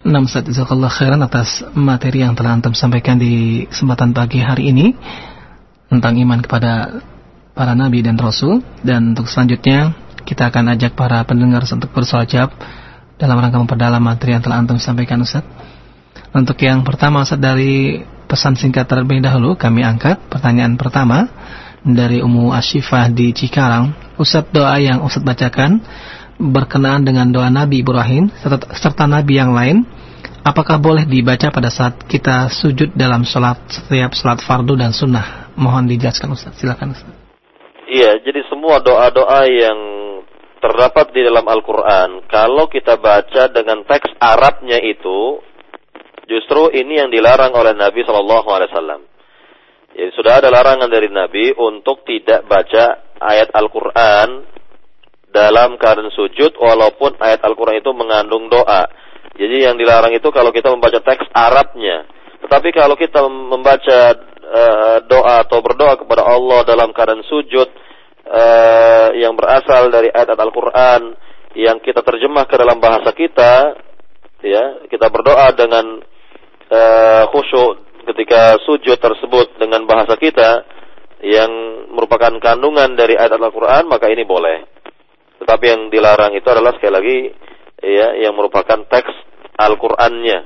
Nah, 0.09 0.25
Ustaz 0.25 0.49
khairan 0.97 1.21
atas 1.21 1.69
materi 1.77 2.25
yang 2.25 2.33
telah 2.33 2.57
Antum 2.57 2.73
sampaikan 2.73 3.21
di 3.21 3.69
kesempatan 3.69 4.17
pagi 4.17 4.41
hari 4.41 4.73
ini 4.73 4.97
tentang 5.93 6.17
iman 6.17 6.41
kepada 6.41 7.05
para 7.53 7.77
nabi 7.77 8.01
dan 8.01 8.17
rasul 8.17 8.65
dan 8.81 9.13
untuk 9.13 9.29
selanjutnya 9.29 9.93
kita 10.25 10.49
akan 10.49 10.77
ajak 10.81 10.97
para 10.97 11.21
pendengar 11.29 11.61
untuk 11.69 11.93
bersoal 11.93 12.25
jawab 12.25 12.57
dalam 13.15 13.39
rangka 13.39 13.59
memperdalam 13.59 14.03
materi 14.03 14.35
yang 14.35 14.43
telah 14.43 14.59
Antum 14.59 14.79
sampaikan 14.79 15.23
Ustaz. 15.23 15.47
Untuk 16.35 16.59
yang 16.63 16.83
pertama 16.83 17.23
Ustaz 17.23 17.39
dari 17.39 18.03
pesan 18.27 18.59
singkat 18.59 18.91
terlebih 18.91 19.23
dahulu 19.23 19.55
kami 19.55 19.87
angkat 19.87 20.19
pertanyaan 20.27 20.75
pertama 20.75 21.31
dari 21.85 22.25
Ummu 22.25 22.51
Asyifah 22.51 23.13
di 23.13 23.31
Cikarang. 23.31 24.17
Ustaz 24.19 24.49
doa 24.51 24.75
yang 24.81 25.05
Ustaz 25.05 25.23
bacakan 25.23 25.79
berkenaan 26.41 27.07
dengan 27.07 27.31
doa 27.31 27.47
Nabi 27.53 27.87
Ibrahim 27.87 28.33
serta, 28.43 28.75
serta 28.75 29.05
Nabi 29.07 29.39
yang 29.39 29.55
lain. 29.55 29.87
Apakah 30.45 30.77
boleh 30.77 31.09
dibaca 31.09 31.49
pada 31.49 31.73
saat 31.73 32.05
kita 32.05 32.53
sujud 32.53 32.93
dalam 32.93 33.25
sholat 33.25 33.57
setiap 33.71 34.13
sholat 34.13 34.45
fardu 34.45 34.77
dan 34.77 34.93
sunnah? 34.93 35.49
Mohon 35.57 35.89
dijelaskan 35.97 36.37
Ustaz. 36.37 36.61
Silakan 36.61 36.93
Ustaz. 36.93 37.15
Iya, 37.89 38.19
jadi 38.21 38.45
semua 38.51 38.83
doa-doa 38.83 39.47
yang 39.49 39.79
terdapat 40.65 41.13
di 41.13 41.21
dalam 41.21 41.45
Al-Quran, 41.45 42.25
kalau 42.25 42.73
kita 42.73 42.97
baca 42.97 43.53
dengan 43.53 43.85
teks 43.85 44.17
Arabnya 44.17 44.81
itu, 44.81 45.45
justru 46.25 46.73
ini 46.73 47.05
yang 47.05 47.13
dilarang 47.13 47.53
oleh 47.53 47.77
Nabi 47.77 48.01
Shallallahu 48.01 48.49
Alaihi 48.49 48.73
Wasallam. 48.73 49.03
Jadi 49.93 50.11
sudah 50.17 50.41
ada 50.41 50.49
larangan 50.49 50.89
dari 50.89 51.13
Nabi 51.13 51.53
untuk 51.53 52.09
tidak 52.09 52.49
baca 52.49 53.13
ayat 53.21 53.53
Al-Quran 53.53 54.29
dalam 55.29 55.77
keadaan 55.77 56.09
sujud 56.17 56.57
walaupun 56.57 57.21
ayat 57.21 57.45
Al-Quran 57.45 57.85
itu 57.85 57.93
mengandung 57.93 58.49
doa. 58.49 58.89
Jadi 59.37 59.69
yang 59.69 59.77
dilarang 59.77 60.17
itu 60.17 60.33
kalau 60.33 60.49
kita 60.49 60.73
membaca 60.73 60.97
teks 61.05 61.29
Arabnya. 61.37 62.09
Tetapi 62.41 62.69
kalau 62.73 62.97
kita 62.97 63.21
membaca 63.29 64.01
uh, 64.49 64.99
doa 65.05 65.45
atau 65.45 65.61
berdoa 65.61 66.01
kepada 66.01 66.25
Allah 66.25 66.65
dalam 66.65 66.89
keadaan 66.97 67.23
sujud 67.29 67.84
uh, 68.29 69.09
yang 69.17 69.37
berasal 69.37 69.89
dari 69.93 70.09
ayat 70.11 70.37
Al-Quran 70.37 71.15
yang 71.55 71.79
kita 71.79 72.03
terjemah 72.03 72.51
ke 72.51 72.59
dalam 72.59 72.83
bahasa 72.83 73.15
kita, 73.15 73.79
ya 74.43 74.85
kita 74.91 75.07
berdoa 75.09 75.55
dengan 75.55 76.03
uh, 76.69 77.25
khusyuk 77.31 77.85
ketika 78.05 78.61
sujud 78.67 78.99
tersebut 79.01 79.57
dengan 79.57 79.87
bahasa 79.89 80.19
kita 80.21 80.67
yang 81.25 81.51
merupakan 81.95 82.37
kandungan 82.37 82.93
dari 82.93 83.17
ayat 83.17 83.33
Al-Quran 83.41 83.89
maka 83.89 84.13
ini 84.13 84.29
boleh. 84.29 84.69
Tetapi 85.41 85.65
yang 85.65 85.83
dilarang 85.89 86.37
itu 86.37 86.45
adalah 86.49 86.77
sekali 86.77 86.93
lagi 86.93 87.19
ya 87.81 88.17
yang 88.21 88.37
merupakan 88.37 88.85
teks 88.89 89.13
Al-Qur'annya. 89.57 90.39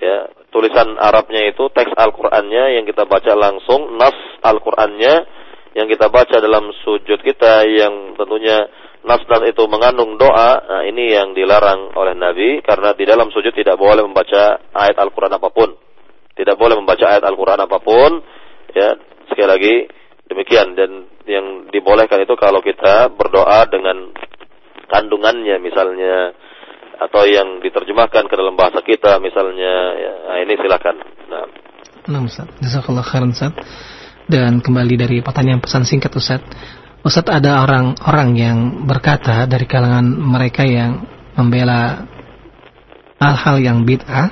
Ya, 0.00 0.18
tulisan 0.48 0.96
Arabnya 0.96 1.44
itu 1.48 1.68
teks 1.72 1.92
Al-Qur'annya 1.92 2.80
yang 2.80 2.84
kita 2.84 3.04
baca 3.08 3.32
langsung 3.36 3.96
nas 3.96 4.16
Al-Qur'annya 4.44 5.39
yang 5.74 5.86
kita 5.86 6.10
baca 6.10 6.36
dalam 6.42 6.74
sujud 6.82 7.22
kita 7.22 7.62
yang 7.66 8.18
tentunya 8.18 8.66
nas 9.06 9.22
dan 9.24 9.46
itu 9.48 9.62
mengandung 9.70 10.18
doa. 10.20 10.60
Nah, 10.60 10.82
ini 10.84 11.14
yang 11.14 11.32
dilarang 11.32 11.94
oleh 11.96 12.12
Nabi 12.18 12.60
karena 12.60 12.92
di 12.92 13.04
dalam 13.06 13.32
sujud 13.32 13.54
tidak 13.54 13.78
boleh 13.80 14.04
membaca 14.04 14.60
ayat 14.74 14.96
Al-Qur'an 14.98 15.32
apa 15.32 15.48
pun. 15.48 15.72
Tidak 16.34 16.56
boleh 16.56 16.78
membaca 16.78 17.04
ayat 17.04 17.24
Al-Quran 17.24 17.60
apa 17.68 17.78
pun. 17.80 18.22
Ya, 18.72 18.96
sekali 19.28 19.48
lagi 19.50 19.74
demikian 20.30 20.78
dan 20.78 21.10
yang 21.26 21.68
dibolehkan 21.74 22.22
itu 22.22 22.34
kalau 22.38 22.62
kita 22.62 23.10
berdoa 23.10 23.66
dengan 23.66 24.14
kandungannya 24.86 25.58
misalnya 25.58 26.34
atau 27.00 27.24
yang 27.26 27.64
diterjemahkan 27.64 28.28
ke 28.28 28.34
dalam 28.36 28.54
bahasa 28.54 28.84
kita 28.84 29.18
misalnya 29.18 29.74
ya, 29.96 30.12
nah 30.28 30.36
ini 30.44 30.54
silakan. 30.54 30.96
Nah. 31.30 31.46
Nah, 32.10 32.20
Ustaz. 32.24 32.48
Jazakallah 32.60 33.04
khairan, 33.04 33.32
Ustaz. 33.32 33.52
Dan 34.30 34.62
kembali 34.62 34.94
dari 34.94 35.18
pertanyaan 35.26 35.58
pesan 35.58 35.82
singkat 35.82 36.14
Ustaz. 36.14 36.38
Ustaz 37.02 37.26
ada 37.26 37.66
orang-orang 37.66 38.30
yang 38.38 38.58
berkata 38.86 39.42
dari 39.50 39.66
kalangan 39.66 40.06
mereka 40.06 40.62
yang 40.62 41.02
membela 41.34 42.06
hal-hal 43.18 43.58
yang 43.58 43.82
bid'ah 43.82 44.30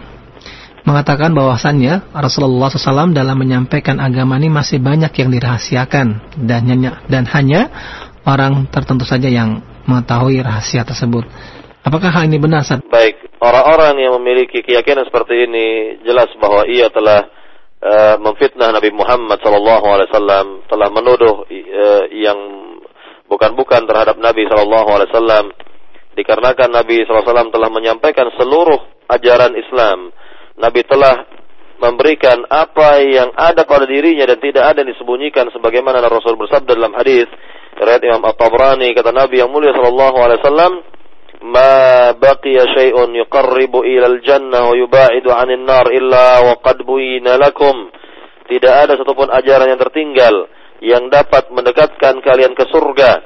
mengatakan 0.87 1.35
bahwasannya 1.35 2.15
Rasulullah 2.15 2.71
SAW 2.71 3.11
dalam 3.11 3.35
menyampaikan 3.35 3.99
agama 3.99 4.39
ini 4.39 4.47
masih 4.47 4.79
banyak 4.79 5.11
yang 5.19 5.35
dirahasiakan 5.35 6.07
dan 6.47 6.63
hanya, 6.71 7.03
dan 7.11 7.27
hanya 7.35 7.61
orang 8.23 8.71
tertentu 8.71 9.03
saja 9.03 9.27
yang 9.27 9.67
mengetahui 9.83 10.39
rahasia 10.47 10.87
tersebut. 10.87 11.27
Apakah 11.83 12.15
hal 12.15 12.31
ini 12.31 12.39
benar? 12.39 12.63
Baik, 12.87 13.35
orang-orang 13.43 13.99
yang 13.99 14.15
memiliki 14.23 14.63
keyakinan 14.63 15.11
seperti 15.11 15.51
ini 15.51 15.67
jelas 16.07 16.31
bahwa 16.39 16.63
ia 16.71 16.87
telah 16.87 17.35
uh, 17.83 18.17
memfitnah 18.21 18.75
Nabi 18.75 18.91
Muhammad 18.95 19.39
wasallam, 19.43 20.67
telah 20.67 20.89
menuduh 20.91 21.47
uh, 21.47 22.05
yang 22.11 22.39
bukan-bukan 23.29 23.85
terhadap 23.87 24.17
Nabi 24.19 24.47
wasallam 24.49 25.53
dikarenakan 26.19 26.75
Nabi 26.75 27.07
wasallam 27.07 27.55
telah 27.55 27.71
menyampaikan 27.71 28.31
seluruh 28.35 28.79
ajaran 29.11 29.55
Islam. 29.55 30.11
Nabi 30.59 30.83
telah 30.83 31.39
memberikan 31.79 32.43
apa 32.51 32.99
yang 33.07 33.31
ada 33.39 33.63
pada 33.63 33.87
dirinya 33.87 34.27
dan 34.27 34.43
tidak 34.43 34.67
ada 34.67 34.83
yang 34.83 34.91
disembunyikan 34.91 35.47
sebagaimana 35.55 36.03
Rasul 36.11 36.35
bersabda 36.35 36.75
dalam 36.75 36.91
hadis 36.99 37.31
riwayat 37.79 38.03
Imam 38.03 38.27
At-Tabrani 38.27 38.91
kata 38.99 39.15
Nabi 39.15 39.39
yang 39.39 39.55
mulia 39.55 39.71
sallallahu 39.71 40.19
alaihi 40.19 40.43
wasallam 40.43 40.73
syai'un 42.75 43.15
yuqarribu 43.15 43.87
ila 43.87 44.07
al-jannah 44.11 44.63
wa 44.67 44.75
yubaidu 44.75 45.31
'anil 45.31 45.63
nar 45.63 45.87
illa 45.95 46.43
wa 46.43 46.55
qad 46.59 46.83
buyina 46.83 47.39
lakum 47.39 47.91
tidak 48.51 48.75
ada 48.89 48.93
satupun 48.99 49.31
ajaran 49.31 49.71
yang 49.71 49.81
tertinggal 49.81 50.35
yang 50.83 51.07
dapat 51.11 51.51
mendekatkan 51.51 52.23
kalian 52.23 52.55
ke 52.55 52.65
surga 52.71 53.23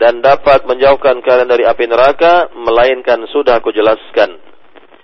dan 0.00 0.24
dapat 0.24 0.64
menjauhkan 0.64 1.20
kalian 1.20 1.48
dari 1.48 1.68
api 1.68 1.84
neraka 1.84 2.48
melainkan 2.56 3.28
sudah 3.28 3.60
aku 3.60 3.72
jelaskan 3.76 4.40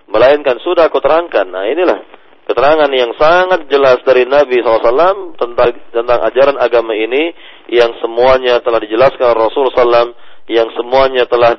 melainkan 0.08 0.56
sudah 0.64 0.88
aku 0.88 1.00
terangkan 1.04 1.44
nah 1.52 1.68
inilah 1.68 2.00
keterangan 2.46 2.88
yang 2.94 3.12
sangat 3.18 3.66
jelas 3.66 4.00
dari 4.06 4.22
Nabi 4.24 4.62
SAW 4.62 5.34
tentang 5.34 5.70
tentang 5.90 6.20
ajaran 6.30 6.56
agama 6.56 6.94
ini 6.94 7.34
yang 7.68 7.90
semuanya 7.98 8.62
telah 8.62 8.78
dijelaskan 8.78 9.34
Rasul 9.34 9.68
SAW 9.74 10.14
yang 10.46 10.70
semuanya 10.78 11.26
telah 11.26 11.58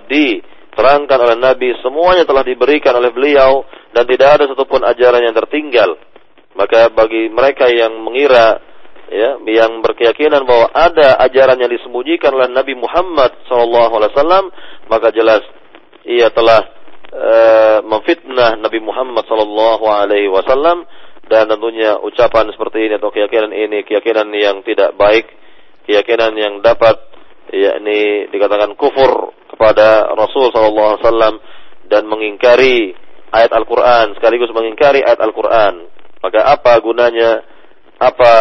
diterangkan 0.77 1.17
oleh 1.17 1.37
Nabi 1.41 1.73
semuanya 1.81 2.21
telah 2.21 2.45
diberikan 2.45 2.93
oleh 2.93 3.09
beliau 3.09 3.65
dan 3.97 4.05
tidak 4.05 4.37
ada 4.37 4.43
satupun 4.45 4.85
ajaran 4.85 5.25
yang 5.25 5.33
tertinggal. 5.33 5.97
Maka 6.53 6.93
bagi 6.93 7.33
mereka 7.33 7.65
yang 7.65 7.97
mengira 8.05 8.61
ya 9.09 9.41
yang 9.41 9.81
berkeyakinan 9.81 10.45
bahwa 10.45 10.69
ada 10.69 11.17
ajaran 11.25 11.57
yang 11.57 11.73
disembunyikan 11.73 12.29
oleh 12.29 12.53
Nabi 12.53 12.77
Muhammad 12.77 13.41
SAW 13.49 14.53
maka 14.85 15.09
jelas 15.09 15.41
ia 16.05 16.29
telah 16.29 16.61
uh, 17.09 17.81
memfitnah 17.81 18.61
Nabi 18.61 18.77
Muhammad 18.77 19.25
wasallam 19.25 20.85
dan 21.25 21.49
tentunya 21.49 21.97
ucapan 22.05 22.53
seperti 22.53 22.85
ini 22.85 23.01
atau 23.01 23.09
keyakinan 23.09 23.49
ini 23.49 23.81
keyakinan 23.81 24.29
yang 24.37 24.61
tidak 24.61 24.93
baik, 24.93 25.25
keyakinan 25.89 26.37
yang 26.37 26.53
dapat 26.61 27.01
yakni 27.49 28.29
dikatakan 28.29 28.77
kufur 28.77 29.36
kepada 29.57 30.13
Rasul 30.13 30.53
wasallam 30.53 31.41
dan 31.89 32.05
mengingkari 32.05 32.93
ayat 33.33 33.49
Al-Qur'an 33.49 34.13
sekaligus 34.13 34.53
mengingkari 34.53 35.01
ayat 35.01 35.17
Al-Qur'an. 35.17 35.89
Maka 36.21 36.45
apa 36.45 36.77
gunanya 36.77 37.41
apa 37.97 38.33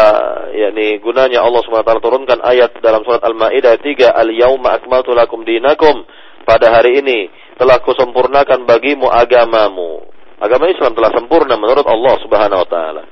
yakni 0.53 1.01
gunanya 1.01 1.41
Allah 1.41 1.65
taala 1.65 2.05
turunkan 2.05 2.45
ayat 2.45 2.77
dalam 2.85 3.01
surat 3.09 3.25
Al-Maidah 3.25 3.81
3 3.81 4.13
Al-yauma 4.13 4.77
akmaltu 4.77 5.17
lakum 5.17 5.49
dinakum 5.49 6.05
pada 6.45 6.77
hari 6.77 7.01
ini 7.01 7.33
telah 7.57 7.81
kusempurnakan 7.81 8.69
bagimu 8.69 9.09
agamamu. 9.09 10.05
Agama 10.37 10.69
Islam 10.69 10.93
telah 10.93 11.17
sempurna 11.17 11.57
menurut 11.57 11.89
Allah 11.89 12.15
Subhanahu 12.21 12.61
wa 12.61 12.69
taala. 12.69 13.03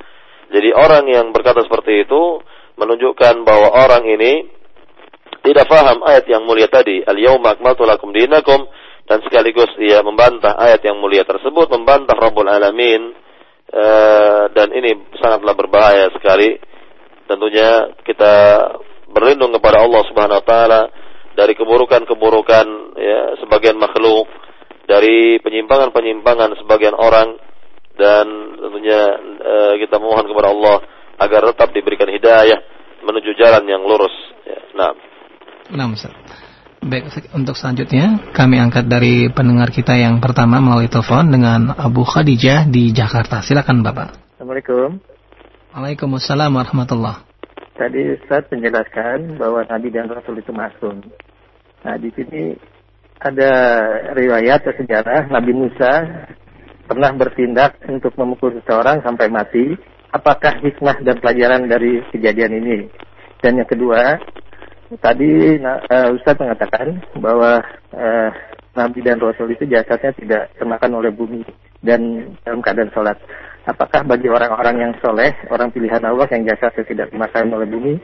Jadi 0.52 0.70
orang 0.76 1.08
yang 1.08 1.32
berkata 1.32 1.64
seperti 1.64 2.04
itu 2.04 2.44
menunjukkan 2.76 3.48
bahwa 3.48 3.72
orang 3.72 4.04
ini 4.04 4.44
tidak 5.44 5.68
faham 5.68 6.00
ayat 6.08 6.24
yang 6.24 6.48
mulia 6.48 6.72
tadi, 6.72 7.04
al-yauma 7.04 7.52
akmaltu 7.52 7.84
lakum 7.84 8.16
dinakum 8.16 8.64
dan 9.04 9.20
sekaligus 9.20 9.68
ia 9.76 10.00
membantah 10.00 10.56
ayat 10.56 10.80
yang 10.80 10.96
mulia 10.96 11.20
tersebut, 11.28 11.68
membantah 11.68 12.16
Rabbul 12.16 12.48
Alamin 12.48 13.12
e, 13.68 13.84
dan 14.56 14.72
ini 14.72 14.96
sangatlah 15.20 15.52
berbahaya 15.52 16.08
sekali. 16.16 16.56
Tentunya 17.28 17.92
kita 18.08 18.32
berlindung 19.12 19.52
kepada 19.60 19.84
Allah 19.84 20.02
Subhanahu 20.08 20.40
wa 20.40 20.46
taala 20.48 20.80
dari 21.36 21.52
keburukan-keburukan 21.52 22.66
ya 22.96 23.36
sebagian 23.44 23.76
makhluk, 23.76 24.24
dari 24.88 25.36
penyimpangan-penyimpangan 25.44 26.56
sebagian 26.64 26.96
orang 26.96 27.36
dan 28.00 28.26
tentunya 28.64 29.00
e, 29.44 29.54
kita 29.84 30.00
mohon 30.00 30.24
kepada 30.24 30.48
Allah 30.56 30.76
agar 31.20 31.52
tetap 31.52 31.68
diberikan 31.76 32.08
hidayah 32.08 32.64
menuju 33.04 33.36
jalan 33.36 33.68
yang 33.68 33.84
lurus. 33.84 34.16
Ya. 34.48 34.60
Nah. 34.80 35.12
Nah, 35.72 35.88
Ustaz. 35.88 36.12
Baik, 36.84 37.08
untuk 37.32 37.56
selanjutnya 37.56 38.20
kami 38.36 38.60
angkat 38.60 38.84
dari 38.84 39.32
pendengar 39.32 39.72
kita 39.72 39.96
yang 39.96 40.20
pertama 40.20 40.60
melalui 40.60 40.92
telepon 40.92 41.32
dengan 41.32 41.72
Abu 41.72 42.04
Khadijah 42.04 42.68
di 42.68 42.92
Jakarta. 42.92 43.40
Silakan 43.40 43.80
Bapak. 43.80 44.36
Assalamualaikum. 44.36 45.00
Waalaikumsalam 45.72 46.52
warahmatullah. 46.52 47.24
Tadi 47.80 48.20
Ustaz 48.20 48.44
menjelaskan 48.52 49.40
bahwa 49.40 49.64
Nabi 49.64 49.88
dan 49.88 50.12
Rasul 50.12 50.44
itu 50.44 50.52
masuk. 50.52 51.08
Nah, 51.88 51.96
di 51.96 52.12
sini 52.12 52.52
ada 53.24 53.50
riwayat 54.12 54.68
atau 54.68 54.76
sejarah 54.76 55.32
Nabi 55.32 55.56
Musa 55.56 56.04
pernah 56.84 57.10
bertindak 57.16 57.80
untuk 57.88 58.12
memukul 58.20 58.52
seseorang 58.60 59.00
sampai 59.00 59.32
mati. 59.32 59.72
Apakah 60.12 60.60
hikmah 60.60 61.00
dan 61.00 61.16
pelajaran 61.18 61.64
dari 61.66 62.04
kejadian 62.12 62.60
ini? 62.60 62.92
Dan 63.40 63.58
yang 63.58 63.66
kedua, 63.66 64.20
tadi 64.98 65.58
uh, 65.60 66.08
Ustaz 66.14 66.38
mengatakan 66.38 67.02
bahwa 67.18 67.62
uh, 67.94 68.30
Nabi 68.74 69.00
dan 69.06 69.22
Rasul 69.22 69.54
itu 69.54 69.66
jasadnya 69.70 70.10
tidak 70.18 70.42
termakan 70.58 70.98
oleh 70.98 71.14
bumi 71.14 71.46
dan 71.84 72.32
dalam 72.42 72.58
keadaan 72.64 72.90
sholat 72.90 73.18
apakah 73.64 74.04
bagi 74.04 74.28
orang-orang 74.28 74.76
yang 74.76 74.92
soleh, 75.00 75.32
orang 75.48 75.72
pilihan 75.72 76.00
Allah 76.04 76.28
yang 76.28 76.44
jasa 76.44 76.70
tidak 76.84 77.08
dimakan 77.10 77.52
oleh 77.56 77.68
bumi, 77.68 77.94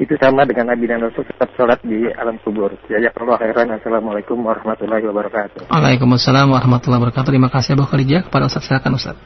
itu 0.00 0.16
sama 0.16 0.48
dengan 0.48 0.72
Nabi 0.72 0.88
dan 0.88 1.04
Rasul 1.04 1.28
tetap 1.28 1.52
sholat 1.54 1.80
di 1.84 2.08
alam 2.16 2.40
kubur. 2.40 2.72
Allah 2.72 3.36
khairan. 3.36 3.68
Assalamualaikum 3.76 4.40
warahmatullahi 4.40 5.04
wabarakatuh. 5.04 5.68
Waalaikumsalam 5.68 6.48
warahmatullahi 6.48 7.00
wabarakatuh. 7.04 7.28
Terima 7.28 7.52
kasih 7.52 7.76
Abu 7.76 7.84
Khadijah 7.84 8.26
kepada 8.26 8.48
Ustaz. 8.48 8.64
Silakan 8.64 8.96
Ustaz. 8.96 9.16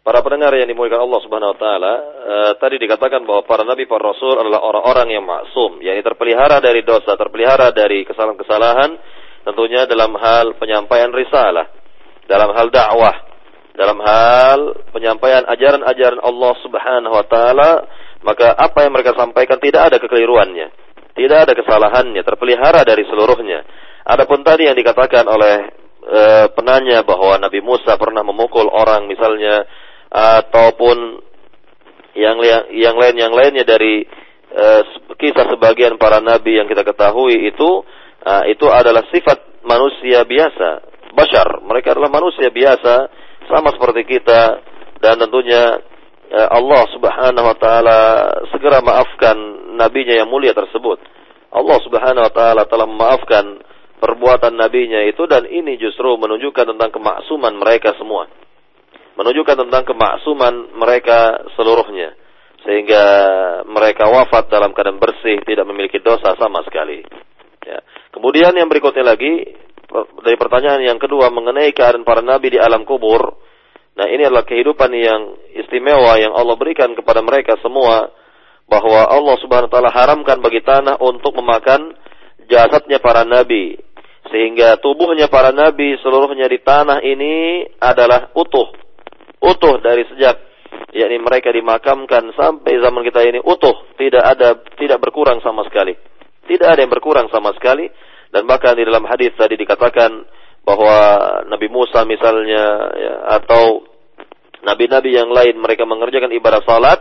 Para 0.00 0.24
pendengar 0.24 0.56
yang 0.56 0.64
dimuliakan 0.64 1.04
Allah 1.04 1.20
Subhanahu 1.20 1.52
wa 1.52 1.58
taala, 1.60 1.92
eh, 2.00 2.52
tadi 2.56 2.80
dikatakan 2.80 3.20
bahwa 3.28 3.44
para 3.44 3.68
nabi 3.68 3.84
para 3.84 4.16
rasul 4.16 4.32
adalah 4.32 4.64
orang-orang 4.64 5.12
yang 5.12 5.24
maksum, 5.28 5.76
yang 5.84 6.00
terpelihara 6.00 6.56
dari 6.64 6.80
dosa, 6.80 7.20
terpelihara 7.20 7.68
dari 7.76 8.08
kesalahan-kesalahan, 8.08 8.96
tentunya 9.44 9.84
dalam 9.84 10.16
hal 10.16 10.56
penyampaian 10.56 11.12
risalah, 11.12 11.68
dalam 12.24 12.48
hal 12.56 12.72
dakwah, 12.72 13.12
dalam 13.76 14.00
hal 14.00 14.60
penyampaian 14.88 15.44
ajaran-ajaran 15.44 16.20
Allah 16.24 16.52
Subhanahu 16.64 17.14
wa 17.20 17.26
taala, 17.28 17.70
maka 18.24 18.56
apa 18.56 18.88
yang 18.88 18.96
mereka 18.96 19.12
sampaikan 19.12 19.60
tidak 19.60 19.92
ada 19.92 19.96
kekeliruannya, 20.00 20.68
tidak 21.12 21.38
ada 21.44 21.52
kesalahannya, 21.52 22.24
terpelihara 22.24 22.88
dari 22.88 23.04
seluruhnya. 23.04 23.64
Adapun 24.08 24.40
tadi 24.44 24.64
yang 24.64 24.76
dikatakan 24.76 25.28
oleh 25.28 25.72
e, 26.04 26.20
penanya 26.56 27.04
bahwa 27.04 27.36
Nabi 27.40 27.60
Musa 27.60 27.96
pernah 28.00 28.24
memukul 28.24 28.68
orang 28.68 29.08
misalnya 29.08 29.64
ataupun 30.10 31.22
yang 32.18 32.42
yang 32.74 32.98
lain 32.98 33.16
yang 33.16 33.32
lainnya 33.32 33.62
dari 33.62 34.02
e, 34.50 34.66
kisah 35.14 35.46
sebagian 35.54 35.94
para 35.94 36.18
nabi 36.18 36.58
yang 36.58 36.66
kita 36.66 36.82
ketahui 36.82 37.46
itu 37.46 37.86
e, 38.26 38.32
itu 38.50 38.66
adalah 38.66 39.06
sifat 39.14 39.62
manusia 39.64 40.24
biasa, 40.26 40.68
bashar. 41.14 41.62
Mereka 41.64 41.96
adalah 41.96 42.10
manusia 42.10 42.48
biasa 42.50 43.08
sama 43.48 43.74
seperti 43.74 44.06
kita 44.06 44.62
dan 45.00 45.18
tentunya 45.18 45.80
eh, 46.30 46.48
Allah 46.48 46.82
Subhanahu 46.94 47.46
wa 47.46 47.56
taala 47.58 47.98
segera 48.52 48.78
maafkan 48.84 49.36
nabinya 49.76 50.14
yang 50.14 50.28
mulia 50.28 50.54
tersebut. 50.54 51.00
Allah 51.50 51.78
Subhanahu 51.82 52.24
wa 52.30 52.32
taala 52.32 52.62
telah 52.68 52.86
memaafkan 52.86 53.44
perbuatan 54.00 54.54
nabinya 54.56 55.02
itu 55.04 55.26
dan 55.26 55.44
ini 55.44 55.76
justru 55.76 56.14
menunjukkan 56.16 56.76
tentang 56.76 56.90
kemaksuman 56.94 57.58
mereka 57.58 57.92
semua. 57.98 58.30
Menunjukkan 59.18 59.56
tentang 59.66 59.82
kemaksuman 59.84 60.74
mereka 60.78 61.44
seluruhnya 61.58 62.14
sehingga 62.60 63.04
mereka 63.64 64.08
wafat 64.12 64.52
dalam 64.52 64.76
keadaan 64.76 65.00
bersih, 65.00 65.40
tidak 65.48 65.64
memiliki 65.64 65.96
dosa 66.04 66.36
sama 66.36 66.60
sekali. 66.68 67.00
Ya. 67.64 67.80
Kemudian 68.12 68.52
yang 68.52 68.68
berikutnya 68.68 69.04
lagi 69.04 69.48
dari 70.20 70.36
pertanyaan 70.36 70.84
yang 70.84 71.00
kedua 71.00 71.32
mengenai 71.32 71.72
keadaan 71.72 72.04
para 72.04 72.20
nabi 72.20 72.56
di 72.56 72.58
alam 72.60 72.84
kubur. 72.84 73.40
Nah, 73.96 74.06
ini 74.06 74.22
adalah 74.22 74.46
kehidupan 74.46 74.90
yang 74.96 75.34
istimewa 75.56 76.16
yang 76.20 76.32
Allah 76.32 76.56
berikan 76.56 76.92
kepada 76.94 77.20
mereka 77.20 77.58
semua 77.60 78.12
bahwa 78.70 79.02
Allah 79.02 79.36
Subhanahu 79.42 79.66
wa 79.66 79.74
taala 79.74 79.90
haramkan 79.90 80.38
bagi 80.38 80.62
tanah 80.62 81.02
untuk 81.02 81.34
memakan 81.34 81.90
jasadnya 82.46 83.02
para 83.02 83.26
nabi 83.26 83.74
sehingga 84.30 84.78
tubuhnya 84.78 85.26
para 85.26 85.50
nabi 85.50 85.98
seluruhnya 85.98 86.46
di 86.46 86.62
tanah 86.62 87.02
ini 87.02 87.66
adalah 87.82 88.30
utuh 88.30 88.70
utuh 89.40 89.80
dari 89.80 90.04
sejak 90.08 90.36
yakni 90.94 91.18
mereka 91.18 91.50
dimakamkan 91.50 92.34
sampai 92.34 92.78
zaman 92.78 93.02
kita 93.06 93.20
ini 93.26 93.40
utuh. 93.42 93.94
Tidak 93.96 94.22
ada 94.22 94.60
tidak 94.78 94.98
berkurang 95.02 95.42
sama 95.42 95.66
sekali. 95.66 95.94
Tidak 96.46 96.66
ada 96.66 96.80
yang 96.80 96.92
berkurang 96.92 97.28
sama 97.32 97.54
sekali. 97.56 97.88
Dan 98.30 98.46
bahkan 98.46 98.78
di 98.78 98.86
dalam 98.86 99.02
hadis 99.10 99.34
tadi 99.34 99.58
dikatakan 99.58 100.10
bahwa 100.62 100.96
Nabi 101.50 101.66
Musa 101.66 102.06
misalnya 102.06 102.64
ya, 102.94 103.14
atau 103.42 103.82
nabi-nabi 104.62 105.16
yang 105.16 105.32
lain 105.32 105.58
mereka 105.58 105.82
mengerjakan 105.88 106.30
ibadah 106.30 106.62
salat. 106.62 107.00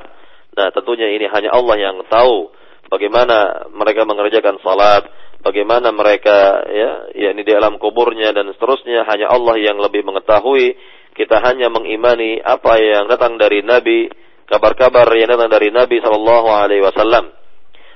Nah, 0.57 0.73
tentunya 0.73 1.13
ini 1.13 1.29
hanya 1.29 1.53
Allah 1.53 1.75
yang 1.77 2.01
tahu 2.09 2.49
bagaimana 2.89 3.69
mereka 3.71 4.03
mengerjakan 4.03 4.57
salat, 4.59 5.07
bagaimana 5.45 5.93
mereka 5.93 6.65
ya, 6.67 6.91
ini 7.13 7.45
di 7.45 7.53
alam 7.53 7.77
kuburnya 7.77 8.33
dan 8.33 8.49
seterusnya 8.51 9.05
hanya 9.07 9.29
Allah 9.31 9.55
yang 9.61 9.77
lebih 9.79 10.03
mengetahui. 10.03 10.75
Kita 11.13 11.41
hanya 11.43 11.67
mengimani 11.69 12.39
apa 12.39 12.79
yang 12.79 13.05
datang 13.09 13.35
dari 13.37 13.59
Nabi, 13.61 14.07
kabar-kabar 14.47 15.09
yang 15.13 15.29
datang 15.35 15.51
dari 15.51 15.69
Nabi 15.69 15.99
sallallahu 15.99 16.47
alaihi 16.47 16.83
wasallam. 16.85 17.29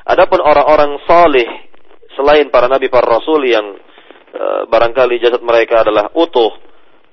Adapun 0.04 0.44
orang-orang 0.44 1.00
saleh 1.08 1.48
selain 2.20 2.52
para 2.52 2.68
nabi 2.68 2.92
para 2.92 3.08
rasul 3.08 3.48
yang 3.48 3.64
uh, 4.36 4.68
barangkali 4.68 5.16
jasad 5.24 5.40
mereka 5.40 5.88
adalah 5.88 6.12
utuh, 6.12 6.52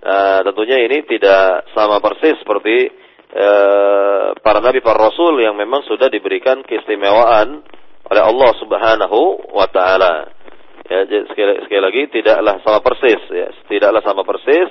uh, 0.02 0.40
tentunya 0.42 0.82
ini 0.82 1.06
tidak 1.06 1.70
sama 1.72 2.02
persis 2.02 2.36
seperti 2.42 2.90
uh, 3.34 4.34
para 4.40 4.58
nabi 4.62 4.82
para 4.82 5.10
rasul 5.10 5.38
yang 5.42 5.54
memang 5.58 5.86
sudah 5.86 6.10
diberikan 6.10 6.62
keistimewaan 6.66 7.62
oleh 8.10 8.22
Allah 8.22 8.50
Subhanahu 8.58 9.18
wa 9.54 9.66
taala. 9.70 10.34
Ya, 10.90 11.06
sekali, 11.06 11.62
sekali 11.70 11.82
lagi 11.86 12.02
tidaklah 12.10 12.58
sama 12.66 12.82
persis 12.82 13.22
ya, 13.30 13.54
tidaklah 13.70 14.02
sama 14.02 14.26
persis 14.26 14.66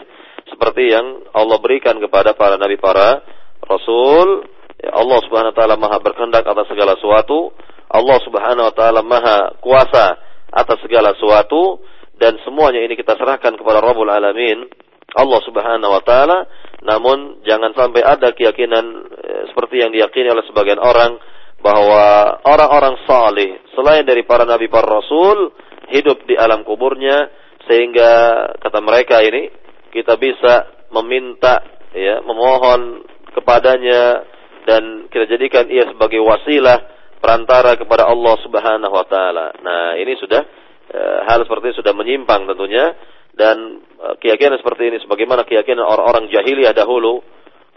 seperti 0.51 0.91
yang 0.91 1.23
Allah 1.31 1.55
berikan 1.63 1.95
kepada 1.95 2.35
para 2.35 2.59
nabi 2.59 2.75
para 2.75 3.23
rasul. 3.63 4.43
Ya, 4.79 4.95
Allah 4.95 5.19
Subhanahu 5.27 5.51
wa 5.55 5.57
taala 5.57 5.75
Maha 5.79 5.97
berkehendak 6.03 6.43
atas 6.43 6.67
segala 6.71 6.95
sesuatu 6.99 7.51
Allah 7.89 8.17
Subhanahu 8.21 8.69
wa 8.69 8.73
taala 8.73 9.01
Maha 9.01 9.57
kuasa 9.59 10.21
atas 10.53 10.77
segala 10.85 11.17
sesuatu 11.17 11.81
dan 12.21 12.37
semuanya 12.45 12.85
ini 12.85 12.93
kita 12.93 13.17
serahkan 13.17 13.57
kepada 13.57 13.81
Rabbul 13.81 14.09
Alamin 14.09 14.69
Allah 15.17 15.39
Subhanahu 15.41 15.89
wa 15.89 16.03
taala 16.05 16.45
namun 16.79 17.43
jangan 17.43 17.75
sampai 17.75 18.01
ada 18.03 18.31
keyakinan 18.31 18.85
eh, 19.19 19.43
seperti 19.51 19.83
yang 19.83 19.91
diyakini 19.91 20.31
oleh 20.31 20.45
sebagian 20.47 20.79
orang 20.79 21.19
bahwa 21.59 22.39
orang-orang 22.47 22.95
saleh 23.03 23.59
selain 23.75 24.07
dari 24.07 24.23
para 24.23 24.47
nabi 24.47 24.71
para 24.71 24.87
rasul 24.87 25.51
hidup 25.91 26.23
di 26.23 26.39
alam 26.39 26.63
kuburnya 26.63 27.27
sehingga 27.67 28.11
kata 28.63 28.79
mereka 28.79 29.19
ini 29.19 29.51
kita 29.91 30.15
bisa 30.15 30.87
meminta 30.95 31.61
ya 31.91 32.23
memohon 32.23 33.03
kepadanya 33.35 34.23
dan 34.65 35.09
kita 35.09 35.25
jadikan 35.25 35.65
ia 35.69 35.89
sebagai 35.89 36.21
wasilah 36.21 36.77
perantara 37.19 37.75
kepada 37.75 38.07
Allah 38.07 38.35
Subhanahu 38.45 38.93
wa 38.93 39.05
taala. 39.05 39.51
Nah, 39.59 39.97
ini 39.99 40.15
sudah 40.21 40.41
e, 40.87 40.99
hal 41.27 41.43
seperti 41.43 41.73
ini 41.73 41.79
sudah 41.81 41.93
menyimpang 41.93 42.47
tentunya 42.47 42.95
dan 43.39 43.79
e, 43.79 44.07
keyakinan 44.19 44.59
seperti 44.59 44.91
ini 44.91 44.97
sebagaimana 44.99 45.47
keyakinan 45.47 45.87
orang-orang 45.87 46.27
jahiliyah 46.27 46.75
dahulu, 46.75 47.23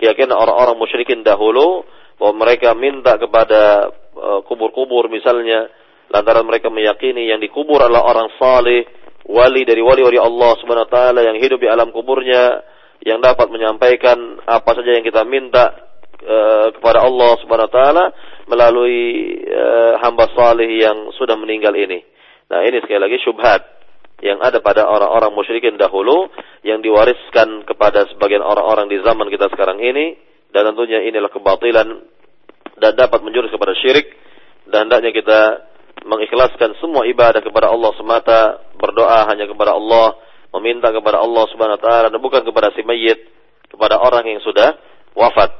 keyakinan 0.02 0.34
orang-orang 0.34 0.74
musyrikin 0.74 1.22
dahulu 1.22 1.86
bahwa 2.18 2.42
mereka 2.42 2.74
minta 2.74 3.14
kepada 3.14 3.94
e, 4.10 4.28
kubur-kubur 4.50 5.06
misalnya 5.06 5.70
lantaran 6.10 6.42
mereka 6.42 6.66
meyakini 6.66 7.30
yang 7.30 7.38
dikubur 7.38 7.78
adalah 7.78 8.02
orang 8.10 8.28
saleh, 8.42 8.82
wali 9.30 9.62
dari 9.62 9.78
wali-wali 9.78 10.18
Allah 10.18 10.58
Subhanahu 10.58 10.90
wa 10.90 10.92
taala 10.92 11.20
yang 11.22 11.38
hidup 11.38 11.62
di 11.62 11.70
alam 11.70 11.94
kuburnya 11.94 12.66
yang 13.06 13.22
dapat 13.22 13.46
menyampaikan 13.46 14.42
apa 14.42 14.70
saja 14.74 14.98
yang 14.98 15.06
kita 15.06 15.22
minta 15.22 15.94
kepada 16.70 17.02
Allah 17.02 17.34
Subhanahu 17.42 17.66
wa 17.66 17.74
taala 17.74 18.04
melalui 18.46 19.42
hamba 19.98 20.30
salih 20.38 20.70
yang 20.70 21.10
sudah 21.18 21.34
meninggal 21.34 21.74
ini. 21.74 21.98
Nah, 22.46 22.62
ini 22.62 22.78
sekali 22.78 23.00
lagi 23.02 23.18
syubhat 23.24 23.71
yang 24.22 24.38
ada 24.38 24.62
pada 24.62 24.86
orang-orang 24.86 25.34
musyrikin 25.34 25.74
dahulu 25.74 26.30
yang 26.62 26.78
diwariskan 26.78 27.66
kepada 27.66 28.06
sebagian 28.14 28.40
orang-orang 28.40 28.86
di 28.86 29.02
zaman 29.02 29.26
kita 29.26 29.50
sekarang 29.50 29.82
ini 29.82 30.14
dan 30.54 30.70
tentunya 30.70 31.02
inilah 31.02 31.28
kebatilan 31.28 31.88
dan 32.78 32.92
dapat 32.94 33.20
menjurus 33.26 33.50
kepada 33.50 33.74
syirik 33.82 34.06
dan 34.70 34.86
hendaknya 34.86 35.10
kita 35.10 35.40
mengikhlaskan 36.06 36.78
semua 36.78 37.02
ibadah 37.06 37.42
kepada 37.42 37.70
Allah 37.70 37.90
semata, 37.98 38.40
berdoa 38.78 39.26
hanya 39.26 39.50
kepada 39.50 39.74
Allah, 39.74 40.18
meminta 40.54 40.94
kepada 40.94 41.18
Allah 41.18 41.44
Subhanahu 41.50 41.78
wa 41.78 41.82
taala 41.82 42.06
dan 42.10 42.18
bukan 42.22 42.46
kepada 42.46 42.70
si 42.78 42.86
mayit, 42.86 43.26
kepada 43.70 43.98
orang 43.98 44.22
yang 44.30 44.38
sudah 44.42 44.78
wafat. 45.18 45.50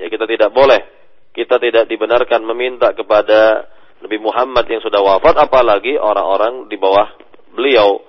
Ya 0.00 0.08
kita 0.08 0.24
tidak 0.24 0.50
boleh 0.56 0.98
kita 1.38 1.62
tidak 1.62 1.86
dibenarkan 1.86 2.42
meminta 2.42 2.90
kepada 2.96 3.70
Nabi 4.02 4.18
Muhammad 4.18 4.66
yang 4.66 4.82
sudah 4.82 4.98
wafat 4.98 5.38
apalagi 5.38 5.94
orang-orang 5.94 6.66
di 6.66 6.74
bawah 6.74 7.27
beliau 7.58 8.06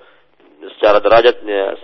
secara 0.78 1.02
derajatnya 1.02 1.74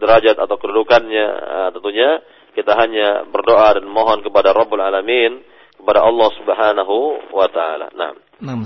derajat 0.00 0.40
atau 0.40 0.56
kedudukannya 0.56 1.26
eh, 1.28 1.68
tentunya 1.76 2.24
kita 2.56 2.72
hanya 2.80 3.28
berdoa 3.28 3.76
dan 3.76 3.86
mohon 3.86 4.24
kepada 4.24 4.56
Rabbul 4.56 4.80
Alamin 4.80 5.44
kepada 5.76 6.00
Allah 6.04 6.28
Subhanahu 6.40 6.96
wa 7.32 7.46
taala. 7.52 7.92
Nah. 7.92 8.12
Nah, 8.40 8.56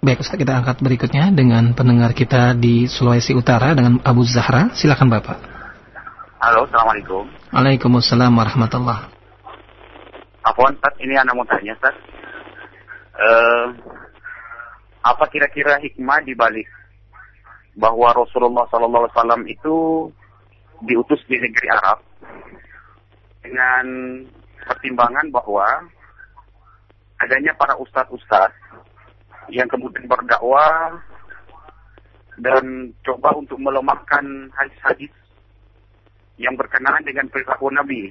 Baik, 0.00 0.24
Ustaz, 0.24 0.40
kita 0.40 0.56
angkat 0.56 0.80
berikutnya 0.80 1.28
dengan 1.28 1.76
pendengar 1.76 2.16
kita 2.16 2.56
di 2.56 2.88
Sulawesi 2.88 3.36
Utara 3.36 3.76
dengan 3.76 4.00
Abu 4.00 4.24
Zahra. 4.24 4.72
Silakan 4.72 5.12
Bapak. 5.12 5.36
Halo, 6.40 6.64
Assalamualaikum. 6.64 7.28
Waalaikumsalam 7.52 8.32
warahmatullahi 8.32 9.12
Afwan, 10.40 10.72
Ustaz, 10.72 10.96
ini 11.04 11.20
anak 11.20 11.36
mau 11.36 11.44
tanya, 11.44 11.76
Ustaz. 11.76 11.92
Uh, 13.12 13.76
apa 15.04 15.28
kira-kira 15.28 15.76
hikmah 15.84 16.24
di 16.24 16.32
balik 16.32 16.64
bahwa 17.80 18.12
Rasulullah 18.12 18.68
SAW 18.68 19.40
itu 19.48 20.08
diutus 20.84 21.20
di 21.24 21.40
negeri 21.40 21.68
Arab 21.72 21.98
dengan 23.40 23.84
pertimbangan 24.68 25.26
bahwa 25.32 25.66
adanya 27.24 27.56
para 27.56 27.76
ustadz-ustadz 27.80 28.52
yang 29.48 29.66
kemudian 29.66 30.04
berdakwah 30.04 31.00
dan 32.40 32.92
coba 33.04 33.32
untuk 33.36 33.56
melemahkan 33.56 34.24
hadis-hadis 34.56 35.12
yang 36.40 36.56
berkenaan 36.56 37.04
dengan 37.04 37.28
perilaku 37.28 37.68
Nabi 37.72 38.08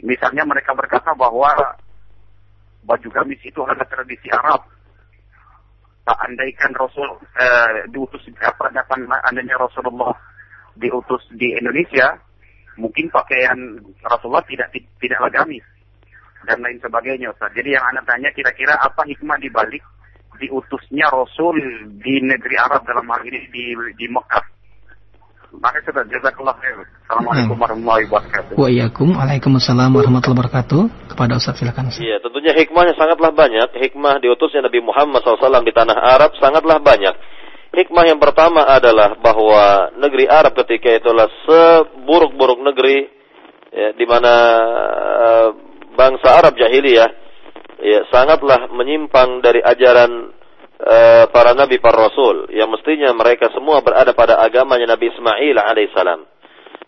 Misalnya 0.00 0.48
mereka 0.48 0.72
berkata 0.72 1.12
bahwa 1.12 1.52
baju 2.84 3.08
gamis 3.12 3.40
itu 3.44 3.60
adalah 3.60 3.84
tradisi 3.84 4.32
Arab. 4.32 4.64
Andaikan 6.18 6.72
Rasul 6.74 7.08
eh, 7.38 7.86
diutus 7.90 8.24
apa 8.42 8.70
datang 8.74 9.06
andainya 9.06 9.58
Rasulullah 9.58 10.14
diutus 10.78 11.22
di 11.34 11.52
Indonesia, 11.54 12.16
mungkin 12.78 13.12
pakaian 13.12 13.78
Rasulullah 14.02 14.44
tidak 14.48 14.72
tidaklah 15.02 15.30
gamis 15.30 15.64
dan 16.48 16.58
lain 16.64 16.80
sebagainya 16.80 17.30
Ustaz. 17.34 17.52
Jadi 17.52 17.76
yang 17.76 17.84
anda 17.84 18.00
tanya 18.08 18.32
kira-kira 18.32 18.78
apa 18.80 19.04
hikmah 19.04 19.36
di 19.38 19.50
balik 19.52 19.84
diutusnya 20.40 21.12
Rasul 21.12 21.60
di 22.00 22.24
negeri 22.24 22.56
Arab 22.56 22.88
dalam 22.88 23.04
hal 23.12 23.20
ini 23.28 23.44
di 23.52 23.76
di 23.98 24.06
Mekah? 24.08 24.59
Assalamualaikum 25.50 27.58
hmm. 27.58 27.62
warahmatullahi 27.66 28.06
wabarakatuh. 28.06 28.54
Waalaikumsalam 28.54 29.90
warahmatullahi 29.90 30.46
wabarakatuh. 30.46 30.82
Kepada 31.10 31.42
Ustaz 31.42 31.58
silakan. 31.58 31.90
Iya, 31.90 32.22
tentunya 32.22 32.54
hikmahnya 32.54 32.94
sangatlah 32.94 33.34
banyak. 33.34 33.74
Hikmah 33.74 34.22
diutusnya 34.22 34.62
Nabi 34.62 34.78
Muhammad 34.78 35.26
SAW 35.26 35.66
di 35.66 35.74
tanah 35.74 35.98
Arab 35.98 36.38
sangatlah 36.38 36.78
banyak. 36.78 37.14
Hikmah 37.74 38.04
yang 38.06 38.22
pertama 38.22 38.62
adalah 38.62 39.18
bahwa 39.18 39.90
negeri 39.98 40.30
Arab 40.30 40.54
ketika 40.62 40.90
itulah 40.90 41.26
seburuk-buruk 41.42 42.62
negeri 42.70 43.10
ya, 43.74 43.90
di 43.94 44.06
mana 44.06 44.34
uh, 45.18 45.48
bangsa 45.98 46.30
Arab 46.30 46.54
jahiliyah 46.58 47.10
ya 47.80 48.00
sangatlah 48.10 48.70
menyimpang 48.70 49.42
dari 49.42 49.62
ajaran 49.62 50.34
Eh, 50.80 51.24
para 51.28 51.52
nabi 51.52 51.76
para 51.76 52.08
rasul 52.08 52.48
yang 52.56 52.72
mestinya 52.72 53.12
mereka 53.12 53.52
semua 53.52 53.84
berada 53.84 54.16
pada 54.16 54.40
agamanya 54.40 54.96
Nabi 54.96 55.12
Ismail 55.12 55.60
alaihissalam 55.60 56.24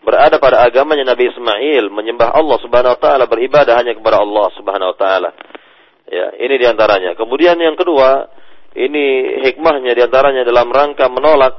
berada 0.01 0.41
pada 0.41 0.65
agamanya 0.65 1.13
Nabi 1.13 1.29
Ismail 1.29 1.93
menyembah 1.93 2.33
Allah 2.33 2.57
Subhanahu 2.65 2.97
wa 2.97 3.01
taala 3.01 3.29
beribadah 3.29 3.77
hanya 3.77 3.93
kepada 3.93 4.17
Allah 4.25 4.49
Subhanahu 4.57 4.91
wa 4.93 4.97
taala. 4.97 5.29
Ya 6.09 6.33
ini 6.41 6.57
di 6.57 6.65
antaranya. 6.65 7.13
Kemudian 7.13 7.53
yang 7.61 7.77
kedua 7.77 8.33
ini 8.73 9.37
hikmahnya 9.45 9.93
di 9.93 10.01
antaranya 10.01 10.41
dalam 10.41 10.73
rangka 10.73 11.05
menolak 11.13 11.53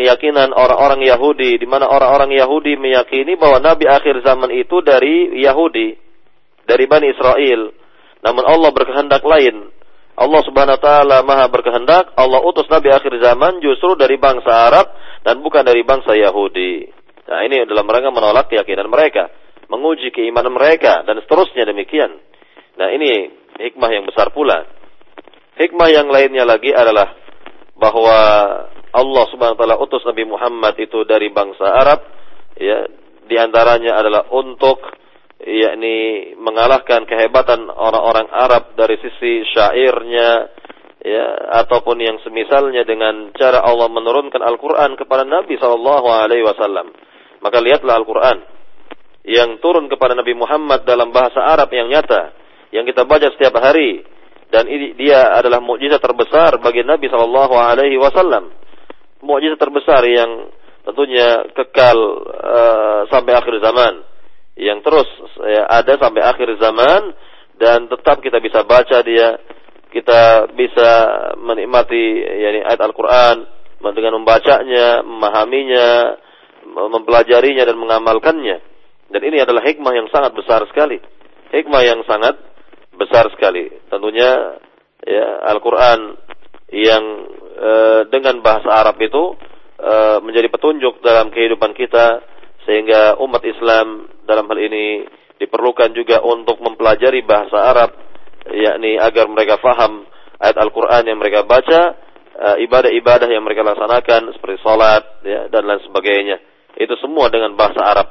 keyakinan 0.00 0.56
orang-orang 0.56 1.04
Yahudi 1.04 1.60
di 1.60 1.68
mana 1.68 1.92
orang-orang 1.92 2.32
Yahudi 2.40 2.80
meyakini 2.80 3.36
bahwa 3.36 3.60
nabi 3.60 3.84
akhir 3.84 4.24
zaman 4.24 4.48
itu 4.48 4.80
dari 4.80 5.44
Yahudi 5.44 5.92
dari 6.64 6.84
Bani 6.88 7.12
Israel. 7.12 7.68
Namun 8.24 8.48
Allah 8.48 8.72
berkehendak 8.72 9.20
lain 9.28 9.76
Allah 10.16 10.40
Subhanahu 10.48 10.76
wa 10.80 10.82
taala 10.82 11.16
Maha 11.20 11.46
berkehendak, 11.52 12.16
Allah 12.16 12.40
utus 12.40 12.64
nabi 12.72 12.88
akhir 12.88 13.12
zaman 13.20 13.60
justru 13.60 14.00
dari 14.00 14.16
bangsa 14.16 14.48
Arab 14.48 14.86
dan 15.20 15.44
bukan 15.44 15.60
dari 15.60 15.84
bangsa 15.84 16.16
Yahudi. 16.16 16.88
Nah, 17.28 17.44
ini 17.44 17.68
dalam 17.68 17.84
rangka 17.84 18.08
menolak 18.08 18.48
keyakinan 18.48 18.88
mereka, 18.88 19.28
menguji 19.68 20.08
keimanan 20.14 20.56
mereka 20.56 21.04
dan 21.04 21.20
seterusnya 21.20 21.68
demikian. 21.68 22.16
Nah, 22.80 22.88
ini 22.96 23.28
hikmah 23.60 23.90
yang 23.92 24.04
besar 24.08 24.32
pula. 24.32 24.64
Hikmah 25.60 25.88
yang 25.92 26.08
lainnya 26.08 26.48
lagi 26.48 26.72
adalah 26.72 27.12
bahwa 27.76 28.18
Allah 28.96 29.24
Subhanahu 29.28 29.56
wa 29.56 29.60
taala 29.60 29.76
utus 29.76 30.00
Nabi 30.08 30.24
Muhammad 30.24 30.80
itu 30.80 31.04
dari 31.04 31.28
bangsa 31.28 31.68
Arab 31.68 32.00
ya, 32.56 32.88
di 33.28 33.36
antaranya 33.36 34.00
adalah 34.00 34.32
untuk 34.32 34.80
yakni 35.46 36.34
mengalahkan 36.42 37.06
kehebatan 37.06 37.70
orang-orang 37.70 38.26
Arab 38.34 38.74
dari 38.74 38.98
sisi 38.98 39.46
syairnya 39.54 40.50
ya 41.06 41.26
ataupun 41.62 42.02
yang 42.02 42.18
semisalnya 42.26 42.82
dengan 42.82 43.30
cara 43.38 43.62
Allah 43.62 43.86
menurunkan 43.86 44.42
Al-Qur'an 44.42 44.98
kepada 44.98 45.22
Nabi 45.22 45.54
sallallahu 45.54 46.08
alaihi 46.10 46.42
wasallam. 46.42 46.90
Maka 47.38 47.62
lihatlah 47.62 47.94
Al-Qur'an 47.94 48.42
yang 49.22 49.62
turun 49.62 49.86
kepada 49.86 50.18
Nabi 50.18 50.34
Muhammad 50.34 50.82
dalam 50.82 51.14
bahasa 51.14 51.38
Arab 51.46 51.70
yang 51.70 51.86
nyata 51.94 52.34
yang 52.74 52.82
kita 52.82 53.06
baca 53.06 53.30
setiap 53.30 53.54
hari 53.62 54.02
dan 54.50 54.66
ini 54.66 54.98
dia 54.98 55.30
adalah 55.30 55.62
mukjizat 55.62 56.02
terbesar 56.02 56.58
bagi 56.58 56.82
Nabi 56.82 57.06
sallallahu 57.06 57.54
alaihi 57.54 57.98
wasallam. 58.02 58.50
Mukjizat 59.22 59.62
terbesar 59.62 60.02
yang 60.10 60.50
tentunya 60.86 61.46
kekal 61.54 61.98
uh, 62.34 63.00
sampai 63.10 63.34
akhir 63.34 63.58
zaman 63.58 64.15
yang 64.56 64.80
terus 64.80 65.06
ya, 65.44 65.68
ada 65.68 66.00
sampai 66.00 66.24
akhir 66.24 66.48
zaman 66.56 67.12
dan 67.60 67.88
tetap 67.88 68.20
kita 68.24 68.40
bisa 68.40 68.64
baca 68.64 69.04
dia 69.04 69.36
kita 69.92 70.52
bisa 70.52 70.90
menikmati 71.40 72.20
yakni 72.20 72.60
ayat 72.64 72.80
Al-Qur'an 72.84 73.48
dengan 73.80 74.18
membacanya, 74.18 75.00
memahaminya, 75.00 75.88
mempelajarinya 76.68 77.64
dan 77.64 77.76
mengamalkannya. 77.78 78.58
Dan 79.06 79.22
ini 79.22 79.38
adalah 79.38 79.62
hikmah 79.62 79.92
yang 79.94 80.08
sangat 80.10 80.34
besar 80.34 80.66
sekali. 80.66 80.98
Hikmah 81.54 81.82
yang 81.86 82.02
sangat 82.04 82.34
besar 82.98 83.30
sekali. 83.30 83.70
Tentunya 83.86 84.58
ya 85.06 85.46
Al-Qur'an 85.54 86.18
yang 86.74 87.04
e, 87.54 87.70
dengan 88.10 88.42
bahasa 88.42 88.66
Arab 88.74 88.98
itu 88.98 89.38
e, 89.78 89.94
menjadi 90.26 90.50
petunjuk 90.50 90.98
dalam 91.00 91.30
kehidupan 91.30 91.72
kita 91.78 92.26
sehingga 92.66 93.14
umat 93.22 93.46
Islam 93.46 94.10
dalam 94.26 94.50
hal 94.50 94.58
ini 94.58 95.06
diperlukan 95.38 95.94
juga 95.94 96.20
untuk 96.24 96.58
mempelajari 96.60 97.22
bahasa 97.22 97.56
Arab 97.56 97.90
yakni 98.50 98.98
agar 98.98 99.26
mereka 99.30 99.58
faham 99.58 100.06
ayat 100.38 100.56
Al-Qur'an 100.58 101.06
yang 101.06 101.18
mereka 101.18 101.44
baca 101.44 101.94
eh, 102.34 102.56
ibadah-ibadah 102.68 103.28
yang 103.30 103.42
mereka 103.42 103.64
laksanakan 103.64 104.34
seperti 104.36 104.56
salat 104.62 105.02
ya 105.24 105.48
dan 105.48 105.64
lain 105.66 105.82
sebagainya. 105.86 106.36
Itu 106.76 106.98
semua 107.00 107.32
dengan 107.32 107.56
bahasa 107.56 107.80
Arab 107.80 108.08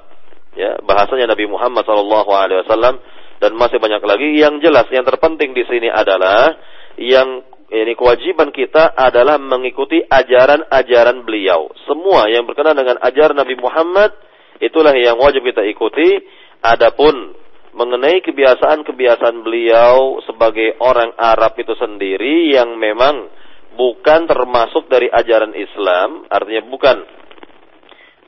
ya 0.55 0.79
bahasanya 0.81 1.35
Nabi 1.35 1.45
Muhammad 1.51 1.83
SAW 1.83 2.97
dan 3.43 3.51
masih 3.59 3.77
banyak 3.77 4.01
lagi 4.01 4.39
yang 4.39 4.63
jelas 4.63 4.87
yang 4.89 5.03
terpenting 5.03 5.51
di 5.51 5.67
sini 5.67 5.91
adalah 5.91 6.55
yang 6.95 7.43
ini 7.65 7.97
kewajiban 7.97 8.53
kita 8.53 8.93
adalah 8.93 9.41
mengikuti 9.41 9.99
ajaran-ajaran 9.99 11.25
beliau. 11.25 11.73
Semua 11.89 12.29
yang 12.29 12.45
berkenaan 12.45 12.77
dengan 12.77 13.01
ajaran 13.01 13.35
Nabi 13.35 13.57
Muhammad 13.57 14.13
Itulah 14.59 14.95
yang 14.95 15.19
wajib 15.19 15.43
kita 15.43 15.63
ikuti. 15.67 16.21
Adapun 16.63 17.35
mengenai 17.75 18.23
kebiasaan-kebiasaan 18.23 19.43
beliau 19.43 20.23
sebagai 20.23 20.79
orang 20.79 21.11
Arab 21.19 21.59
itu 21.59 21.75
sendiri 21.75 22.55
yang 22.55 22.79
memang 22.79 23.27
bukan 23.75 24.25
termasuk 24.25 24.87
dari 24.87 25.11
ajaran 25.11 25.51
Islam, 25.51 26.23
artinya 26.31 26.63
bukan 26.71 26.97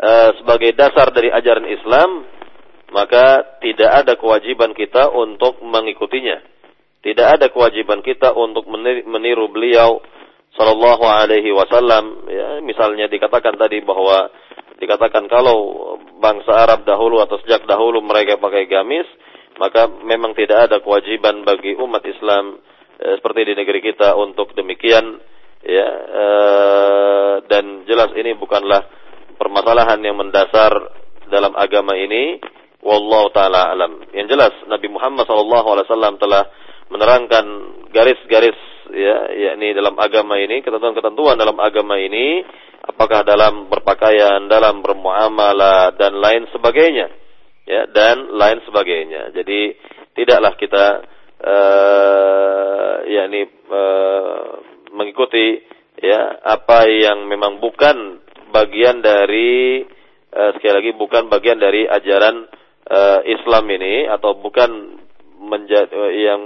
uh, 0.04 0.30
sebagai 0.44 0.76
dasar 0.76 1.16
dari 1.16 1.32
ajaran 1.32 1.64
Islam, 1.64 2.28
maka 2.92 3.58
tidak 3.64 4.06
ada 4.06 4.14
kewajiban 4.20 4.76
kita 4.76 5.10
untuk 5.16 5.64
mengikutinya. 5.64 6.44
Tidak 7.00 7.28
ada 7.40 7.48
kewajiban 7.48 8.04
kita 8.04 8.36
untuk 8.36 8.68
meniru 9.08 9.48
beliau 9.48 10.04
sallallahu 10.58 11.06
alaihi 11.06 11.54
wasallam 11.54 12.26
ya 12.28 12.60
misalnya 12.66 13.06
dikatakan 13.06 13.56
tadi 13.62 13.86
bahwa 13.86 14.34
dikatakan 14.82 15.30
kalau 15.30 15.58
bangsa 16.18 16.66
Arab 16.66 16.86
dahulu 16.86 17.22
atau 17.22 17.38
sejak 17.42 17.66
dahulu 17.66 18.02
mereka 18.02 18.38
pakai 18.42 18.70
gamis, 18.70 19.06
maka 19.58 19.90
memang 19.90 20.34
tidak 20.38 20.70
ada 20.70 20.78
kewajiban 20.82 21.46
bagi 21.46 21.78
umat 21.78 22.02
Islam 22.06 22.62
e, 22.98 23.18
seperti 23.22 23.54
di 23.54 23.54
negeri 23.58 23.80
kita 23.82 24.14
untuk 24.18 24.54
demikian 24.54 25.18
ya 25.66 25.90
e, 25.94 26.26
dan 27.50 27.86
jelas 27.90 28.14
ini 28.14 28.38
bukanlah 28.38 28.86
permasalahan 29.38 30.02
yang 30.02 30.18
mendasar 30.18 30.74
dalam 31.30 31.54
agama 31.58 31.98
ini 31.98 32.38
wallahu 32.82 33.34
taala 33.34 33.74
alam. 33.74 34.06
Yang 34.14 34.38
jelas 34.38 34.54
Nabi 34.70 34.88
Muhammad 34.90 35.26
SAW 35.26 36.22
telah 36.22 36.44
menerangkan 36.88 37.46
garis-garis 37.92 38.58
ya 38.94 39.18
yakni 39.34 39.76
dalam 39.76 39.96
agama 40.00 40.40
ini 40.40 40.64
ketentuan-ketentuan 40.64 41.36
dalam 41.40 41.58
agama 41.60 42.00
ini 42.00 42.44
apakah 42.88 43.28
dalam 43.28 43.68
berpakaian, 43.68 44.48
dalam 44.48 44.80
bermuamalah 44.80 45.96
dan 46.00 46.16
lain 46.18 46.48
sebagainya. 46.56 47.12
Ya, 47.68 47.84
dan 47.92 48.32
lain 48.32 48.64
sebagainya. 48.64 49.36
Jadi 49.36 49.76
tidaklah 50.16 50.56
kita 50.56 50.86
uh, 51.44 52.96
yakni 53.04 53.44
uh, 53.68 54.64
mengikuti 54.96 55.68
ya 56.00 56.40
apa 56.48 56.88
yang 56.88 57.28
memang 57.28 57.60
bukan 57.60 58.24
bagian 58.56 59.04
dari 59.04 59.84
uh, 60.32 60.50
sekali 60.56 60.74
lagi 60.80 60.92
bukan 60.96 61.28
bagian 61.28 61.60
dari 61.60 61.84
ajaran 61.92 62.48
uh, 62.88 63.20
Islam 63.28 63.68
ini 63.68 64.08
atau 64.08 64.40
bukan 64.40 65.04
menjadi 65.44 65.92
uh, 65.92 66.12
yang 66.16 66.42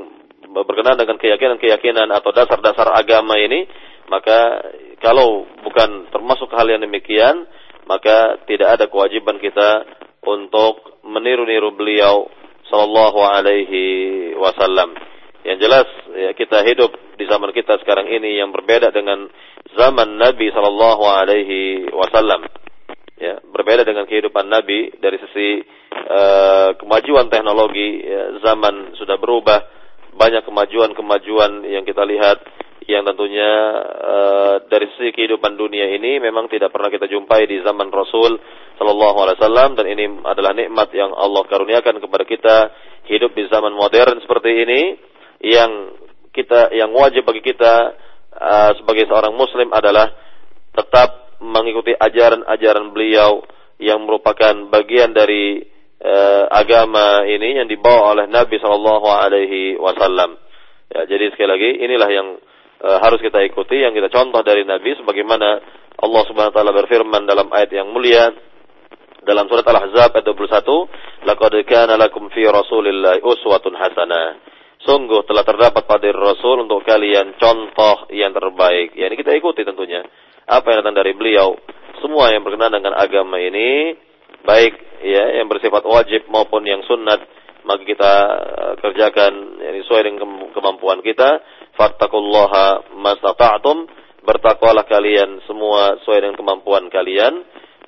berkenaan 0.52 1.00
dengan 1.00 1.16
keyakinan-keyakinan 1.16 2.12
atau 2.12 2.36
dasar-dasar 2.36 2.92
agama 2.92 3.40
ini 3.40 3.66
maka 4.12 4.60
kalau 5.00 5.48
bukan 5.64 6.12
termasuk 6.12 6.52
hal 6.52 6.68
yang 6.68 6.84
demikian, 6.84 7.48
maka 7.88 8.44
tidak 8.44 8.76
ada 8.76 8.86
kewajiban 8.92 9.40
kita 9.40 9.88
untuk 10.28 11.00
meniru-niru 11.08 11.72
beliau 11.72 12.28
sallallahu 12.68 13.20
alaihi 13.24 13.84
wasallam. 14.36 15.00
Yang 15.48 15.58
jelas 15.64 15.88
ya, 16.14 16.32
kita 16.36 16.62
hidup 16.68 16.92
di 17.16 17.26
zaman 17.26 17.56
kita 17.56 17.80
sekarang 17.82 18.12
ini 18.12 18.38
yang 18.38 18.52
berbeda 18.52 18.92
dengan 18.92 19.32
zaman 19.80 20.20
Nabi 20.20 20.52
sallallahu 20.52 21.04
alaihi 21.08 21.88
wasallam. 21.90 22.46
Ya, 23.16 23.40
berbeda 23.48 23.88
dengan 23.88 24.10
kehidupan 24.10 24.50
Nabi 24.50 24.92
dari 24.98 25.18
sisi 25.24 25.62
uh, 26.10 26.74
kemajuan 26.78 27.30
teknologi, 27.30 28.02
ya, 28.02 28.42
zaman 28.44 28.98
sudah 28.98 29.18
berubah, 29.22 29.81
banyak 30.16 30.44
kemajuan-kemajuan 30.44 31.66
yang 31.68 31.84
kita 31.88 32.04
lihat 32.04 32.44
yang 32.90 33.06
tentunya 33.06 33.52
uh, 34.04 34.56
dari 34.68 34.90
sisi 34.98 35.14
kehidupan 35.14 35.54
dunia 35.54 35.86
ini 35.96 36.18
memang 36.18 36.50
tidak 36.50 36.74
pernah 36.74 36.90
kita 36.90 37.06
jumpai 37.08 37.46
di 37.46 37.62
zaman 37.62 37.94
Rasul 37.94 38.42
Shallallahu 38.76 39.18
Alaihi 39.22 39.38
Wasallam 39.38 39.70
dan 39.78 39.86
ini 39.86 40.06
adalah 40.26 40.52
nikmat 40.58 40.90
yang 40.92 41.14
Allah 41.14 41.46
karuniakan 41.46 42.02
kepada 42.02 42.24
kita 42.26 42.56
hidup 43.06 43.32
di 43.38 43.46
zaman 43.48 43.72
modern 43.78 44.18
seperti 44.26 44.66
ini 44.66 44.82
yang 45.46 45.94
kita 46.34 46.74
yang 46.74 46.90
wajib 46.92 47.24
bagi 47.24 47.46
kita 47.46 47.96
uh, 48.34 48.72
sebagai 48.82 49.06
seorang 49.06 49.38
Muslim 49.38 49.70
adalah 49.72 50.10
tetap 50.74 51.38
mengikuti 51.42 51.94
ajaran-ajaran 51.94 52.92
beliau 52.94 53.46
yang 53.82 54.02
merupakan 54.06 54.70
bagian 54.70 55.14
dari 55.14 55.66
uh, 56.02 56.44
agama 56.50 57.24
ini 57.30 57.62
yang 57.62 57.70
dibawa 57.70 58.18
oleh 58.18 58.26
Nabi 58.28 58.58
Shallallahu 58.58 59.08
Alaihi 59.08 59.78
Wasallam. 59.78 60.38
Ya, 60.92 61.08
jadi 61.08 61.32
sekali 61.32 61.50
lagi 61.56 61.70
inilah 61.88 62.10
yang 62.12 62.28
e, 62.84 62.90
harus 63.00 63.24
kita 63.24 63.40
ikuti 63.48 63.80
yang 63.80 63.96
kita 63.96 64.12
contoh 64.12 64.44
dari 64.44 64.68
Nabi 64.68 64.92
sebagaimana 65.00 65.64
Allah 66.04 66.22
Subhanahu 66.28 66.52
wa 66.52 66.58
taala 66.60 66.76
berfirman 66.76 67.24
dalam 67.24 67.48
ayat 67.48 67.72
yang 67.72 67.88
mulia 67.96 68.28
dalam 69.22 69.46
surat 69.48 69.64
Al-Ahzab 69.64 70.18
ayat 70.18 70.26
21, 70.26 70.90
"Laqad 71.30 71.54
kana 71.70 71.94
lakum 71.96 72.28
fi 72.34 72.42
Rasulillahi 72.44 73.22
uswatun 73.22 73.78
hasanah." 73.78 74.52
Sungguh 74.82 75.22
telah 75.30 75.46
terdapat 75.46 75.86
pada 75.86 76.10
Rasul 76.10 76.66
untuk 76.66 76.82
kalian 76.82 77.38
contoh 77.38 78.10
yang 78.10 78.34
terbaik. 78.34 78.98
Ya, 78.98 79.14
ini 79.14 79.16
kita 79.16 79.30
ikuti 79.38 79.62
tentunya. 79.62 80.02
Apa 80.50 80.74
yang 80.74 80.82
datang 80.82 80.98
dari 80.98 81.14
beliau, 81.14 81.54
semua 82.02 82.34
yang 82.34 82.42
berkenaan 82.42 82.82
dengan 82.82 82.98
agama 82.98 83.38
ini, 83.38 83.94
baik 84.46 84.74
ya 85.02 85.42
yang 85.42 85.50
bersifat 85.50 85.82
wajib 85.86 86.30
maupun 86.30 86.66
yang 86.66 86.82
sunnat, 86.86 87.22
maka 87.66 87.84
kita 87.86 88.14
eh, 88.38 88.74
kerjakan 88.82 89.34
yang 89.62 89.76
sesuai 89.86 90.02
dengan 90.06 90.20
kemampuan 90.54 91.00
kita. 91.06 91.42
Fattakullaha 91.72 92.94
mastata'tum 93.00 93.88
bertakwalah 94.22 94.86
kalian 94.86 95.42
semua 95.50 95.98
sesuai 96.04 96.20
dengan 96.26 96.38
kemampuan 96.38 96.90
kalian. 96.90 97.42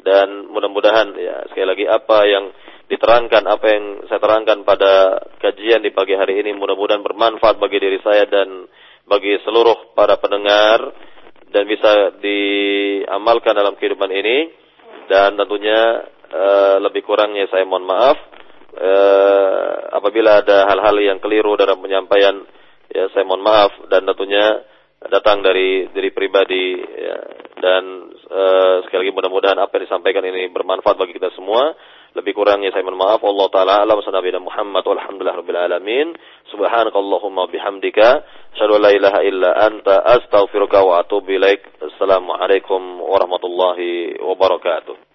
Dan 0.03 0.51
mudah-mudahan 0.51 1.15
ya 1.15 1.47
sekali 1.47 1.63
lagi 1.63 1.85
apa 1.87 2.27
yang 2.27 2.51
diterangkan 2.91 3.43
apa 3.47 3.65
yang 3.71 3.85
saya 4.11 4.19
terangkan 4.19 4.67
pada 4.67 5.23
kajian 5.39 5.79
di 5.79 5.95
pagi 5.95 6.19
hari 6.19 6.43
ini 6.43 6.51
mudah-mudahan 6.51 6.99
bermanfaat 6.99 7.55
bagi 7.55 7.79
diri 7.79 8.03
saya 8.03 8.27
dan 8.27 8.67
bagi 9.07 9.39
seluruh 9.47 9.95
para 9.95 10.19
pendengar 10.19 10.91
dan 11.53 11.63
bisa 11.69 12.19
diamalkan 12.19 13.55
dalam 13.55 13.77
kehidupan 13.79 14.11
ini. 14.11 14.37
Dan 15.03 15.35
tentunya 15.35 16.07
uh, 16.33 16.77
lebih 16.81 17.05
kurangnya 17.05 17.45
saya 17.53 17.63
mohon 17.63 17.85
maaf 17.85 18.17
uh, 18.73 19.93
apabila 19.93 20.41
ada 20.41 20.65
hal-hal 20.67 20.97
yang 20.97 21.21
keliru 21.21 21.53
dalam 21.53 21.77
penyampaian 21.79 22.41
ya 22.89 23.07
saya 23.13 23.23
mohon 23.23 23.45
maaf 23.45 23.71
dan 23.87 24.09
tentunya 24.09 24.65
datang 25.03 25.43
dari 25.43 25.91
diri 25.91 26.15
pribadi 26.15 26.79
ya, 26.79 27.17
dan 27.59 27.83
uh, 28.33 28.75
sekali 28.87 29.07
lagi 29.07 29.15
mudah-mudahan 29.15 29.59
apa 29.59 29.77
yang 29.77 29.85
disampaikan 29.85 30.23
ini 30.25 30.49
bermanfaat 30.51 30.95
bagi 30.97 31.15
kita 31.15 31.31
semua 31.37 31.75
Lebih 32.13 32.37
kurangnya 32.37 32.69
saya 32.69 32.85
mohon 32.85 33.01
maaf. 33.01 33.25
Allah 33.25 33.47
taala 33.49 33.73
alam 33.81 33.97
sanabiyana 34.05 34.37
Muhammad 34.37 34.85
walhamdulillah 34.85 35.33
rabbil 35.33 35.57
alamin. 35.57 36.13
Subhanakallahumma 36.53 37.49
bihamdika 37.49 38.21
asyhadu 38.53 38.77
la 38.77 38.93
ilaha 38.93 39.25
illa 39.25 39.49
anta 39.65 39.97
astaghfiruka 40.21 40.85
wa 40.85 41.01
atubu 41.01 41.33
ilaik. 41.33 41.65
Assalamualaikum 41.81 43.01
warahmatullahi 43.01 44.21
wabarakatuh. 44.21 45.09